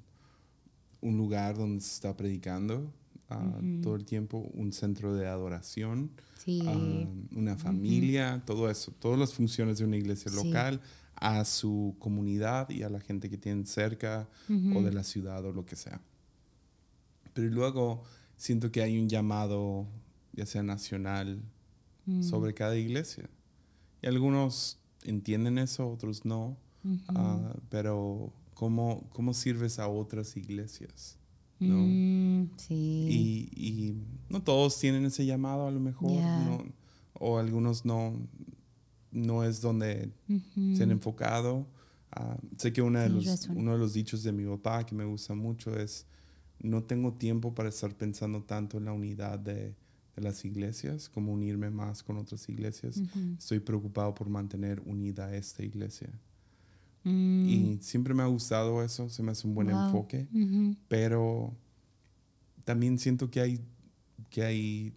un 1.02 1.18
lugar 1.18 1.58
donde 1.58 1.82
se 1.82 1.94
está 1.96 2.16
predicando 2.16 2.92
ah, 3.30 3.60
todo 3.82 3.96
el 3.96 4.06
tiempo, 4.06 4.38
un 4.54 4.72
centro 4.74 5.16
de 5.16 5.28
adoración, 5.28 6.12
Sí. 6.38 6.62
ah, 6.66 7.08
una 7.36 7.56
familia, 7.58 8.44
todo 8.46 8.70
eso, 8.70 8.92
todas 9.00 9.18
las 9.20 9.34
funciones 9.34 9.78
de 9.80 9.86
una 9.86 9.98
iglesia 9.98 10.30
Sí. 10.32 10.38
local 10.38 10.82
a 11.16 11.44
su 11.46 11.96
comunidad 12.00 12.70
y 12.70 12.84
a 12.84 12.90
la 12.90 13.00
gente 13.00 13.30
que 13.30 13.38
tienen 13.38 13.66
cerca 13.66 14.28
o 14.76 14.82
de 14.84 14.92
la 14.92 15.04
ciudad 15.04 15.44
o 15.46 15.52
lo 15.54 15.66
que 15.66 15.76
sea. 15.76 16.02
Pero 17.34 17.50
luego 17.50 18.04
siento 18.38 18.72
que 18.72 18.82
hay 18.82 19.00
un 19.00 19.08
llamado, 19.10 19.88
ya 20.34 20.46
sea 20.46 20.62
nacional, 20.64 21.42
sobre 22.22 22.54
cada 22.54 22.76
iglesia. 22.78 23.30
Y 24.02 24.08
algunos 24.08 24.80
entienden 25.04 25.58
eso, 25.58 25.90
otros 25.90 26.26
no. 26.26 26.58
Ah, 27.08 27.56
pero 27.70 28.34
¿cómo, 28.54 29.08
¿cómo 29.12 29.34
sirves 29.34 29.80
a 29.80 29.88
otras 29.88 30.36
iglesias? 30.38 31.18
¿no? 31.60 31.78
Mm, 31.78 32.50
sí. 32.58 33.06
Y, 33.08 33.50
y 33.56 33.96
no 34.30 34.42
todos 34.44 34.78
tienen 34.80 35.06
ese 35.06 35.26
llamado 35.26 35.68
a 35.68 35.72
lo 35.72 35.80
mejor, 35.80 36.10
no- 36.46 36.66
o 37.20 37.38
algunos 37.38 37.86
no, 37.86 38.14
no 39.12 39.44
es 39.44 39.62
donde 39.62 40.12
se 40.74 40.84
han 40.84 40.92
enfocado. 40.92 41.68
Ah, 42.12 42.38
sé 42.58 42.74
que 42.74 42.82
una 42.82 43.04
de 43.04 43.10
los, 43.10 43.24
uno 43.60 43.72
de 43.74 43.78
los 43.78 43.94
dichos 43.94 44.24
de 44.24 44.32
mi 44.32 44.46
papá 44.46 44.86
que 44.86 44.94
me 44.96 45.06
gusta 45.06 45.34
mucho 45.36 45.76
es, 45.78 46.06
no 46.60 46.84
tengo 46.84 47.14
tiempo 47.14 47.54
para 47.54 47.70
estar 47.70 47.96
pensando 47.96 48.44
tanto 48.44 48.78
en 48.78 48.86
la 48.86 48.94
unidad 48.94 49.40
de, 49.40 49.76
de 50.16 50.22
las 50.22 50.46
iglesias, 50.46 51.10
como 51.10 51.34
unirme 51.34 51.70
más 51.70 52.04
con 52.04 52.18
otras 52.18 52.48
iglesias. 52.50 53.02
Estoy 53.38 53.60
preocupado 53.60 54.14
por 54.14 54.30
mantener 54.30 54.82
unida 54.86 55.36
esta 55.36 55.64
iglesia. 55.64 56.10
Mm, 57.04 57.46
Y 57.48 57.78
siempre 57.82 58.14
me 58.14 58.24
ha 58.24 58.28
gustado 58.28 58.84
eso, 58.84 59.10
se 59.10 59.24
me 59.24 59.32
hace 59.32 59.48
un 59.48 59.56
buen 59.56 59.70
Wow. 59.70 59.86
enfoque 59.86 60.28
pero 60.88 61.54
también 62.64 62.98
siento 63.00 63.30
que 63.30 63.42
hay, 63.42 63.60
que 64.30 64.44
hay 64.44 64.94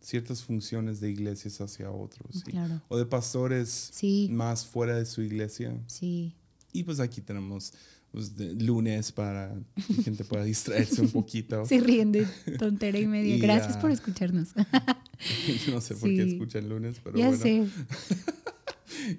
ciertas 0.00 0.42
funciones 0.42 1.00
de 1.00 1.10
iglesias 1.10 1.60
hacia 1.60 1.90
otros. 1.90 2.42
¿sí? 2.44 2.50
Claro. 2.52 2.80
O 2.88 2.96
de 2.96 3.04
pastores 3.06 3.90
Sí. 3.92 4.28
más 4.30 4.64
fuera 4.66 4.96
de 4.96 5.04
su 5.06 5.20
iglesia. 5.22 5.76
Sí. 5.86 6.34
Y 6.72 6.82
pues 6.84 7.00
aquí 7.00 7.20
tenemos 7.20 7.72
pues, 8.14 8.36
de- 8.36 8.54
lunes 8.54 9.10
para 9.10 9.52
que 9.74 10.02
gente 10.04 10.24
pueda 10.24 10.44
distraerse 10.44 11.00
un 11.02 11.10
poquito. 11.10 11.64
Se 11.66 11.80
ríen 11.80 12.12
de 12.12 12.26
tontera 12.58 12.96
y 12.98 13.06
media. 13.08 13.34
Y, 13.36 13.40
Gracias 13.40 13.76
por 13.76 13.90
escucharnos. 13.90 14.50
Yo 15.66 15.74
no 15.74 15.80
sé 15.80 15.96
por 15.96 16.08
qué 16.08 16.22
escuchan 16.22 16.68
lunes, 16.68 17.00
pero 17.02 17.18
ya 17.18 17.26
bueno. 17.28 17.42
sé. 17.42 17.66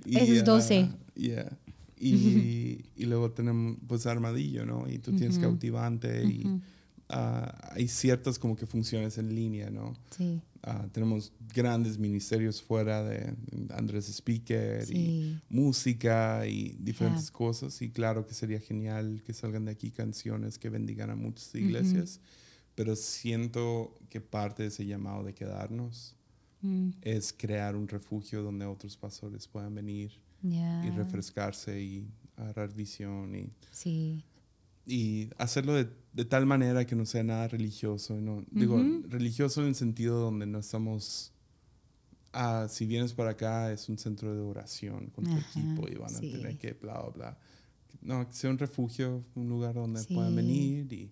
Y, 0.06 0.18
Esos 0.18 0.40
ah, 0.40 0.44
12. 0.44 0.90
yeah. 1.16 1.52
Y, 2.00 2.86
y 2.96 3.06
luego 3.06 3.32
tenemos 3.32 3.78
pues 3.88 4.06
Armadillo, 4.06 4.66
¿no? 4.66 4.90
Y 4.90 5.00
tú 5.00 5.12
tienes. 5.16 5.40
Cautivante 5.40 6.24
y 6.24 6.46
Ujú. 6.46 6.62
ah, 7.10 7.72
hay 7.74 7.88
ciertas 7.90 8.40
como 8.40 8.56
que 8.56 8.66
funciones 8.66 9.18
en 9.18 9.36
línea, 9.36 9.70
¿no? 9.70 9.94
Sí. 10.16 10.42
Ah, 10.68 10.88
tenemos 10.92 11.32
grandes 11.54 12.00
ministerios 12.00 12.60
fuera 12.60 13.04
de 13.04 13.36
Andrés 13.70 14.10
Speaker 14.10 14.90
y 14.92 15.40
música 15.48 16.48
y 16.48 16.76
diferentes 16.80 17.30
cosas. 17.30 17.80
Y 17.84 17.92
claro 17.92 18.26
que 18.26 18.34
sería 18.34 18.60
genial 18.60 19.22
que 19.24 19.34
salgan 19.34 19.66
de 19.66 19.72
aquí 19.72 19.92
canciones 19.92 20.58
que 20.58 20.70
bendigan 20.70 21.12
a 21.12 21.16
muchas 21.16 21.54
iglesias. 21.54 22.20
Pero 22.74 22.96
siento 22.96 23.94
que 24.10 24.22
parte 24.22 24.64
de 24.64 24.70
ese 24.70 24.86
llamado 24.88 25.24
de 25.24 25.34
quedarnos 25.36 26.16
Mm, 26.66 26.90
es 27.02 27.32
crear 27.32 27.76
un 27.76 27.88
refugio 27.88 28.42
donde 28.42 28.66
otros 28.66 28.98
pastores 28.98 29.48
puedan 29.48 29.76
venir 29.76 30.12
y 30.42 30.90
refrescarse 30.92 31.82
y 31.82 32.08
agarrar 32.36 32.74
visión 32.74 33.36
y, 33.36 33.50
Sí. 33.72 34.24
Y 34.86 35.30
hacerlo 35.38 35.74
de, 35.74 35.90
de 36.14 36.26
tal 36.26 36.46
manera 36.46 36.86
que 36.86 36.96
no 36.96 37.06
sea 37.06 37.24
nada 37.24 37.48
religioso. 37.48 38.16
No, 38.20 38.44
Digo, 38.52 38.82
religioso 39.08 39.62
en 39.62 39.68
el 39.70 39.76
sentido 39.76 40.20
donde 40.20 40.46
no 40.46 40.60
estamos... 40.60 41.32
Ah, 42.34 42.68
si 42.70 42.86
vienes 42.86 43.14
para 43.14 43.32
acá 43.32 43.72
es 43.72 43.88
un 43.88 43.98
centro 43.98 44.34
de 44.36 44.42
oración 44.42 45.08
con 45.12 45.24
tu 45.24 45.32
equipo 45.38 45.88
y 45.88 45.96
van 45.96 46.14
a 46.14 46.20
sí. 46.20 46.32
tener 46.34 46.58
que 46.58 46.74
bla, 46.74 47.00
bla, 47.02 47.10
bla. 47.12 47.38
No, 48.02 48.28
que 48.28 48.34
sea 48.36 48.50
un 48.50 48.58
refugio, 48.58 49.24
un 49.36 49.48
lugar 49.48 49.76
donde 49.76 50.02
Sí. 50.02 50.14
puedan 50.14 50.36
venir 50.36 50.92
y, 50.92 51.12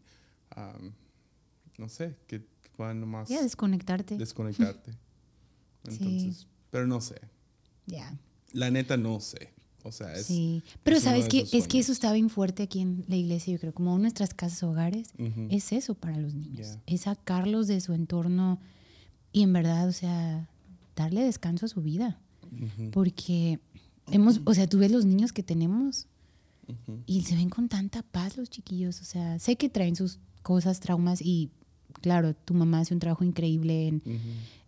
am, 0.51 0.91
no 1.77 1.87
sé, 1.87 2.17
que, 2.27 2.45
puedan 2.75 2.99
nomás 2.99 3.29
Ya 3.29 3.41
desconectarte. 3.41 4.17
desconectarte. 4.17 4.91
Sí. 5.89 5.97
Entonces, 5.99 6.47
pero 6.71 6.87
no 6.87 7.01
sé. 7.01 7.19
ya. 7.87 8.17
La 8.53 8.69
neta 8.71 8.95
no 8.97 9.19
sé. 9.19 9.52
O 9.83 9.91
sea, 9.91 10.13
es... 10.13 10.25
Sí. 10.25 10.63
Pero 10.83 10.97
es 10.97 11.03
sabes 11.03 11.27
que 11.27 11.45
es 11.51 11.67
que 11.67 11.79
eso 11.79 11.91
está 11.91 12.11
bien 12.13 12.29
fuerte 12.29 12.63
aquí 12.63 12.79
en 12.79 13.05
la 13.07 13.15
iglesia, 13.15 13.53
yo 13.53 13.59
creo, 13.59 13.73
como 13.73 13.95
en 13.95 14.01
nuestras 14.01 14.33
casas 14.33 14.63
hogares, 14.63 15.09
es 15.49 15.71
eso 15.71 15.95
para 15.95 16.17
los 16.17 16.33
niños. 16.33 16.79
Es 16.85 17.01
sacarlos 17.01 17.67
de 17.67 17.81
su 17.81 17.93
entorno 17.93 18.59
y 19.31 19.43
en 19.43 19.53
verdad, 19.53 19.87
o 19.87 19.91
sea, 19.91 20.49
darle 20.95 21.23
descanso 21.23 21.65
a 21.65 21.69
su 21.69 21.81
vida. 21.81 22.19
Porque 22.91 23.59
hemos, 24.11 24.41
o 24.45 24.53
sea, 24.53 24.67
tú 24.67 24.77
ves 24.77 24.91
los 24.91 25.05
niños 25.05 25.33
que 25.33 25.43
tenemos 25.43 26.07
y 27.05 27.23
se 27.23 27.35
ven 27.35 27.49
con 27.49 27.67
tanta 27.67 28.03
paz 28.03 28.37
los 28.37 28.49
chiquillos. 28.49 29.01
O 29.01 29.05
sea, 29.05 29.39
sé 29.39 29.55
que 29.55 29.69
traen 29.69 29.95
sus 29.95 30.19
cosas, 30.43 30.79
traumas 30.79 31.21
y 31.21 31.49
claro, 32.01 32.33
tu 32.35 32.53
mamá 32.53 32.79
hace 32.79 32.93
un 32.93 32.99
trabajo 32.99 33.23
increíble 33.23 33.87
en, 33.87 34.01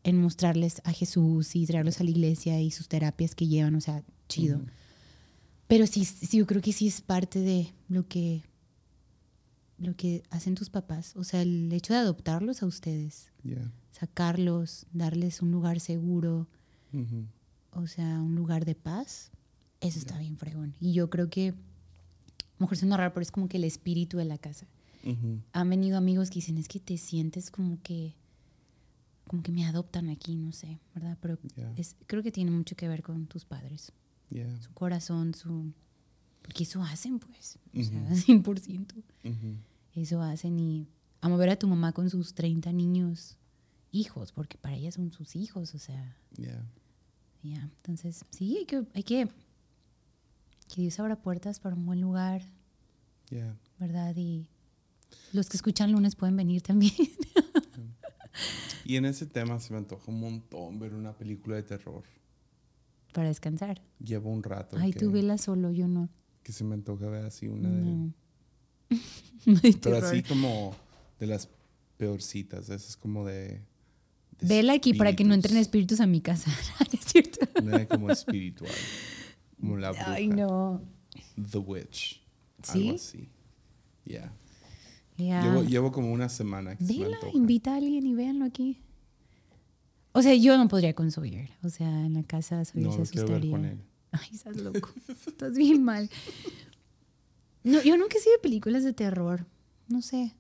en 0.04 0.22
mostrarles 0.22 0.82
a 0.84 0.92
Jesús 0.92 1.56
y 1.56 1.66
traerlos 1.66 2.00
a 2.00 2.04
la 2.04 2.10
iglesia 2.10 2.60
y 2.62 2.72
sus 2.72 2.88
terapias 2.88 3.36
que 3.36 3.48
llevan, 3.48 3.76
o 3.76 3.82
sea, 3.82 4.04
chido. 4.28 4.62
Pero 5.68 5.88
sí, 5.88 6.06
sí, 6.06 6.38
yo 6.38 6.46
creo 6.46 6.62
que 6.62 6.74
sí 6.74 6.88
es 6.88 7.02
parte 7.02 7.40
de 7.40 7.74
lo 7.90 8.04
que, 8.04 8.44
lo 9.78 9.96
que 9.96 10.24
hacen 10.30 10.56
tus 10.56 10.70
papás. 10.70 11.16
O 11.16 11.24
sea, 11.24 11.42
el 11.42 11.72
hecho 11.74 11.94
de 11.94 12.00
adoptarlos 12.00 12.62
a 12.62 12.68
ustedes, 12.68 13.32
sacarlos, 13.92 14.86
darles 14.94 15.42
un 15.42 15.52
lugar 15.52 15.80
seguro, 15.80 16.48
o 17.72 17.88
sea, 17.88 18.22
un 18.22 18.36
lugar 18.36 18.66
de 18.66 18.76
paz, 18.76 19.32
eso 19.82 20.00
está 20.00 20.18
bien 20.20 20.38
fregón. 20.38 20.76
Y 20.80 20.94
yo 20.94 21.10
creo 21.10 21.30
que, 21.30 21.50
a 21.50 21.54
lo 22.60 22.66
mejor 22.66 22.78
suena 22.78 22.98
raro, 22.98 23.14
pero 23.14 23.24
es 23.24 23.32
como 23.32 23.48
que 23.48 23.58
el 23.58 23.64
espíritu 23.64 24.18
de 24.18 24.26
la 24.26 24.38
casa. 24.38 24.68
Han 25.52 25.70
venido 25.70 25.98
amigos 25.98 26.30
que 26.30 26.36
dicen, 26.36 26.58
es 26.58 26.68
que 26.68 26.80
te 26.80 26.98
sientes 26.98 27.52
como 27.52 27.80
que, 27.84 28.16
como 29.28 29.44
que 29.44 29.52
me 29.52 29.66
adoptan 29.66 30.10
aquí, 30.10 30.36
no 30.36 30.52
sé, 30.52 30.80
¿verdad? 30.96 31.18
Pero 31.22 31.38
es, 31.76 31.96
creo 32.08 32.24
que 32.24 32.32
tiene 32.32 32.50
mucho 32.50 32.76
que 32.76 32.88
ver 32.88 33.04
con 33.04 33.28
tus 33.28 33.46
padres, 33.46 33.92
Su 34.62 34.74
corazón, 34.74 35.34
su... 35.34 35.72
Porque 36.42 36.64
eso 36.64 36.84
hacen, 36.84 37.20
pues. 37.20 37.58
O 37.74 37.84
sea, 37.84 38.10
100%. 38.10 39.04
Eso 39.96 40.22
hacen 40.22 40.60
y 40.60 40.88
a 41.22 41.30
mover 41.30 41.50
a 41.50 41.56
tu 41.56 41.68
mamá 41.68 41.94
con 41.94 42.10
sus 42.10 42.36
30 42.36 42.74
niños, 42.74 43.38
hijos, 43.92 44.34
porque 44.34 44.58
para 44.58 44.76
ella 44.76 44.92
son 44.92 45.10
sus 45.12 45.38
hijos, 45.38 45.74
o 45.74 45.80
sea. 45.80 46.18
Yeah. 46.36 46.70
Ya, 47.42 47.62
entonces, 47.78 48.26
sí, 48.30 48.58
hay 48.58 48.66
que, 48.66 48.84
hay 48.94 49.04
que, 49.04 49.30
que 50.68 50.82
Dios 50.82 51.00
abra 51.00 51.16
puertas 51.16 51.62
para 51.62 51.76
un 51.76 51.86
buen 51.86 52.02
lugar, 52.02 52.44
Yeah. 53.32 53.58
¿verdad? 53.80 54.16
Y 54.16 54.48
los 55.34 55.50
que 55.50 55.58
escuchan 55.58 55.92
lunes 55.92 56.16
pueden 56.16 56.36
venir 56.36 56.62
también. 56.62 56.94
Y 58.84 58.98
en 58.98 59.06
ese 59.06 59.26
tema 59.26 59.60
se 59.60 59.74
me 59.74 59.80
antoja 59.80 60.12
un 60.12 60.20
montón 60.20 60.78
ver 60.78 60.94
una 60.94 61.12
película 61.14 61.56
de 61.56 61.64
terror. 61.64 62.04
Para 63.16 63.30
descansar. 63.30 63.82
Llevo 64.04 64.30
un 64.30 64.44
rato 64.44 64.76
Ay, 64.78 64.92
que, 64.92 65.00
tú 65.00 65.10
vela 65.10 65.38
solo, 65.38 65.72
yo 65.72 65.88
no. 65.88 66.10
que 66.44 66.52
se 66.52 66.66
me 66.66 66.76
antoja 66.76 67.08
ver 67.08 67.26
así 67.26 67.48
una 67.48 67.70
de... 67.70 67.82
No. 67.82 68.14
Hay 69.64 69.74
Pero 69.74 69.98
así 69.98 70.22
como 70.22 70.76
de 71.20 71.28
las 71.28 71.50
peorcitas. 71.98 72.66
Esa 72.66 72.76
es 72.76 72.98
como 72.98 73.26
de... 73.26 73.62
de 74.40 74.48
Vela 74.48 74.74
aquí 74.74 74.94
para 74.94 75.16
que 75.16 75.24
no 75.24 75.34
entren 75.34 75.56
espíritus. 75.58 76.00
espíritus 76.00 76.02
a 76.02 76.08
mi 76.08 76.20
casa. 76.20 76.52
¿Es 76.92 77.06
cierto? 77.06 77.40
Una 77.62 77.78
de 77.80 77.88
como 77.88 78.12
espiritual. 78.12 78.72
Como 79.60 79.78
la 79.78 79.92
bruja. 79.92 80.14
Ay, 80.14 80.28
no. 80.28 80.82
The 81.50 81.58
Witch. 81.60 82.22
¿Sí? 82.64 82.84
Algo 82.90 82.96
así. 82.96 83.30
Yeah. 84.04 84.34
Ya. 85.18 85.42
Llevo, 85.42 85.64
llevo 85.64 85.92
como 85.94 86.12
una 86.12 86.28
semana 86.28 86.76
que 86.76 86.84
se 86.84 87.00
Vela, 87.00 87.16
antoja. 87.16 87.38
invita 87.38 87.74
a 87.74 87.78
alguien 87.78 88.06
y 88.06 88.14
véanlo 88.14 88.44
aquí. 88.44 88.82
O 90.18 90.22
sea, 90.22 90.34
yo 90.34 90.58
no 90.58 90.70
podría 90.70 90.94
con 90.94 91.12
Sawyer. 91.12 91.50
O 91.64 91.70
sea, 91.70 91.90
en 92.06 92.14
la 92.14 92.24
casa 92.24 92.64
Sawyer 92.64 92.86
No, 92.88 92.92
se 92.94 92.98
ver 93.00 93.08
asustaría. 93.08 93.52
con 93.52 93.66
él. 93.66 93.82
Ay, 94.12 94.30
estás 94.34 94.56
loco. 94.56 94.90
estás 95.28 95.58
bien 95.58 95.84
mal. 95.84 96.10
No, 97.64 97.82
yo 97.84 97.98
nunca 97.98 98.18
he 98.18 98.22
sido 98.22 98.40
películas 98.42 98.84
de 98.86 98.94
terror. 98.94 99.46
No 99.90 100.02
sé. 100.02 100.34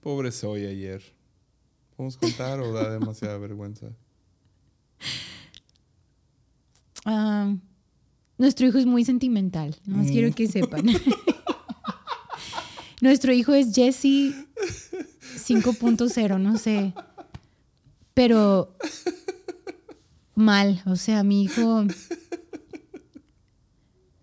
Pobre 0.00 0.32
soy 0.32 0.66
ayer. 0.66 1.02
¿Podemos 1.96 2.16
contar 2.16 2.58
o 2.60 2.72
da 2.72 2.90
demasiada 2.98 3.38
vergüenza? 3.38 3.86
Ah, 7.04 7.54
nuestro 8.38 8.66
hijo 8.66 8.78
es 8.78 8.86
muy 8.86 9.04
sentimental. 9.04 9.76
No 9.86 9.98
más 9.98 10.06
Mm. 10.06 10.10
quiero 10.10 10.34
que 10.34 10.48
sepan. 10.48 10.86
nuestro 13.00 13.32
hijo 13.32 13.54
es 13.54 13.74
Jesse 13.74 14.34
5.0, 15.36 16.40
no 16.40 16.58
sé. 16.58 16.92
Pero 18.16 18.74
mal. 20.34 20.80
O 20.86 20.96
sea, 20.96 21.22
mi 21.22 21.42
hijo. 21.44 21.84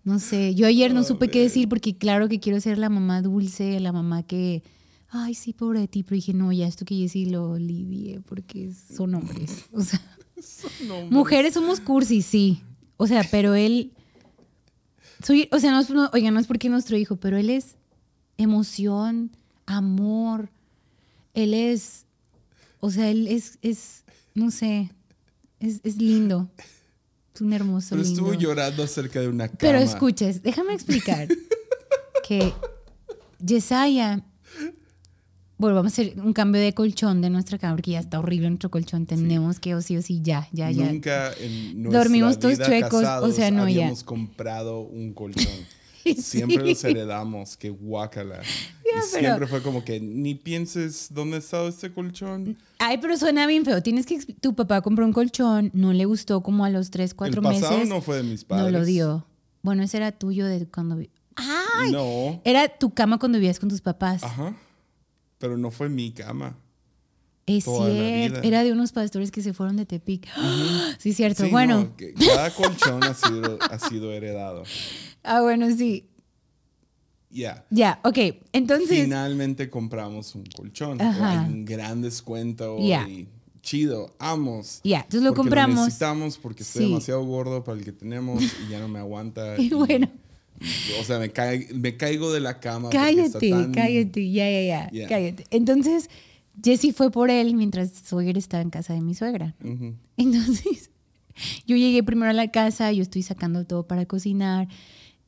No 0.04 0.18
sé. 0.18 0.56
Yo 0.56 0.66
ayer 0.66 0.96
no 0.96 1.02
Oh, 1.02 1.04
supe 1.04 1.30
qué 1.30 1.42
decir 1.42 1.70
porque, 1.70 1.96
claro 1.96 2.28
que 2.28 2.40
quiero 2.40 2.60
ser 2.60 2.80
la 2.80 2.90
mamá 2.90 3.22
dulce, 3.22 3.80
la 3.80 3.92
mamá 3.92 4.24
que. 4.24 4.64
Ay, 5.10 5.36
sí, 5.36 5.54
pobre 5.54 5.82
de 5.82 5.88
ti. 5.88 6.02
Pero 6.02 6.16
dije, 6.16 6.34
no, 6.34 6.52
ya 6.52 6.68
esto 6.68 6.86
que 6.86 6.96
Jesse 6.96 7.30
lo 7.32 7.56
lidié 7.60 8.20
porque 8.22 8.74
son 8.74 9.14
hombres. 9.14 9.66
O 9.72 9.82
sea. 9.82 10.02
No, 10.88 11.06
Mujeres 11.12 11.54
somos 11.54 11.80
cursi, 11.80 12.24
sí. 12.24 12.64
O 12.98 13.06
sea, 13.06 13.24
pero 13.30 13.54
él. 13.54 13.94
Soy, 15.24 15.48
o 15.52 15.60
sea, 15.60 15.70
no 15.70 15.80
es, 15.82 15.90
no, 15.92 16.10
oiga, 16.14 16.32
no 16.32 16.40
es 16.40 16.48
porque 16.48 16.68
es 16.68 16.72
nuestro 16.72 16.98
hijo, 16.98 17.16
pero 17.18 17.38
él 17.38 17.52
es 17.52 17.78
emoción, 18.38 19.38
amor. 19.68 20.50
Él 21.36 21.54
es. 21.54 22.08
O 22.86 22.92
sea, 22.92 23.10
él 23.10 23.30
es. 23.30 23.60
es 23.62 24.04
no 24.36 24.52
sé. 24.52 24.92
Es, 25.62 25.80
es 25.86 25.96
lindo. 25.96 26.52
Es 27.34 27.40
un 27.40 27.54
hermoso 27.54 27.92
Pero 27.92 28.04
lindo. 28.04 28.20
estuvo 28.20 28.34
llorando 28.34 28.86
cerca 28.88 29.22
de 29.22 29.30
una 29.30 29.48
cama. 29.48 29.58
Pero 29.58 29.78
escuches, 29.78 30.44
déjame 30.44 30.74
explicar 30.74 31.30
que 32.28 32.52
Yesaya. 33.40 34.26
Bueno, 35.58 35.78
vamos 35.78 35.94
a 35.94 36.02
hacer 36.02 36.20
un 36.20 36.34
cambio 36.34 36.60
de 36.60 36.74
colchón 36.74 37.22
de 37.22 37.30
nuestra 37.30 37.58
cama 37.58 37.76
porque 37.76 37.92
ya 37.92 38.02
está 38.02 38.20
horrible 38.20 38.50
nuestro 38.50 38.70
colchón. 38.70 39.06
Tenemos 39.06 39.62
que, 39.62 39.76
o 39.76 39.82
sí 39.82 39.96
o 39.96 40.02
sí, 40.02 40.20
ya, 40.22 40.50
ya, 40.52 40.70
ya. 40.70 40.92
Nunca 40.92 41.32
en 41.40 41.84
nuestra 41.84 42.00
Dormimos 42.04 42.38
todos 42.38 42.60
chuecos, 42.60 43.06
o 43.22 43.32
sea, 43.32 43.50
no, 43.50 43.60
ya. 43.70 43.84
habíamos 43.84 44.04
comprado 44.04 44.82
un 44.82 45.14
colchón. 45.14 45.46
Sí. 46.04 46.16
Siempre 46.16 46.58
los 46.58 46.84
heredamos, 46.84 47.56
que 47.58 47.70
guácala. 47.70 48.42
y 48.42 48.90
pero- 48.92 49.02
siempre 49.06 49.48
fue 49.48 49.62
como 49.64 49.84
que 49.86 50.00
ni 50.00 50.36
pienses 50.36 51.08
dónde 51.12 51.38
está 51.38 51.64
este 51.66 51.92
colchón. 51.94 52.58
Ay, 52.80 52.98
pero 53.00 53.18
suena 53.18 53.48
bien 53.48 53.64
feo. 53.66 53.82
Tienes 53.82 54.06
que. 54.06 54.20
Tu 54.20 54.54
papá 54.56 54.82
compró 54.82 55.06
un 55.06 55.14
colchón, 55.14 55.72
no 55.74 55.94
le 55.94 56.06
gustó 56.06 56.42
como 56.44 56.66
a 56.66 56.70
los 56.70 56.92
3, 56.92 57.14
4 57.14 57.40
El 57.40 57.44
pasado 57.44 57.74
meses. 57.74 57.90
no 57.90 58.02
fue 58.02 58.18
de 58.18 58.24
mis 58.24 58.42
no 58.42 58.48
padres. 58.50 58.72
lo 58.74 58.84
dio. 58.86 59.26
Bueno, 59.62 59.82
ese 59.84 59.98
era 59.98 60.12
tuyo 60.12 60.46
de 60.46 60.68
cuando. 60.68 60.98
vi- 60.98 61.10
¡Ay! 61.36 61.92
No. 61.92 62.42
Era 62.44 62.68
tu 62.68 62.94
cama 62.94 63.18
cuando 63.18 63.38
vivías 63.40 63.60
con 63.60 63.70
tus 63.70 63.82
papás. 63.82 64.24
Ajá. 64.24 64.56
Pero 65.40 65.58
no 65.58 65.72
fue 65.72 65.90
mi 65.90 66.12
cama. 66.12 66.58
es 67.46 67.64
cierto. 67.66 68.40
Era 68.44 68.64
de 68.64 68.72
unos 68.72 68.92
pastores 68.92 69.32
que 69.32 69.42
se 69.42 69.54
fueron 69.54 69.76
de 69.78 69.86
Tepic. 69.86 70.28
Sí, 71.00 71.14
cierto. 71.14 71.44
Sí, 71.46 71.50
bueno. 71.50 71.80
no, 71.98 72.26
cada 72.28 72.52
colchón 72.52 73.04
ha 73.04 73.14
sido, 73.14 73.58
ha 73.62 73.80
sido 73.80 74.12
heredado. 74.14 74.64
Ah, 75.24 75.42
bueno, 75.42 75.70
sí. 75.76 76.06
Ya. 77.30 77.66
Ya, 77.72 78.00
ok. 78.04 78.18
Entonces. 78.54 79.04
Finalmente 79.04 79.70
compramos 79.70 80.36
un 80.36 80.44
colchón. 80.56 81.02
Ajá. 81.02 81.42
Hay 81.44 81.52
un 81.52 81.66
gran 81.66 82.02
descuento 82.02 82.78
Ya. 82.80 83.08
y 83.08 83.28
chido, 83.62 84.14
amos. 84.20 84.82
Ya, 84.84 84.98
entonces 85.00 85.24
lo 85.24 85.34
compramos. 85.34 85.78
necesitamos 85.86 86.38
porque 86.38 86.64
estoy 86.64 86.84
Sí. 86.84 86.90
demasiado 86.90 87.24
gordo 87.26 87.64
para 87.64 87.78
el 87.80 87.86
que 87.86 87.92
tenemos 87.94 88.44
y 88.44 88.70
ya 88.72 88.80
no 88.80 88.88
me 88.88 89.00
aguanta. 89.00 89.56
Y 89.58 89.70
bueno. 89.70 90.08
y- 90.60 91.02
o 91.02 91.04
sea, 91.04 91.18
me, 91.18 91.32
cae- 91.32 91.68
me 91.74 91.98
caigo 91.98 92.32
de 92.32 92.40
la 92.40 92.60
cama. 92.60 92.90
Cállate, 92.92 93.50
tan- 93.50 93.74
cállate, 93.74 94.32
ya, 94.32 94.50
ya, 94.50 94.90
ya, 94.92 95.08
cállate. 95.08 95.46
Entonces, 95.50 96.10
Jesse 96.64 96.94
fue 96.96 97.10
por 97.10 97.32
él 97.32 97.56
mientras 97.56 97.90
Sawyer 97.92 98.38
estaba 98.38 98.62
en 98.62 98.70
casa 98.70 98.94
de 98.94 99.02
mi 99.02 99.16
suegra. 99.16 99.56
Ujú. 99.64 99.96
Entonces, 100.18 100.92
yo 101.66 101.76
llegué 101.78 102.04
primero 102.04 102.30
a 102.30 102.34
la 102.34 102.52
casa, 102.52 102.92
yo 102.92 103.02
estoy 103.02 103.24
sacando 103.24 103.66
todo 103.66 103.88
para 103.88 104.06
cocinar 104.06 104.68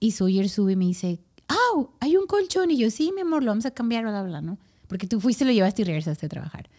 y 0.05 0.11
Sawyer 0.11 0.49
sube 0.49 0.73
y 0.73 0.75
me 0.75 0.85
dice, 0.85 1.19
¡Au! 1.47 1.89
Hay 1.99 2.15
un 2.15 2.27
colchón. 2.27 2.69
Y 2.69 2.77
yo, 2.77 2.91
sí, 2.91 3.11
mi 3.13 3.21
amor, 3.21 3.43
lo 3.43 3.51
vamos 3.51 3.65
a 3.65 3.71
cambiar, 3.71 4.03
bla, 4.03 4.11
bla, 4.11 4.23
bla, 4.23 4.41
¿no? 4.41 4.59
Porque 4.87 5.07
tú 5.07 5.19
fuiste, 5.19 5.45
lo 5.45 5.51
llevaste 5.51 5.81
y 5.81 5.85
regresaste 5.85 6.27
a 6.27 6.29
trabajar. 6.29 6.69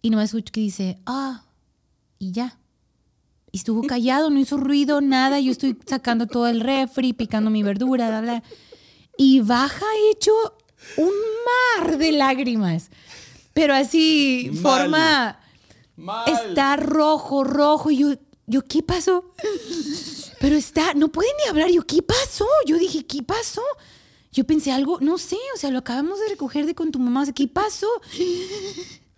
Y 0.00 0.10
nomás 0.10 0.26
escucho 0.26 0.52
que 0.52 0.60
dice, 0.60 0.98
¡Ah! 1.04 1.44
Y 2.18 2.30
ya. 2.30 2.58
Y 3.50 3.58
estuvo 3.58 3.82
callado, 3.82 4.30
no 4.30 4.38
hizo 4.38 4.56
ruido, 4.56 5.00
nada. 5.00 5.40
Yo 5.40 5.50
estoy 5.50 5.76
sacando 5.84 6.26
todo 6.26 6.46
el 6.46 6.60
refri, 6.60 7.12
picando 7.12 7.50
mi 7.50 7.64
verdura, 7.64 8.08
bla, 8.08 8.20
bla. 8.20 8.42
Y 9.18 9.40
baja 9.40 9.84
hecho 10.12 10.32
un 10.96 11.12
mar 11.80 11.98
de 11.98 12.12
lágrimas. 12.12 12.90
Pero 13.52 13.74
así, 13.74 14.48
Mal. 14.52 14.62
forma... 14.62 15.38
Mal. 15.96 16.28
Está 16.28 16.76
rojo, 16.76 17.44
rojo. 17.44 17.90
Y 17.90 17.98
yo, 17.98 18.14
yo, 18.46 18.62
¿qué 18.62 18.82
pasó? 18.82 19.32
Pero 20.42 20.56
está, 20.56 20.92
no 20.94 21.06
puede 21.12 21.28
ni 21.38 21.48
hablar. 21.48 21.70
Yo, 21.70 21.86
¿qué 21.86 22.02
pasó? 22.02 22.48
Yo 22.66 22.76
dije, 22.76 23.06
¿qué 23.06 23.22
pasó? 23.22 23.62
Yo 24.32 24.42
pensé 24.42 24.72
algo, 24.72 24.98
no 25.00 25.16
sé, 25.16 25.36
o 25.54 25.56
sea, 25.56 25.70
lo 25.70 25.78
acabamos 25.78 26.18
de 26.18 26.30
recoger 26.30 26.66
de 26.66 26.74
con 26.74 26.90
tu 26.90 26.98
mamá. 26.98 27.24
¿qué 27.32 27.46
pasó? 27.46 27.86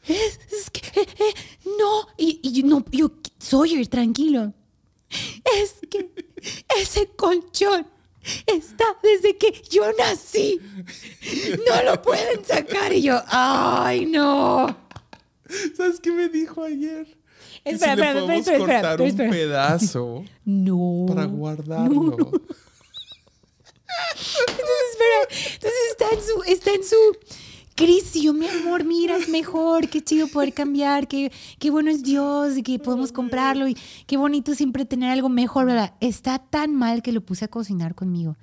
Es, 0.07 0.69
que, 0.71 1.01
eh, 1.01 1.07
eh, 1.19 1.35
no. 1.79 2.09
Y, 2.19 2.41
y 2.43 2.63
no, 2.63 2.85
yo, 2.91 3.11
Sawyer, 3.39 3.87
tranquilo. 3.87 4.53
Es 5.63 5.77
que 5.91 6.13
ese 6.79 7.09
colchón 7.17 7.87
está 8.45 8.85
desde 9.03 9.39
que 9.39 9.63
yo 9.71 9.85
nací. 9.97 10.61
No 11.67 11.91
lo 11.91 12.03
pueden 12.03 12.45
sacar. 12.45 12.93
Y 12.93 13.01
yo, 13.01 13.19
ay, 13.29 14.05
no. 14.05 14.77
¿Sabes 15.75 16.01
qué 16.01 16.11
me 16.11 16.29
dijo 16.29 16.65
ayer? 16.65 17.17
Que 17.65 17.71
Espera, 17.71 17.95
si 17.95 18.01
le 18.01 18.07
espera, 18.07 18.21
podemos 18.21 18.39
espera, 18.41 18.57
espera, 18.59 18.59
cortar 18.59 18.93
espera, 18.93 19.03
un 19.03 19.09
espera. 19.09 19.31
pedazo 19.31 20.25
No. 20.45 21.05
para 21.09 21.25
guardarlo. 21.25 22.17
Entonces, 24.49 24.87
espera, 24.91 25.53
entonces 25.55 25.81
está 25.91 26.05
en 26.13 26.21
su, 26.21 26.43
está 26.53 26.71
en 26.75 26.85
su 26.85 26.97
crisis. 27.77 28.23
Yo, 28.23 28.33
mi 28.33 28.47
amor, 28.49 28.85
mira, 28.85 29.17
es 29.17 29.29
mejor, 29.29 29.89
qué 29.89 30.03
chido 30.03 30.27
poder 30.29 30.53
cambiar, 30.53 31.07
qué, 31.09 31.31
qué 31.59 31.71
bueno 31.71 31.91
es 31.91 32.03
Dios, 32.03 32.57
y 32.57 32.63
que 32.63 32.79
podemos 32.79 33.13
comprarlo 33.13 33.69
y 33.69 33.77
qué 34.07 34.17
bonito 34.17 34.55
siempre 34.55 34.85
tener 34.85 35.11
algo 35.11 35.29
mejor, 35.29 35.67
¿verdad? 35.67 35.95
Está 36.01 36.39
tan 36.39 36.75
mal 36.75 37.03
que 37.03 37.13
lo 37.13 37.21
puse 37.21 37.45
a 37.45 37.49
cocinar 37.49 37.95
conmigo. 37.95 38.37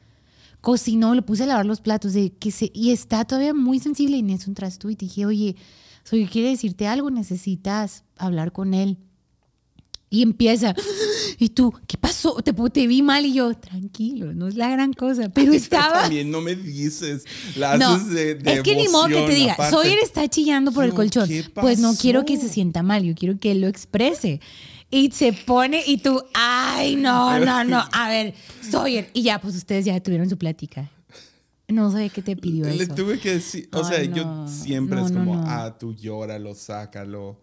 Cocinó, 0.62 1.16
lo 1.16 1.24
puse 1.26 1.44
a 1.44 1.48
lavar 1.48 1.66
los 1.66 1.82
platos 1.82 2.14
de 2.14 2.32
que 2.34 2.52
se, 2.52 2.72
y 2.74 2.92
está 2.92 3.26
todavía 3.26 3.54
muy 3.54 3.80
sensible. 3.80 4.18
Y 4.18 4.20
en 4.22 4.30
eso 4.32 4.50
entras 4.50 4.78
tú 4.80 4.90
y 4.90 4.96
te 4.96 5.06
dije, 5.06 5.26
oye, 5.26 5.56
soy 6.04 6.28
quiere 6.28 6.50
decirte 6.50 6.88
algo, 6.88 7.10
necesitas 7.12 8.04
hablar 8.18 8.52
con 8.52 8.74
él. 8.74 8.98
Y 10.14 10.24
empieza, 10.24 10.76
y 11.40 11.50
tú, 11.50 11.74
¿qué 11.88 11.98
pasó? 11.98 12.36
Te, 12.44 12.52
te 12.52 12.86
vi 12.86 13.02
mal 13.02 13.26
y 13.26 13.32
yo, 13.32 13.54
tranquilo, 13.54 14.34
no 14.34 14.50
es 14.50 14.56
la 14.56 14.70
gran 14.70 14.92
cosa, 14.92 15.30
pero 15.30 15.54
estaba... 15.54 16.02
También 16.02 16.30
no 16.30 16.42
me 16.42 16.54
dices. 16.54 17.24
La 17.56 17.78
No, 17.78 17.92
haces 17.92 18.10
de, 18.10 18.36
de 18.36 18.54
es 18.56 18.62
que 18.62 18.76
ni 18.76 18.90
modo 18.90 19.08
que 19.08 19.22
te 19.22 19.34
diga, 19.34 19.54
aparte. 19.54 19.74
Sawyer 19.74 20.00
está 20.04 20.28
chillando 20.28 20.74
por 20.74 20.84
el 20.84 20.94
colchón. 20.94 21.30
¿qué 21.30 21.46
Pues 21.56 21.80
no 21.80 21.96
quiero 21.96 22.26
que 22.26 22.36
se 22.36 22.50
sienta 22.50 22.84
mal, 22.84 23.04
yo 23.04 23.16
quiero 23.16 23.40
que 23.40 23.52
él 23.52 23.62
lo 23.62 23.68
exprese. 23.68 24.42
Y 24.90 25.12
se 25.12 25.32
pone 25.32 25.82
y 25.88 26.00
tú, 26.00 26.22
ay, 26.34 26.98
no, 26.98 27.40
no, 27.40 27.64
no. 27.64 27.82
A 27.94 28.10
ver, 28.10 28.34
Sawyer. 28.70 29.10
Y 29.14 29.22
ya, 29.22 29.40
pues 29.40 29.56
ustedes 29.56 29.86
ya 29.86 29.98
tuvieron 30.02 30.30
su 30.30 30.38
plática. 30.38 30.92
No 31.70 31.90
sé 31.90 32.10
qué 32.10 32.22
te 32.22 32.36
pidió 32.36 32.66
Le 32.66 32.84
eso. 32.84 32.94
tuve 32.96 33.18
que 33.18 33.36
decir, 33.36 33.70
o 33.72 33.78
Ay, 33.78 33.86
sea, 33.86 34.04
yo 34.04 34.46
siempre 34.50 35.02
es 35.02 35.14
como, 35.14 35.42
ah, 35.48 35.78
tú 35.80 35.96
llóralo, 35.96 36.54
sácalo. 36.54 37.40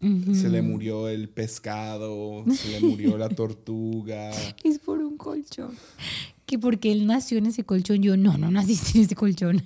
Se 0.00 0.48
le 0.48 0.62
murió 0.62 1.08
el 1.08 1.28
pescado, 1.28 2.44
se 2.54 2.68
le 2.68 2.80
murió 2.86 3.18
la 3.18 3.28
tortuga. 3.28 4.30
Es 4.64 4.78
por 4.78 4.98
un 5.00 5.16
colchón. 5.16 5.72
Que 6.46 6.58
porque 6.58 6.92
él 6.92 7.06
nació 7.06 7.36
en 7.38 7.46
ese 7.46 7.64
colchón. 7.64 8.02
Yo, 8.02 8.16
no, 8.16 8.38
no 8.38 8.50
naciste 8.50 8.92
en 8.98 9.04
ese 9.04 9.14
colchón. 9.16 9.62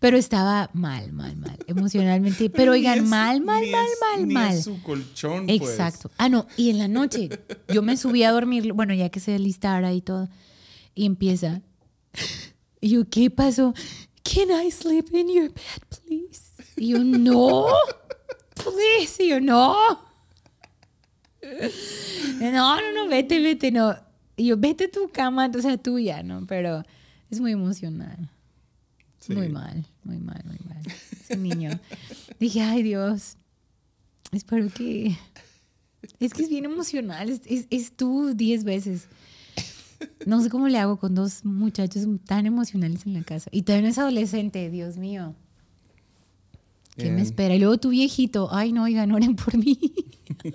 Pero 0.00 0.16
estaba 0.16 0.70
mal, 0.72 1.12
mal, 1.12 1.36
mal. 1.36 1.58
Emocionalmente. 1.66 2.48
Pero 2.50 2.72
oigan, 2.72 2.98
es- 3.00 3.04
mal, 3.04 3.40
mal, 3.42 3.64
mal, 3.70 3.86
es- 3.86 3.98
mal, 4.00 4.26
mal. 4.26 4.54
es 4.56 4.64
su 4.64 4.82
colchón, 4.82 5.46
pues. 5.46 5.60
Exacto. 5.60 6.10
Ah, 6.16 6.28
no, 6.28 6.46
y 6.56 6.70
en 6.70 6.78
la 6.78 6.88
noche 6.88 7.28
yo 7.72 7.82
me 7.82 7.96
subí 7.96 8.22
a 8.22 8.32
dormir, 8.32 8.72
bueno, 8.72 8.94
ya 8.94 9.10
que 9.10 9.20
se 9.20 9.34
alistara 9.34 9.92
y 9.92 10.00
todo, 10.00 10.28
y 10.94 11.04
empieza. 11.04 11.60
Y 12.80 12.88
yo, 12.88 13.08
¿qué 13.08 13.30
pasó? 13.30 13.74
Can 14.24 14.48
I 14.66 14.70
sleep 14.70 15.14
in 15.14 15.28
your 15.28 15.48
bed, 15.52 16.00
please? 16.06 16.40
Y 16.76 16.88
yo, 16.88 16.98
no, 17.04 17.66
please. 18.56 19.22
Y 19.22 19.28
yo, 19.28 19.40
no. 19.40 19.74
No, 22.40 22.80
no, 22.80 22.92
no, 22.92 23.08
vete, 23.08 23.40
vete, 23.40 23.70
no. 23.70 23.94
Y 24.36 24.46
yo, 24.46 24.56
vete 24.56 24.84
a 24.84 24.90
tu 24.90 25.08
cama, 25.08 25.50
o 25.56 25.62
sea, 25.62 25.76
tuya, 25.76 26.22
¿no? 26.22 26.46
Pero 26.46 26.82
es 27.30 27.40
muy 27.40 27.52
emocional. 27.52 28.30
Sí. 29.20 29.34
Muy 29.34 29.48
mal, 29.48 29.86
muy 30.04 30.18
mal, 30.18 30.42
muy 30.44 30.58
mal. 30.68 30.82
Ese 31.12 31.36
niño. 31.36 31.70
Dije, 32.38 32.62
ay 32.62 32.82
Dios, 32.82 33.36
espero 34.32 34.68
que... 34.68 35.16
Es 36.20 36.32
que 36.34 36.42
es 36.42 36.48
bien 36.48 36.64
emocional, 36.64 37.28
es, 37.28 37.40
es, 37.46 37.66
es 37.70 37.96
tú 37.96 38.32
diez 38.34 38.62
veces. 38.62 39.08
No 40.24 40.40
sé 40.42 40.50
cómo 40.50 40.68
le 40.68 40.78
hago 40.78 40.98
con 40.98 41.14
dos 41.14 41.44
muchachos 41.44 42.04
tan 42.26 42.46
emocionales 42.46 43.06
en 43.06 43.14
la 43.14 43.22
casa. 43.22 43.48
Y 43.52 43.62
todavía 43.62 43.86
no 43.86 43.90
es 43.90 43.98
adolescente, 43.98 44.70
Dios 44.70 44.98
mío. 44.98 45.34
¿Qué 46.96 47.04
me 47.04 47.16
Bien. 47.16 47.26
espera? 47.26 47.54
Y 47.54 47.58
luego 47.58 47.78
tu 47.78 47.90
viejito, 47.90 48.48
ay 48.52 48.72
no, 48.72 48.84
oigan, 48.84 49.12
oren 49.12 49.36
por 49.36 49.56
mí. 49.56 49.78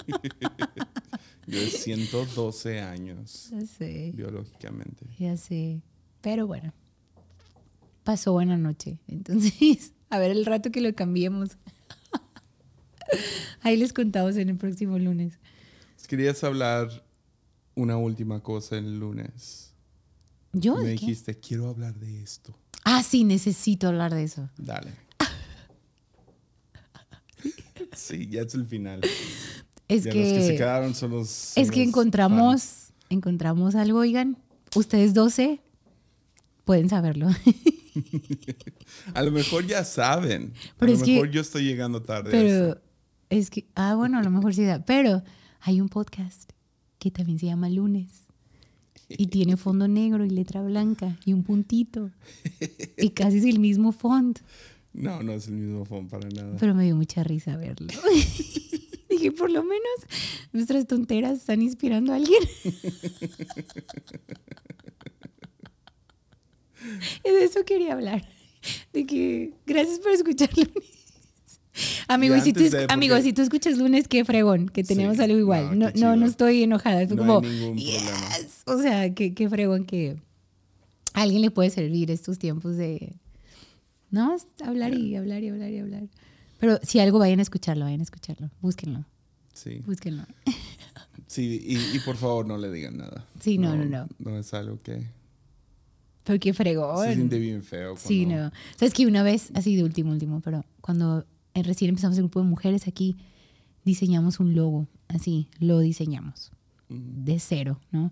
Yo 1.48 1.60
de 1.60 1.70
112 1.70 2.82
años, 2.82 3.50
Ya 3.52 3.66
sé, 3.66 4.12
biológicamente. 4.16 5.06
ya 5.20 5.36
sé. 5.38 5.82
Pero 6.22 6.48
bueno, 6.48 6.74
pasó 8.04 8.32
buena 8.34 8.58
noche. 8.58 9.00
Entonces, 9.08 9.94
a 10.10 10.20
ver 10.20 10.32
el 10.32 10.46
rato 10.46 10.72
que 10.72 10.82
lo 10.82 10.94
cambiemos. 10.96 11.58
Ahí 13.62 13.78
les 13.78 13.94
contamos 13.94 14.36
en 14.38 14.50
el 14.50 14.58
próximo 14.58 14.98
lunes. 14.98 15.40
Querías 16.08 16.44
hablar 16.44 16.90
una 17.76 17.98
última 17.98 18.42
cosa 18.42 18.78
el 18.78 19.00
lunes. 19.00 19.74
¿Yo? 20.54 20.76
Me 20.78 20.90
dijiste, 20.90 21.40
quiero 21.40 21.70
hablar 21.70 21.96
de 21.96 22.22
esto. 22.22 22.54
Ah, 22.84 23.04
sí, 23.04 23.24
necesito 23.24 23.88
hablar 23.88 24.14
de 24.14 24.24
eso. 24.24 24.50
Dale. 24.58 24.92
Sí, 27.94 28.28
ya 28.30 28.42
es 28.42 28.54
el 28.56 28.66
final. 28.66 29.02
Es 29.88 30.04
ya 30.06 30.12
que, 30.12 30.24
los 30.24 30.34
que 30.34 30.48
se 30.48 30.56
quedaron 30.56 30.96
son 30.96 31.12
los. 31.12 31.30
son 31.30 31.64
es 31.64 31.72
que 31.72 31.80
los 31.80 31.88
encontramos, 31.90 32.62
fans. 32.62 32.94
encontramos 33.10 33.76
algo, 33.76 34.00
oigan. 34.00 34.38
Ustedes 34.76 35.14
12 35.14 35.60
pueden 36.64 36.88
saberlo. 36.90 37.28
A 39.14 39.22
lo 39.24 39.32
mejor 39.32 39.66
ya 39.68 39.84
saben. 39.84 40.54
Pero 40.78 40.92
a 40.92 40.96
es 40.96 41.00
lo 41.02 41.06
que- 41.06 41.14
mejor 41.14 41.32
yo 41.32 41.42
estoy 41.42 41.64
llegando 41.66 42.02
tarde. 42.02 42.32
Pero 42.32 42.80
es 43.30 43.50
que, 43.50 43.66
ah, 43.76 43.96
bueno, 43.96 44.18
a 44.20 44.24
lo 44.24 44.30
mejor 44.32 44.54
sí 44.54 44.64
da. 44.64 44.84
Pero 44.86 45.24
hay 45.60 45.82
un 45.82 45.90
podcast 45.90 46.52
que 47.00 47.12
también 47.12 47.40
se 47.40 47.48
llama 47.48 47.70
Lunes. 47.70 48.10
Y 49.10 49.28
tiene 49.28 49.58
fondo 49.58 49.90
negro 49.90 50.24
y 50.24 50.30
letra 50.30 50.62
blanca 50.62 51.18
y 51.26 51.34
un 51.34 51.44
puntito. 51.44 52.12
Y 52.98 53.10
casi 53.10 53.40
es 53.40 53.46
el 53.46 53.60
mismo 53.60 53.92
font. 53.92 54.40
No, 54.94 55.24
no 55.24 55.32
es 55.34 55.48
el 55.48 55.54
mismo 55.54 55.86
phone 55.86 56.08
para 56.08 56.28
nada. 56.30 56.58
Pero 56.60 56.74
me 56.76 56.84
dio 56.84 56.96
mucha 56.96 57.24
risa 57.24 57.56
verlo. 57.58 57.88
Dije, 59.10 59.32
por 59.32 59.50
lo 59.52 59.64
menos 59.64 59.90
nuestras 60.52 60.86
tonteras 60.88 61.38
están 61.40 61.62
inspirando 61.62 62.14
a 62.14 62.16
alguien. 62.18 62.42
Y 67.24 67.30
de 67.32 67.44
eso 67.44 67.64
quería 67.66 67.94
hablar. 67.94 68.28
De 68.94 69.06
que 69.06 69.54
gracias 69.66 70.00
por 70.00 70.12
escuchar 70.12 70.50
lunes. 70.56 70.74
Amigo, 72.08 72.36
Y 72.36 72.42
si 72.42 72.54
tú, 72.54 72.64
de, 72.64 72.70
porque- 72.72 72.88
amigo, 72.94 73.20
si 73.22 73.34
tú 73.34 73.42
escuchas 73.42 73.78
lunes, 73.78 74.08
qué 74.08 74.26
fregón, 74.26 74.68
que 74.68 74.84
tenemos 74.84 75.18
Sí, 75.18 75.24
algo 75.24 75.38
igual. 75.38 75.78
no, 75.78 75.90
No, 75.96 76.16
no, 76.16 76.26
estoy 76.26 76.64
enojada. 76.64 77.08
Fue 77.08 77.16
No 77.16 77.26
como. 77.26 77.42
"Yes". 77.76 78.64
O 78.66 78.78
sea, 78.82 79.14
qué, 79.14 79.34
qué 79.34 79.48
fregón 79.50 79.86
que 79.86 80.18
a 81.14 81.22
alguien 81.22 81.42
le 81.42 81.52
puede 81.52 81.70
servir 81.70 82.12
estos 82.12 82.38
tiempos 82.40 82.76
de, 82.78 83.14
no, 84.12 84.36
es 84.36 84.46
hablar 84.64 84.94
y 84.94 85.16
hablar 85.16 85.44
y 85.44 85.50
hablar 85.50 85.72
y 85.72 85.80
hablar. 85.80 86.04
Pero 86.60 86.80
si 86.84 87.00
algo, 87.00 87.18
vayan 87.20 87.40
a 87.40 87.42
escucharlo, 87.42 87.86
vayan 87.86 88.02
a 88.02 88.04
escucharlo. 88.04 88.52
Búsquenlo, 88.62 89.06
Sí. 89.54 89.82
búsquenlo. 89.86 90.24
Sí, 91.28 91.62
y, 91.66 91.96
y 91.96 92.00
por 92.00 92.18
favor 92.18 92.46
no 92.46 92.58
le 92.58 92.70
digan 92.70 92.98
nada. 92.98 93.26
Sí, 93.40 93.58
no, 93.58 93.74
no, 93.78 93.86
no. 93.86 94.06
No 94.20 94.38
es 94.38 94.54
algo 94.54 94.78
que. 94.80 95.08
Pero 96.26 96.40
qué 96.42 96.54
fregón. 96.54 97.06
Se 97.08 97.16
siente 97.16 97.40
bien 97.40 97.64
feo. 97.64 97.96
Sí, 97.96 98.26
no. 98.26 98.52
Sabes 98.78 98.94
que 98.94 99.08
una 99.08 99.24
vez, 99.24 99.50
así 99.54 99.78
de 99.78 99.84
último, 99.86 100.12
último, 100.12 100.42
pero 100.42 100.66
cuando 100.82 101.26
eh, 101.54 101.64
recién 101.64 101.88
empezamos 101.88 102.18
el 102.18 102.24
grupo 102.24 102.42
de 102.42 102.48
mujeres 102.48 102.86
aquí, 102.86 103.16
diseñamos 103.86 104.42
un 104.42 104.56
logo, 104.56 104.88
así, 105.08 105.48
lo 105.60 105.80
diseñamos, 105.80 106.52
de 106.90 107.40
cero, 107.40 107.80
¿no? 107.92 108.12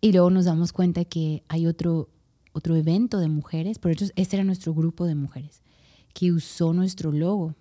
Y 0.00 0.10
luego 0.10 0.30
nos 0.30 0.46
damos 0.46 0.72
cuenta 0.72 1.04
que 1.04 1.44
hay 1.46 1.68
otro, 1.68 2.08
otro 2.52 2.76
evento 2.76 3.18
de 3.18 3.28
mujeres, 3.28 3.78
pero 3.78 3.94
este 4.16 4.36
era 4.36 4.44
nuestro 4.44 4.74
grupo 4.74 5.06
de 5.06 5.14
mujeres, 5.14 5.62
que 6.12 6.32
usó 6.32 6.72
nuestro 6.72 7.12
logo 7.12 7.54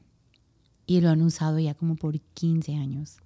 y 0.85 1.01
lo 1.01 1.09
han 1.09 1.21
usado 1.21 1.59
ya 1.59 1.73
como 1.75 1.95
por 1.95 2.19
15 2.19 2.75
años. 2.75 3.17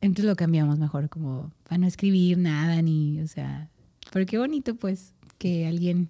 Entonces 0.00 0.24
lo 0.24 0.36
cambiamos 0.36 0.78
mejor, 0.78 1.10
como 1.10 1.52
para 1.64 1.78
no 1.78 1.86
escribir 1.86 2.38
nada, 2.38 2.80
ni, 2.80 3.20
o 3.20 3.28
sea, 3.28 3.68
pero 4.12 4.24
qué 4.24 4.38
bonito 4.38 4.74
pues 4.74 5.12
que 5.36 5.66
alguien 5.66 6.08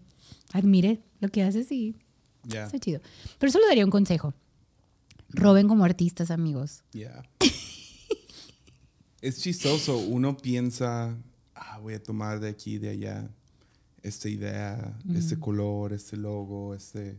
admire 0.52 1.02
lo 1.20 1.28
que 1.28 1.42
haces 1.42 1.70
y 1.72 1.96
Ya, 2.44 2.64
está 2.66 2.78
chido. 2.78 3.00
Pero 3.38 3.50
solo 3.52 3.66
daría 3.66 3.84
un 3.84 3.90
consejo. 3.90 4.34
Roben 5.30 5.68
como 5.68 5.84
artistas, 5.84 6.30
amigos. 6.30 6.82
ya. 6.92 7.22
es 9.20 9.40
chistoso. 9.40 9.98
Uno 9.98 10.36
piensa, 10.36 11.16
ah, 11.54 11.78
voy 11.78 11.94
a 11.94 12.02
tomar 12.02 12.40
de 12.40 12.48
aquí, 12.48 12.78
de 12.78 12.90
allá, 12.90 13.30
esta 14.02 14.28
idea, 14.28 14.98
este 15.14 15.38
color, 15.38 15.92
este 15.92 16.16
logo, 16.16 16.74
este. 16.74 17.18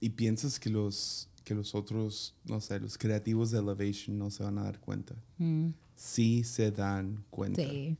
Y 0.00 0.10
piensas 0.10 0.60
que 0.60 0.70
los, 0.70 1.28
que 1.44 1.54
los 1.54 1.74
otros, 1.74 2.34
no 2.44 2.60
sé, 2.60 2.78
los 2.80 2.98
creativos 2.98 3.50
de 3.50 3.58
Elevation 3.58 4.18
no 4.18 4.30
se 4.30 4.42
van 4.42 4.58
a 4.58 4.64
dar 4.64 4.78
cuenta. 4.80 5.14
Mm, 5.38 5.70
Sí 5.94 6.44
se 6.44 6.70
dan 6.70 7.24
cuenta. 7.30 7.62
sí. 7.62 7.96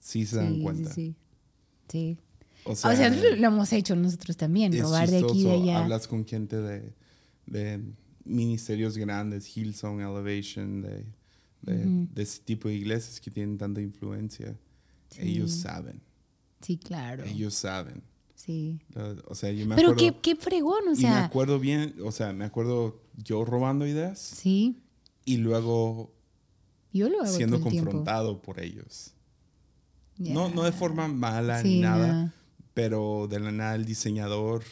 Sí 0.00 0.26
se 0.26 0.36
dan 0.36 0.54
sí, 0.56 0.62
cuenta. 0.62 0.92
sí. 0.92 1.14
Sí. 1.88 2.16
O 2.64 2.72
O 2.72 2.76
sea, 2.76 2.96
sea, 2.96 3.10
lo 3.10 3.46
hemos 3.46 3.72
hecho 3.72 3.94
nosotros 3.96 4.36
también, 4.36 4.76
robar 4.80 5.08
de 5.08 5.18
aquí 5.18 5.26
y 5.26 5.44
de 5.44 5.50
chistoso. 5.50 5.62
allá. 5.62 5.78
Hablas 5.84 6.06
con 6.08 6.24
gente 6.26 6.56
de, 6.56 6.92
de 7.46 7.80
ministerios 8.24 8.96
grandes, 8.98 9.56
Hillsong, 9.56 10.00
Elevation, 10.00 10.82
de, 10.82 11.04
de, 11.62 12.06
de 12.12 12.22
ese 12.22 12.40
tipo 12.42 12.68
de 12.68 12.74
iglesias 12.74 13.20
que 13.20 13.30
tienen 13.30 13.56
tanta 13.58 13.80
influencia. 13.80 14.58
Ellos 15.18 15.50
saben, 15.52 16.00
Sí, 16.60 16.76
claro. 16.76 17.24
ellos 17.24 17.54
saben. 17.54 18.02
Sí. 18.34 18.80
O 19.28 19.34
sea, 19.34 19.50
yo 19.52 19.66
me 19.66 19.76
Pero 19.76 19.90
acuerdo... 19.92 20.20
qué, 20.22 20.34
qué 20.34 20.36
fregón, 20.36 20.82
o 20.88 20.92
y 20.92 20.96
me 20.96 21.00
sea. 21.02 21.24
acuerdo 21.26 21.58
bien, 21.60 21.94
o 22.04 22.10
sea, 22.12 22.32
me 22.32 22.44
acuerdo 22.44 23.00
yo 23.16 23.44
robando 23.44 23.86
ideas 23.86 24.18
Sí. 24.18 24.80
y 25.26 25.36
luego 25.38 26.14
Yo 26.92 27.08
lo 27.10 27.20
hago 27.22 27.32
siendo 27.32 27.56
el 27.56 27.62
confrontado 27.62 28.40
por 28.40 28.60
ellos. 28.60 29.12
Ya. 30.16 30.34
No, 30.34 30.48
no 30.50 30.62
de 30.64 30.72
forma 30.72 31.06
mala 31.08 31.62
Sí, 31.62 31.68
ni 31.76 31.80
nada, 31.80 32.24
no. 32.24 32.32
pero 32.74 33.26
de 33.28 33.40
la 33.40 33.52
nada 33.52 33.74
el 33.74 33.84
diseñador, 33.84 34.64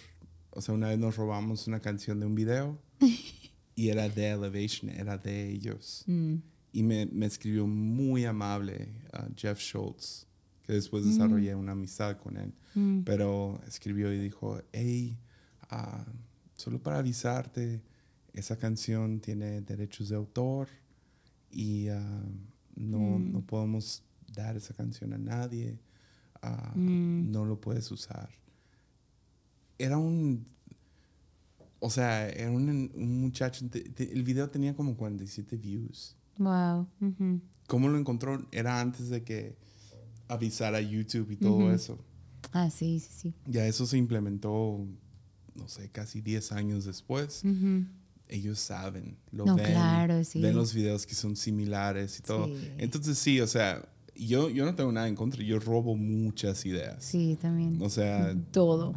o 0.51 0.61
sea, 0.61 0.75
una 0.75 0.89
vez 0.89 0.99
nos 0.99 1.17
robamos 1.17 1.67
una 1.67 1.81
canción 1.81 2.21
de 2.21 2.27
un 2.27 2.35
video 2.35 2.79
y 3.75 3.89
era 3.89 4.09
de 4.09 4.31
Elevation, 4.31 4.91
era 4.91 5.17
de 5.19 5.51
ellos. 5.51 6.05
Mm. 6.07 6.37
Y 6.73 6.83
me, 6.83 7.07
me 7.07 7.27
escribió 7.27 7.67
muy 7.67 8.25
amable 8.27 8.89
uh, 9.15 9.33
Jeff 9.37 9.59
Schultz, 9.61 10.27
que 10.69 10.75
después 10.75 11.03
Mm. 11.03 11.09
desarrollé 11.09 11.55
una 11.55 11.73
amistad 11.73 12.19
con 12.19 12.37
él, 12.37 12.53
pero 13.07 13.59
escribió 13.67 14.13
y 14.13 14.19
dijo, 14.19 14.61
hey, 14.73 15.19
ah, 15.71 16.05
solo 16.55 16.79
para 16.83 16.99
avisarte, 16.99 17.83
esa 18.35 18.57
canción 18.59 19.19
tiene 19.21 19.63
derechos 19.63 20.11
de 20.11 20.17
autor 20.17 20.69
y 21.51 21.89
ah, 21.89 22.23
no, 22.77 23.19
Mm. 23.19 23.33
no 23.33 23.41
podemos 23.41 24.03
dar 24.35 24.57
esa 24.59 24.75
canción 24.75 25.15
a 25.15 25.19
nadie, 25.19 25.79
ah, 26.43 26.73
Mm. 26.77 27.31
no 27.33 27.47
lo 27.47 27.59
puedes 27.59 27.91
usar. 27.91 28.29
Era 29.79 29.97
un, 29.97 30.45
o 31.81 31.89
sea, 31.89 32.29
era 32.29 32.51
un, 32.51 32.69
un 32.95 33.21
muchacho, 33.23 33.67
te- 33.71 33.89
te- 33.89 34.13
el 34.13 34.23
video 34.23 34.51
tenía 34.51 34.77
como 34.77 34.99
47 34.99 35.57
views. 35.57 36.15
Wow. 36.37 36.87
¿Cómo 37.67 37.89
lo 37.89 37.99
encontró? 37.99 38.47
Era 38.53 38.81
antes 38.83 39.09
de 39.09 39.25
que 39.25 39.57
avisara 40.29 40.81
YouTube 40.81 41.31
y 41.33 41.37
todo 41.37 41.73
eso. 41.73 41.99
Ah, 42.53 42.71
sí, 42.71 43.01
sí, 43.01 43.09
sí. 43.11 43.35
Ya 43.47 43.67
eso 43.67 43.87
se 43.87 43.97
implementó, 43.99 44.87
no 45.55 45.69
sé, 45.69 45.91
casi 45.91 46.21
10 46.21 46.53
años 46.53 46.85
después. 46.85 47.43
Ujú. 47.45 47.85
Ellos 48.29 48.59
saben, 48.59 49.17
lo 49.31 49.47
No, 49.47 49.57
ven, 49.57 49.67
claro, 49.67 50.23
sí. 50.23 50.41
ven 50.41 50.55
los 50.55 50.75
videos 50.75 51.07
que 51.07 51.15
son 51.15 51.35
similares 51.35 52.19
y 52.19 52.23
todo. 52.23 52.47
Sí. 52.47 52.71
Entonces 52.79 53.19
sí, 53.19 53.41
o 53.41 53.47
sea, 53.47 53.89
yo, 54.15 54.51
yo 54.51 54.65
no 54.67 54.75
tengo 54.75 54.93
nada 54.93 55.09
en 55.09 55.15
contra, 55.15 55.43
yo 55.43 55.59
robo 55.59 55.97
muchas 55.97 56.65
ideas. 56.67 57.03
Sí, 57.03 57.39
también. 57.41 57.79
O 57.81 57.89
sea, 57.89 58.35
Todo. 58.53 58.95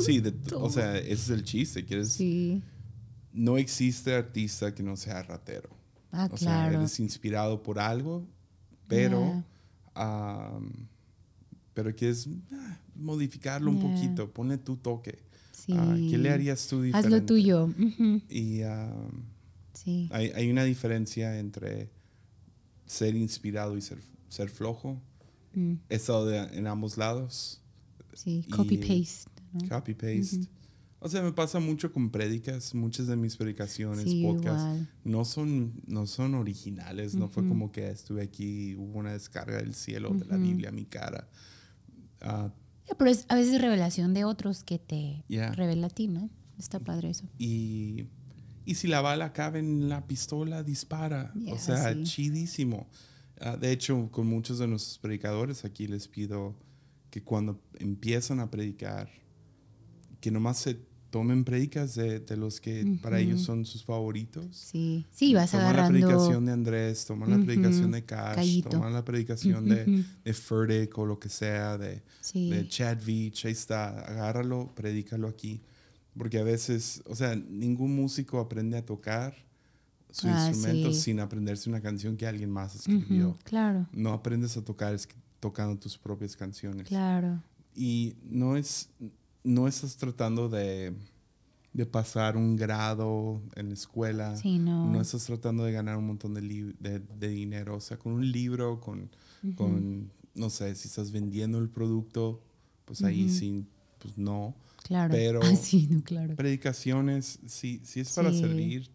sí, 0.00 0.20
de- 0.20 0.32
Todo. 0.32 0.64
o 0.64 0.70
sea, 0.70 0.96
ese 0.98 1.12
es 1.12 1.30
el 1.30 1.44
chiste, 1.44 1.84
quieres 1.84 2.12
Sí. 2.12 2.62
no 3.32 3.58
existe 3.58 4.14
artista 4.14 4.74
que 4.74 4.82
no 4.82 4.96
sea 4.96 5.22
ratero. 5.22 5.68
Ah, 6.10 6.28
O 6.32 6.36
sea, 6.38 6.48
claro. 6.68 6.78
eres 6.78 6.98
inspirado 6.98 7.62
por 7.62 7.78
algo, 7.78 8.26
pero, 8.88 9.20
Yeah. 9.20 9.44
Pero 11.74 11.94
quieres 11.94 12.28
ah, 12.52 12.78
modificarlo 12.94 13.70
un 13.70 13.80
poquito, 13.80 14.30
ponle 14.32 14.58
tu 14.58 14.76
toque. 14.76 15.18
Sí. 15.52 15.72
Ah, 15.74 15.94
¿Qué 16.10 16.18
le 16.18 16.30
harías 16.30 16.66
tú 16.68 16.82
diferente? 16.82 17.14
Haz 17.16 17.20
lo 17.22 17.26
tuyo. 17.26 17.68
Y 18.28 18.60
Sí. 19.74 20.08
hay, 20.10 20.30
hay 20.34 20.50
una 20.50 20.64
diferencia 20.64 21.38
entre 21.38 21.90
ser 22.86 23.14
inspirado 23.16 23.76
y 23.76 23.80
ser, 23.82 23.98
ser 24.28 24.48
flojo. 24.48 25.00
Mm, 25.54 25.74
He 25.88 25.94
estado 25.96 26.26
de- 26.26 26.38
en 26.58 26.66
ambos 26.66 26.96
lados, 26.98 27.60
sí. 28.14 28.44
y- 28.46 28.50
Copy 28.50 28.78
paste. 28.78 29.30
¿no? 29.52 29.68
copy 29.68 29.94
paste. 29.94 30.46
O 30.98 31.08
sea, 31.08 31.22
me 31.22 31.32
pasa 31.32 31.60
mucho 31.60 31.92
con 31.92 32.10
prédicas, 32.10 32.74
muchas 32.74 33.06
de 33.06 33.16
mis 33.16 33.36
predicaciones, 33.36 34.04
Sí, 34.04 34.22
podcasts, 34.22 34.88
no 35.04 35.24
son, 35.24 35.80
no 35.86 36.06
son 36.06 36.34
originales, 36.34 37.14
no 37.14 37.28
fue 37.28 37.46
como 37.46 37.70
que 37.70 37.88
estuve 37.90 38.22
aquí 38.22 38.70
y 38.70 38.74
hubo 38.76 38.98
una 38.98 39.12
descarga 39.12 39.58
del 39.58 39.74
cielo 39.74 40.10
de 40.14 40.24
la. 40.24 40.36
Biblia 40.38 40.70
a 40.70 40.72
mi 40.72 40.84
cara. 40.86 41.28
Ah, 42.20 42.50
Ya, 42.88 42.94
pero 42.96 43.10
es 43.10 43.26
a 43.28 43.34
veces 43.34 43.60
revelación 43.60 44.14
de 44.14 44.24
otros 44.24 44.62
que 44.64 44.78
te 44.78 45.24
Yeah. 45.28 45.52
revela 45.52 45.88
a 45.88 45.90
ti, 45.90 46.08
¿no? 46.08 46.30
Está 46.58 46.80
padre 46.80 47.10
eso. 47.10 47.28
y, 47.38 48.06
y 48.64 48.74
si 48.76 48.88
la 48.88 49.00
bala 49.02 49.32
cabe 49.34 49.58
en 49.58 49.88
la 49.90 50.06
pistola, 50.06 50.62
dispara. 50.62 51.32
Yeah, 51.34 51.54
o 51.54 51.58
sea, 51.58 51.92
sí. 51.92 52.02
chidísimo. 52.04 52.88
Ah, 53.40 53.56
de 53.58 53.70
hecho, 53.70 54.08
con 54.10 54.26
muchos 54.26 54.58
de 54.58 54.66
nuestros 54.66 54.98
predicadores 54.98 55.64
aquí 55.66 55.86
les 55.86 56.08
pido 56.08 56.56
que 57.10 57.22
cuando 57.22 57.60
empiezan 57.78 58.40
a 58.40 58.50
predicar, 58.50 59.10
que 60.26 60.32
nomás 60.32 60.58
se 60.58 60.76
tomen 61.10 61.44
predicas 61.44 61.94
de, 61.94 62.18
de 62.18 62.36
los 62.36 62.60
que 62.60 62.98
para 63.00 63.20
ellos 63.20 63.40
son 63.42 63.64
sus 63.64 63.84
favoritos. 63.84 64.44
Sí. 64.56 65.06
Sí, 65.12 65.34
vas 65.34 65.52
Toman 65.52 65.76
la 65.76 65.86
predicación 65.88 66.44
de 66.46 66.52
Andrés, 66.52 67.06
toman 67.06 67.30
la 67.30 67.44
predicación 67.46 67.92
de 67.92 68.04
Cash, 68.04 68.34
Callito. 68.34 68.68
toman 68.70 68.92
la 68.92 69.04
predicación 69.04 69.68
de, 69.68 70.04
de 70.24 70.34
Furtick 70.34 70.98
o 70.98 71.06
lo 71.06 71.20
que 71.20 71.28
sea, 71.28 71.78
de, 71.78 72.02
Sí. 72.20 72.50
de 72.50 72.66
Chad 72.66 72.98
Veach, 73.06 73.46
ahí 73.46 73.52
está, 73.52 74.00
agárralo, 74.00 74.72
predícalo 74.74 75.28
aquí. 75.28 75.62
Porque 76.18 76.38
a 76.40 76.42
veces, 76.42 77.02
o 77.06 77.14
sea, 77.14 77.36
ningún 77.36 77.94
músico 77.94 78.40
aprende 78.40 78.76
a 78.76 78.84
tocar 78.84 79.36
su 80.10 80.26
Ah, 80.26 80.48
instrumento 80.48 80.92
sí. 80.92 81.00
sin 81.02 81.20
aprenderse 81.20 81.68
una 81.70 81.80
canción 81.80 82.16
que 82.16 82.26
alguien 82.26 82.50
más 82.50 82.74
escribió. 82.74 83.38
Claro, 83.44 83.86
No 83.92 84.12
aprendes 84.12 84.56
a 84.56 84.64
tocar 84.64 84.92
es- 84.92 85.06
tocando 85.38 85.78
tus 85.78 85.96
propias 85.96 86.34
canciones. 86.34 86.88
claro. 86.88 87.40
Y 87.76 88.16
no 88.24 88.56
es, 88.56 88.88
no 89.46 89.66
estás 89.68 89.96
tratando 89.96 90.48
de, 90.48 90.92
de 91.72 91.86
pasar 91.86 92.36
un 92.36 92.56
grado 92.56 93.40
en 93.54 93.68
la 93.68 93.74
escuela. 93.74 94.36
Sí, 94.36 94.58
no. 94.58 94.90
No 94.90 95.00
estás 95.00 95.24
tratando 95.24 95.64
de 95.64 95.72
ganar 95.72 95.96
un 95.96 96.06
montón 96.06 96.34
de, 96.34 96.40
de, 96.80 96.98
de 97.00 97.28
dinero. 97.28 97.76
O 97.76 97.80
sea, 97.80 97.96
con 97.98 98.12
un 98.12 98.30
libro, 98.30 98.80
con, 98.80 99.08
con, 99.54 100.10
no 100.34 100.50
sé, 100.50 100.74
si 100.74 100.88
estás 100.88 101.12
vendiendo 101.12 101.58
el 101.58 101.68
producto, 101.68 102.42
pues 102.84 103.02
ahí 103.02 103.28
sí, 103.30 103.64
pues 103.98 104.18
no. 104.18 104.54
Claro. 104.82 105.12
Pero- 105.12 105.40
Ah, 105.44 105.56
sí, 105.56 105.88
no, 105.90 106.02
claro. 106.02 106.36
Predicaciones, 106.36 107.38
si, 107.46 107.80
si 107.84 108.00
es 108.00 108.12
para 108.12 108.30
Sí. 108.32 108.40
servir, 108.40 108.88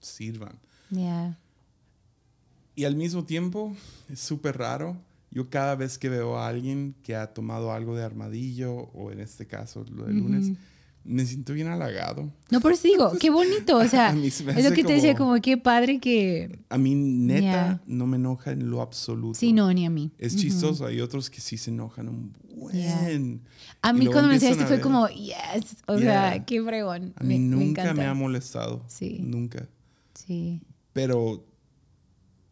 sirvan. 0.00 0.58
Ya. 0.90 1.38
Y 2.74 2.84
al 2.84 2.94
mismo 2.94 3.24
tiempo, 3.24 3.74
es 4.08 4.20
súper 4.20 4.58
raro. 4.58 4.96
Yo 5.36 5.50
cada 5.50 5.74
vez 5.76 5.98
que 5.98 6.08
veo 6.08 6.38
a 6.38 6.48
alguien 6.48 6.94
que 7.02 7.14
ha 7.14 7.26
tomado 7.34 7.70
algo 7.70 7.94
de 7.94 8.02
armadillo, 8.02 8.72
o 8.74 9.10
en 9.12 9.20
este 9.20 9.46
caso 9.46 9.84
lo 9.94 10.06
de 10.06 10.14
lunes, 10.14 10.52
me 11.04 11.26
siento 11.26 11.52
bien 11.52 11.68
halagado. 11.68 12.32
No, 12.50 12.62
por 12.62 12.72
eso 12.72 12.88
digo, 12.88 13.12
qué 13.20 13.28
bonito. 13.28 13.76
O 13.76 13.86
sea, 13.86 14.14
se 14.14 14.26
es 14.50 14.64
lo 14.64 14.72
que 14.72 14.82
te 14.82 14.94
decía, 14.94 15.14
como- 15.14 15.38
qué 15.42 15.58
padre 15.58 16.00
que. 16.00 16.60
A 16.70 16.78
mí, 16.78 16.94
neta, 16.94 17.82
no 17.86 18.06
me 18.06 18.16
enoja 18.16 18.52
en 18.52 18.70
lo 18.70 18.80
absoluto. 18.80 19.38
Sí, 19.38 19.52
no, 19.52 19.70
ni 19.74 19.84
a 19.84 19.90
mí. 19.90 20.10
Es 20.16 20.36
chistoso. 20.36 20.86
Hay 20.86 21.02
otros 21.02 21.28
que 21.28 21.42
sí 21.42 21.58
se 21.58 21.70
enojan 21.70 22.08
un 22.08 22.32
buen. 22.54 23.42
A 23.82 23.92
mí 23.92 24.06
cuando 24.06 24.28
me 24.28 24.36
empiezan 24.36 24.52
enseñaste 24.58 24.64
a 24.64 24.66
fue 24.68 24.80
como, 24.80 25.06
yes. 25.08 25.76
O 25.86 25.98
Yeah. 25.98 26.30
sea, 26.32 26.44
qué 26.46 26.62
fregón. 26.62 27.12
A 27.16 27.24
mí 27.24 27.38
nunca 27.38 27.92
me, 27.92 28.06
ha 28.06 28.14
molestado. 28.14 28.82
Sí. 28.88 29.18
Nunca. 29.22 29.68
Sí. 30.14 30.62
Pero 30.94 31.44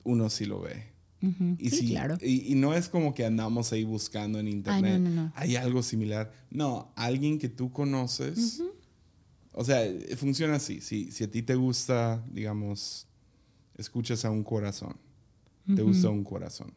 uno 0.03 0.29
sí 0.29 0.45
lo 0.45 0.61
ve. 0.61 0.93
Ujú. 1.29 1.57
Y, 1.59 1.71
sí, 1.71 1.77
sí, 1.77 1.89
claro. 1.89 2.19
y, 2.21 2.53
y 2.53 2.55
no 2.55 2.75
es 2.75 2.89
como 2.89 3.15
que 3.15 3.25
andamos 3.25 3.73
ahí 3.73 3.85
buscando 3.85 4.39
en 4.39 4.49
internet. 4.49 5.01
no, 5.01 5.11
no. 5.11 5.33
Hay 5.35 5.57
algo 5.57 5.83
similar. 5.83 6.33
No, 6.51 6.93
alguien 6.97 7.39
que 7.39 7.49
tú 7.49 7.73
conoces. 7.73 8.63
O 9.53 9.65
sea, 9.65 9.83
funciona 10.17 10.57
así. 10.57 10.81
Si, 10.81 11.11
si 11.11 11.25
a 11.25 11.31
ti 11.31 11.43
te 11.43 11.55
gusta, 11.55 12.25
digamos, 12.33 13.07
escuchas 13.77 14.25
a 14.25 14.31
un 14.31 14.43
corazón. 14.45 14.97
Te 15.75 15.81
gusta 15.81 16.11
un 16.11 16.25
corazón. 16.25 16.75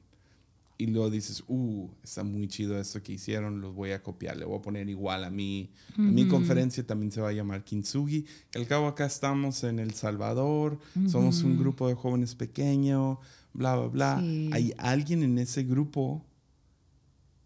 Y 0.80 0.86
luego 0.86 1.10
dices, 1.10 1.44
uh, 1.48 1.90
está 2.04 2.24
muy 2.24 2.48
chido 2.48 2.80
esto 2.80 3.02
que 3.02 3.14
hicieron, 3.14 3.62
los 3.62 3.74
voy 3.74 3.92
a 3.92 4.04
copiar, 4.04 4.38
le 4.38 4.46
voy 4.46 4.60
a 4.60 4.62
poner 4.62 4.88
igual 4.90 5.24
a 5.24 5.32
mí. 5.32 5.72
A 5.98 6.02
mi 6.02 6.28
conferencia 6.28 6.86
también 6.86 7.12
se 7.12 7.20
va 7.20 7.30
a 7.30 7.34
llamar 7.34 7.64
Kintsugi. 7.64 8.26
al 8.54 8.68
cabo 8.68 8.88
acá 8.88 9.08
estamos 9.08 9.64
en 9.64 9.80
El 9.80 9.96
Salvador, 9.96 10.80
somos 11.10 11.42
un 11.42 11.58
grupo 11.58 11.88
de 11.88 11.96
jóvenes 11.96 12.36
pequeño, 12.36 13.20
bla, 13.58 13.76
bla, 13.76 13.88
bla. 13.88 14.20
Sí. 14.22 14.50
Hay 14.54 14.74
alguien 14.78 15.22
en 15.24 15.38
ese 15.40 15.64
grupo 15.64 16.24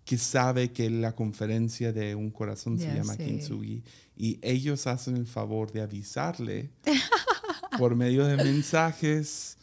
que 0.05 0.17
sabe 0.17 0.71
que 0.71 0.89
la 0.89 1.15
conferencia 1.15 1.91
de 1.93 2.13
un 2.15 2.29
corazón 2.31 2.77
se 2.77 2.93
llama 2.93 3.13
sé. 3.15 3.25
Kintsugi 3.25 3.83
y 4.17 4.37
ellos 4.41 4.85
hacen 4.87 5.15
el 5.15 5.25
favor 5.25 5.71
de 5.71 5.81
avisarle 5.81 6.69
por 7.79 7.95
medio 7.95 8.25
de 8.25 8.35
mensajes 8.37 9.57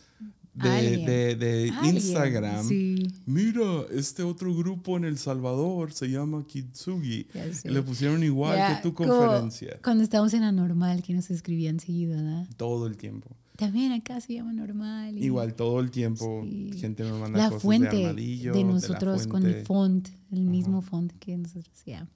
de, 0.54 0.96
de- 1.06 1.36
de 1.36 1.72
Instagram. 1.84 2.66
Sí. 2.66 3.06
Mira, 3.26 3.62
este 3.92 4.22
otro 4.24 4.52
grupo 4.56 4.96
en 4.96 5.04
El 5.04 5.16
Salvador 5.18 5.92
se 5.92 6.08
llama 6.08 6.44
Kintsugi. 6.46 7.28
Ya 7.32 7.52
sé. 7.54 7.68
Y 7.68 7.72
le 7.74 7.82
pusieron 7.82 8.24
igual 8.24 8.74
que 8.76 8.82
tu 8.82 8.92
conferencia. 8.94 9.78
Cuando 9.84 10.02
estábamos 10.02 10.34
en 10.34 10.40
la 10.40 10.50
normal, 10.50 11.02
que 11.02 11.14
nos 11.14 11.30
escribían 11.30 11.78
seguido, 11.78 12.16
¿verdad? 12.16 12.48
Todo 12.56 12.86
el 12.88 12.96
tiempo. 12.96 13.28
También 13.58 13.90
acá 13.90 14.20
se 14.20 14.34
llama 14.34 14.52
normal. 14.52 15.18
y- 15.18 15.24
Igual, 15.24 15.54
todo 15.56 15.80
el 15.80 15.90
tiempo. 15.90 16.42
Sí. 16.44 16.70
Gente 16.78 17.02
me 17.02 17.10
manda 17.12 17.38
La 17.38 17.48
cosas 17.48 17.62
fuente 17.62 17.96
de 17.96 18.06
armadillo. 18.06 18.52
de 18.52 18.60
la 18.62 18.66
nosotros 18.72 19.26
con 19.26 19.44
el 19.44 19.64
font, 19.66 20.08
el 20.30 20.44
mismo 20.44 20.80
font 20.80 21.12
que 21.18 21.36
nosotros, 21.36 21.82
ya. 21.84 22.06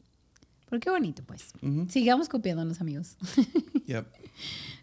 Pero 0.70 0.80
qué 0.80 0.90
bonito, 0.90 1.24
pues. 1.24 1.49
Ujú. 1.61 1.86
Sigamos 1.90 2.28
copiándonos, 2.28 2.80
amigos. 2.80 3.16
Yep. 3.86 4.07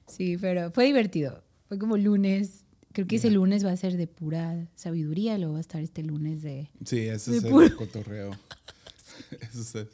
sí, 0.07 0.37
pero 0.37 0.71
fue 0.71 0.85
divertido. 0.85 1.41
Fue 1.69 1.79
como 1.79 1.95
lunes. 1.97 2.65
Creo 2.91 3.07
que 3.07 3.15
ese 3.15 3.31
lunes 3.31 3.65
va 3.65 3.71
a 3.71 3.77
ser 3.77 3.95
de 3.95 4.07
pura 4.07 4.67
sabiduría, 4.75 5.37
luego 5.37 5.53
va 5.53 5.59
a 5.59 5.61
estar 5.61 5.81
este 5.81 6.03
lunes 6.03 6.41
de... 6.41 6.69
Sí, 6.83 6.99
ese 7.07 7.31
De 7.31 7.37
es 7.37 7.43
puro- 7.45 7.65
el 7.65 7.75
cotorreo. 7.75 8.31
Eso 9.41 9.61
es 9.61 9.75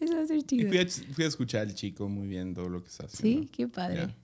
Eso 0.00 0.16
va 0.16 0.22
a 0.22 0.26
ser 0.26 0.36
Y 0.38 0.42
chido. 0.42 0.68
fui 0.68 0.78
a, 0.78 0.86
fui 0.88 1.24
a 1.24 1.28
escuchar 1.28 1.62
al 1.62 1.74
chico 1.74 2.08
muy 2.08 2.26
bien 2.28 2.54
todo 2.54 2.68
lo 2.68 2.82
que 2.82 2.88
está 2.88 3.06
haciendo. 3.06 3.42
Sí, 3.42 3.48
qué 3.50 3.68
padre. 3.68 4.14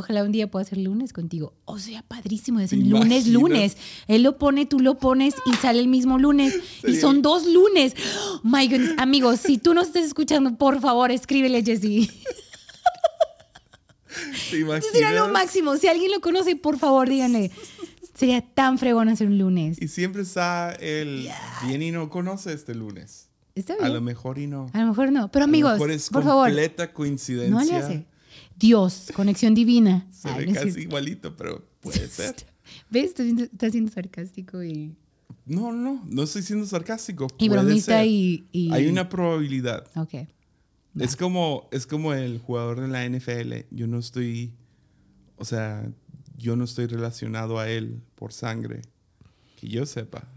Ojalá 0.00 0.24
un 0.24 0.32
día 0.32 0.50
pueda 0.50 0.62
hacer 0.64 0.78
lunes 0.78 1.12
contigo. 1.12 1.52
O 1.66 1.78
sea, 1.78 2.02
padrísimo. 2.02 2.58
Es 2.60 2.70
¿Te 2.70 2.76
el 2.76 2.88
lunes, 2.88 3.26
lunes. 3.28 3.76
Él 4.08 4.22
lo 4.22 4.38
pone, 4.38 4.66
tú 4.66 4.80
lo 4.80 4.98
pones 4.98 5.34
y 5.46 5.52
sale 5.56 5.78
el 5.80 5.88
mismo 5.88 6.18
lunes. 6.18 6.54
Y 6.86 6.96
son 6.96 7.22
dos 7.22 7.46
lunes. 7.46 7.94
Oh, 8.18 8.40
my 8.44 8.66
goodness. 8.66 8.94
Amigos, 8.98 9.40
si 9.40 9.58
tú 9.58 9.74
nos 9.74 9.88
estás 9.88 10.04
escuchando, 10.04 10.56
por 10.56 10.80
favor, 10.80 11.10
escríbele, 11.10 11.62
Jessy. 11.62 12.10
Sería 14.92 15.12
lo 15.12 15.28
máximo. 15.28 15.76
Si 15.76 15.86
alguien 15.86 16.10
lo 16.10 16.20
conoce, 16.20 16.56
por 16.56 16.78
favor, 16.78 17.08
díganle. 17.08 17.50
Sería 18.14 18.40
tan 18.42 18.78
fregón 18.78 19.08
hacer 19.08 19.26
un 19.28 19.38
lunes. 19.38 19.80
Y 19.80 19.88
siempre 19.88 20.22
está 20.22 20.72
el 20.72 21.28
bien 21.66 21.82
y 21.82 21.90
no 21.90 22.10
conoce 22.10 22.52
este 22.52 22.74
lunes. 22.74 23.28
Está 23.54 23.74
A 23.74 23.86
lo 23.88 23.92
bien. 23.94 24.04
mejor 24.04 24.38
y 24.38 24.46
no. 24.46 24.70
A 24.72 24.80
lo 24.80 24.86
mejor 24.88 25.12
no. 25.12 25.30
Pero 25.30 25.44
A 25.44 25.46
lo 25.46 25.50
amigos, 25.50 25.72
mejor 25.74 25.90
es 25.90 26.08
por 26.10 26.24
favor, 26.24 26.46
completa 26.48 26.92
coincidencia. 26.92 27.50
no 27.50 27.64
le 27.64 27.74
hace. 27.76 28.06
Dios, 28.60 29.10
conexión 29.14 29.54
divina. 29.54 30.06
Se 30.12 30.28
Ay, 30.28 30.46
ve 30.46 30.52
no 30.52 30.60
casi 30.60 30.80
igualito, 30.82 31.34
pero 31.36 31.66
puede 31.80 32.06
ser. 32.08 32.36
¿Ves? 32.90 33.06
Está 33.06 33.24
siendo, 33.24 33.42
está 33.44 33.70
siendo 33.70 33.90
sarcástico 33.90 34.62
y, 34.62 34.94
No, 35.46 35.72
no, 35.72 36.04
no 36.06 36.22
estoy 36.22 36.42
siendo 36.42 36.66
sarcástico. 36.66 37.26
y 37.38 37.48
puede 37.48 37.62
bromista 37.62 38.04
y, 38.04 38.46
y- 38.52 38.70
Hay 38.72 38.86
una 38.86 39.08
probabilidad. 39.08 39.88
Ok. 39.96 40.28
Es 40.98 41.16
como, 41.16 41.68
es 41.72 41.86
como 41.86 42.12
el 42.14 42.38
jugador 42.38 42.80
de 42.80 42.88
la 42.88 43.08
NFL. 43.08 43.66
Yo 43.70 43.86
no 43.86 43.98
estoy. 43.98 44.52
O 45.36 45.44
sea, 45.44 45.88
yo 46.36 46.54
no 46.56 46.64
estoy 46.64 46.86
relacionado 46.86 47.58
a 47.58 47.68
él 47.68 48.02
por 48.16 48.32
sangre, 48.32 48.82
que 49.58 49.68
yo 49.68 49.86
sepa. 49.86 50.28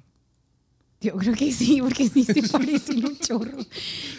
Yo 1.02 1.16
creo 1.18 1.34
que 1.34 1.52
sí, 1.52 1.80
porque 1.82 2.08
sí 2.08 2.24
se 2.24 2.42
parecen 2.52 3.04
un 3.06 3.18
chorro. 3.18 3.58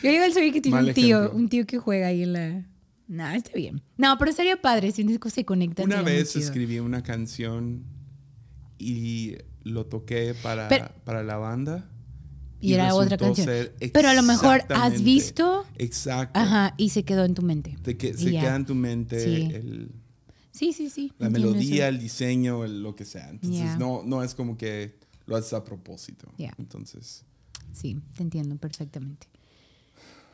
Yo 0.03 0.11
igual 0.11 0.33
soy 0.35 0.53
que 0.53 0.61
tiene 0.61 0.77
Mal 0.77 0.89
un 0.89 0.95
tío, 0.95 1.19
ejemplo. 1.21 1.39
un 1.39 1.49
tío 1.49 1.67
que 1.67 1.79
juega 1.79 2.09
ahí 2.09 2.23
en 2.25 2.33
la... 2.35 2.67
No, 3.07 3.29
está 3.31 3.53
bien. 3.55 3.83
No, 3.97 4.17
pero 4.19 4.31
estaría 4.31 4.61
padre, 4.61 4.91
si 4.93 5.03
un 5.03 5.09
disco 5.09 5.29
se 5.31 5.45
conecta. 5.45 5.83
Una 5.83 6.03
vez 6.03 6.37
escribí 6.37 6.79
una 6.79 7.03
canción 7.03 7.85
y 8.79 9.37
lo 9.63 9.87
toqué 9.87 10.35
para, 10.43 10.69
Pero- 10.69 10.91
para 11.05 11.23
la 11.23 11.37
banda. 11.37 11.91
Y 12.61 12.73
era 12.73 12.95
otra 12.95 13.19
canción. 13.19 13.47
Pero 13.93 14.09
a 14.09 14.15
lo 14.15 14.23
mejor 14.23 14.63
has 14.71 15.03
visto... 15.03 15.67
Exacto. 15.77 16.39
Ajá, 16.41 16.75
y 16.79 16.89
se 16.91 17.05
quedó 17.05 17.25
en 17.27 17.35
tu 17.35 17.43
mente. 17.43 17.77
Que 17.99 18.15
se 18.15 18.33
ya. 18.33 18.41
queda 18.41 18.57
en 18.57 18.65
tu 18.65 18.75
mente 18.75 19.21
Sí. 19.23 19.55
el- 19.55 19.93
Sí, 20.51 20.73
sí, 20.73 20.89
sí. 20.89 21.13
la 21.19 21.29
melodía, 21.31 21.89
eso. 21.89 21.95
el 21.97 22.01
diseño, 22.01 22.65
el- 22.65 22.83
lo 22.83 22.95
que 22.97 23.05
sea. 23.05 23.29
Entonces, 23.29 23.77
no, 23.79 24.03
no 24.07 24.23
es 24.23 24.35
como 24.35 24.57
que 24.57 24.99
lo 25.27 25.37
haces 25.37 25.53
a 25.53 25.63
propósito. 25.65 26.33
Ya. 26.39 26.55
Entonces, 26.59 27.25
Sí, 27.73 28.01
te 28.17 28.23
entiendo 28.23 28.57
perfectamente. 28.57 29.27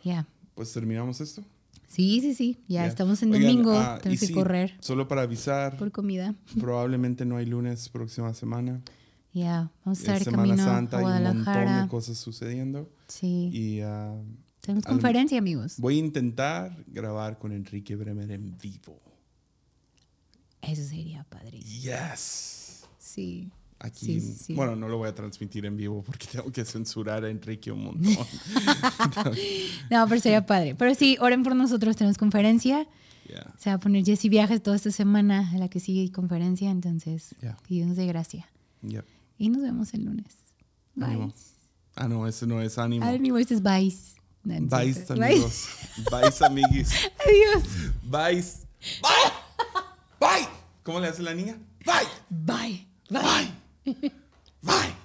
Ya. 0.04 0.26
pues 0.54 0.72
terminamos 0.72 1.20
esto. 1.20 1.42
Sí, 1.90 2.20
sí, 2.20 2.34
sí. 2.34 2.58
Ya 2.68 2.82
Ya. 2.82 2.86
estamos 2.86 3.20
en 3.24 3.32
Oigan, 3.32 3.42
domingo. 3.50 3.72
ah, 3.72 3.98
Tenemos 4.00 4.20
que 4.20 4.26
sí, 4.28 4.32
correr 4.32 4.76
Solo 4.80 5.08
para 5.08 5.22
avisar, 5.22 5.76
por 5.76 5.90
comida. 5.90 6.36
probablemente 6.60 7.24
no 7.24 7.36
hay 7.36 7.46
lunes 7.46 7.88
próxima 7.88 8.32
semana. 8.32 8.80
Ya. 9.32 9.70
Vamos 9.84 9.98
a 9.98 10.02
Es 10.02 10.08
estar 10.08 10.22
Semana 10.24 10.42
camino 10.44 10.64
Santa, 10.64 10.96
a 10.96 11.00
hay 11.00 11.04
un 11.06 11.12
montón 11.12 11.34
de 11.34 11.42
Guadalajara. 11.50 11.88
cosas 11.88 12.16
sucediendo. 12.18 12.88
Sí. 13.08 13.50
Y 13.52 13.80
ah, 13.80 14.14
Tenemos 14.60 14.86
al- 14.86 14.92
conferencia, 14.92 15.38
amigos. 15.38 15.74
voy 15.78 15.96
a 15.96 15.98
intentar 15.98 16.76
grabar 16.86 17.38
con 17.38 17.50
Enrique 17.52 17.96
Bremer 17.96 18.30
en 18.30 18.56
vivo. 18.58 19.00
Eso 20.62 20.84
sería 20.84 21.24
padre. 21.24 21.58
Yes. 21.60 22.84
Sí. 22.98 23.50
Aquí, 23.82 24.04
Sí, 24.06 24.20
sí, 24.20 24.34
sí. 24.34 24.54
bueno, 24.54 24.76
no 24.76 24.88
lo 24.88 24.98
voy 24.98 25.08
a 25.08 25.14
transmitir 25.14 25.64
en 25.64 25.76
vivo 25.76 26.02
porque 26.02 26.26
tengo 26.32 26.52
que 26.52 26.64
censurar 26.66 27.24
a 27.24 27.30
Enrique 27.30 27.72
un 27.72 27.84
montón. 27.84 28.14
No, 29.90 30.06
pero 30.06 30.20
sería 30.20 30.44
padre. 30.46 30.74
Pero 30.74 30.94
sí, 30.94 31.16
oren 31.20 31.42
por 31.42 31.56
nosotros. 31.56 31.96
Tenemos 31.96 32.18
conferencia. 32.18 32.86
Yeah. 33.26 33.54
Se 33.58 33.70
va 33.70 33.76
a 33.76 33.80
poner 33.80 34.04
Jessy 34.04 34.28
Viajes 34.28 34.62
toda 34.62 34.76
esta 34.76 34.90
semana, 34.90 35.50
a 35.52 35.58
la 35.58 35.68
que 35.68 35.80
sigue 35.80 36.12
conferencia. 36.12 36.70
Entonces, 36.70 37.34
que 37.40 37.74
Dios 37.74 37.88
nos 37.88 37.96
dé 37.96 38.06
gracia. 38.06 38.48
Y 39.38 39.48
nos 39.48 39.62
vemos 39.62 39.94
el 39.94 40.04
lunes. 40.04 40.36
Bye. 40.94 41.06
Ánimo. 41.08 41.34
Ah, 41.96 42.08
no, 42.08 42.26
ese 42.26 42.46
no 42.46 42.60
es 42.60 42.78
ánimo. 42.78 43.06
Mi 43.18 43.30
voz 43.30 43.50
es 43.50 43.62
bye. 43.62 43.92
No, 44.44 44.54
amigos. 44.54 45.68
Bye, 46.10 46.46
amiguis. 46.46 46.90
Adiós. 47.26 47.64
Bye. 48.04 48.42
Bye. 49.02 49.32
Bye. 50.18 50.48
¿Cómo 50.82 51.00
le 51.00 51.08
hace 51.08 51.22
la 51.22 51.34
niña? 51.34 51.58
Bye. 51.84 52.06
Bye. 52.30 52.86
Bye. 53.10 53.22
Bye. 53.22 53.59
Vai! 54.62 54.99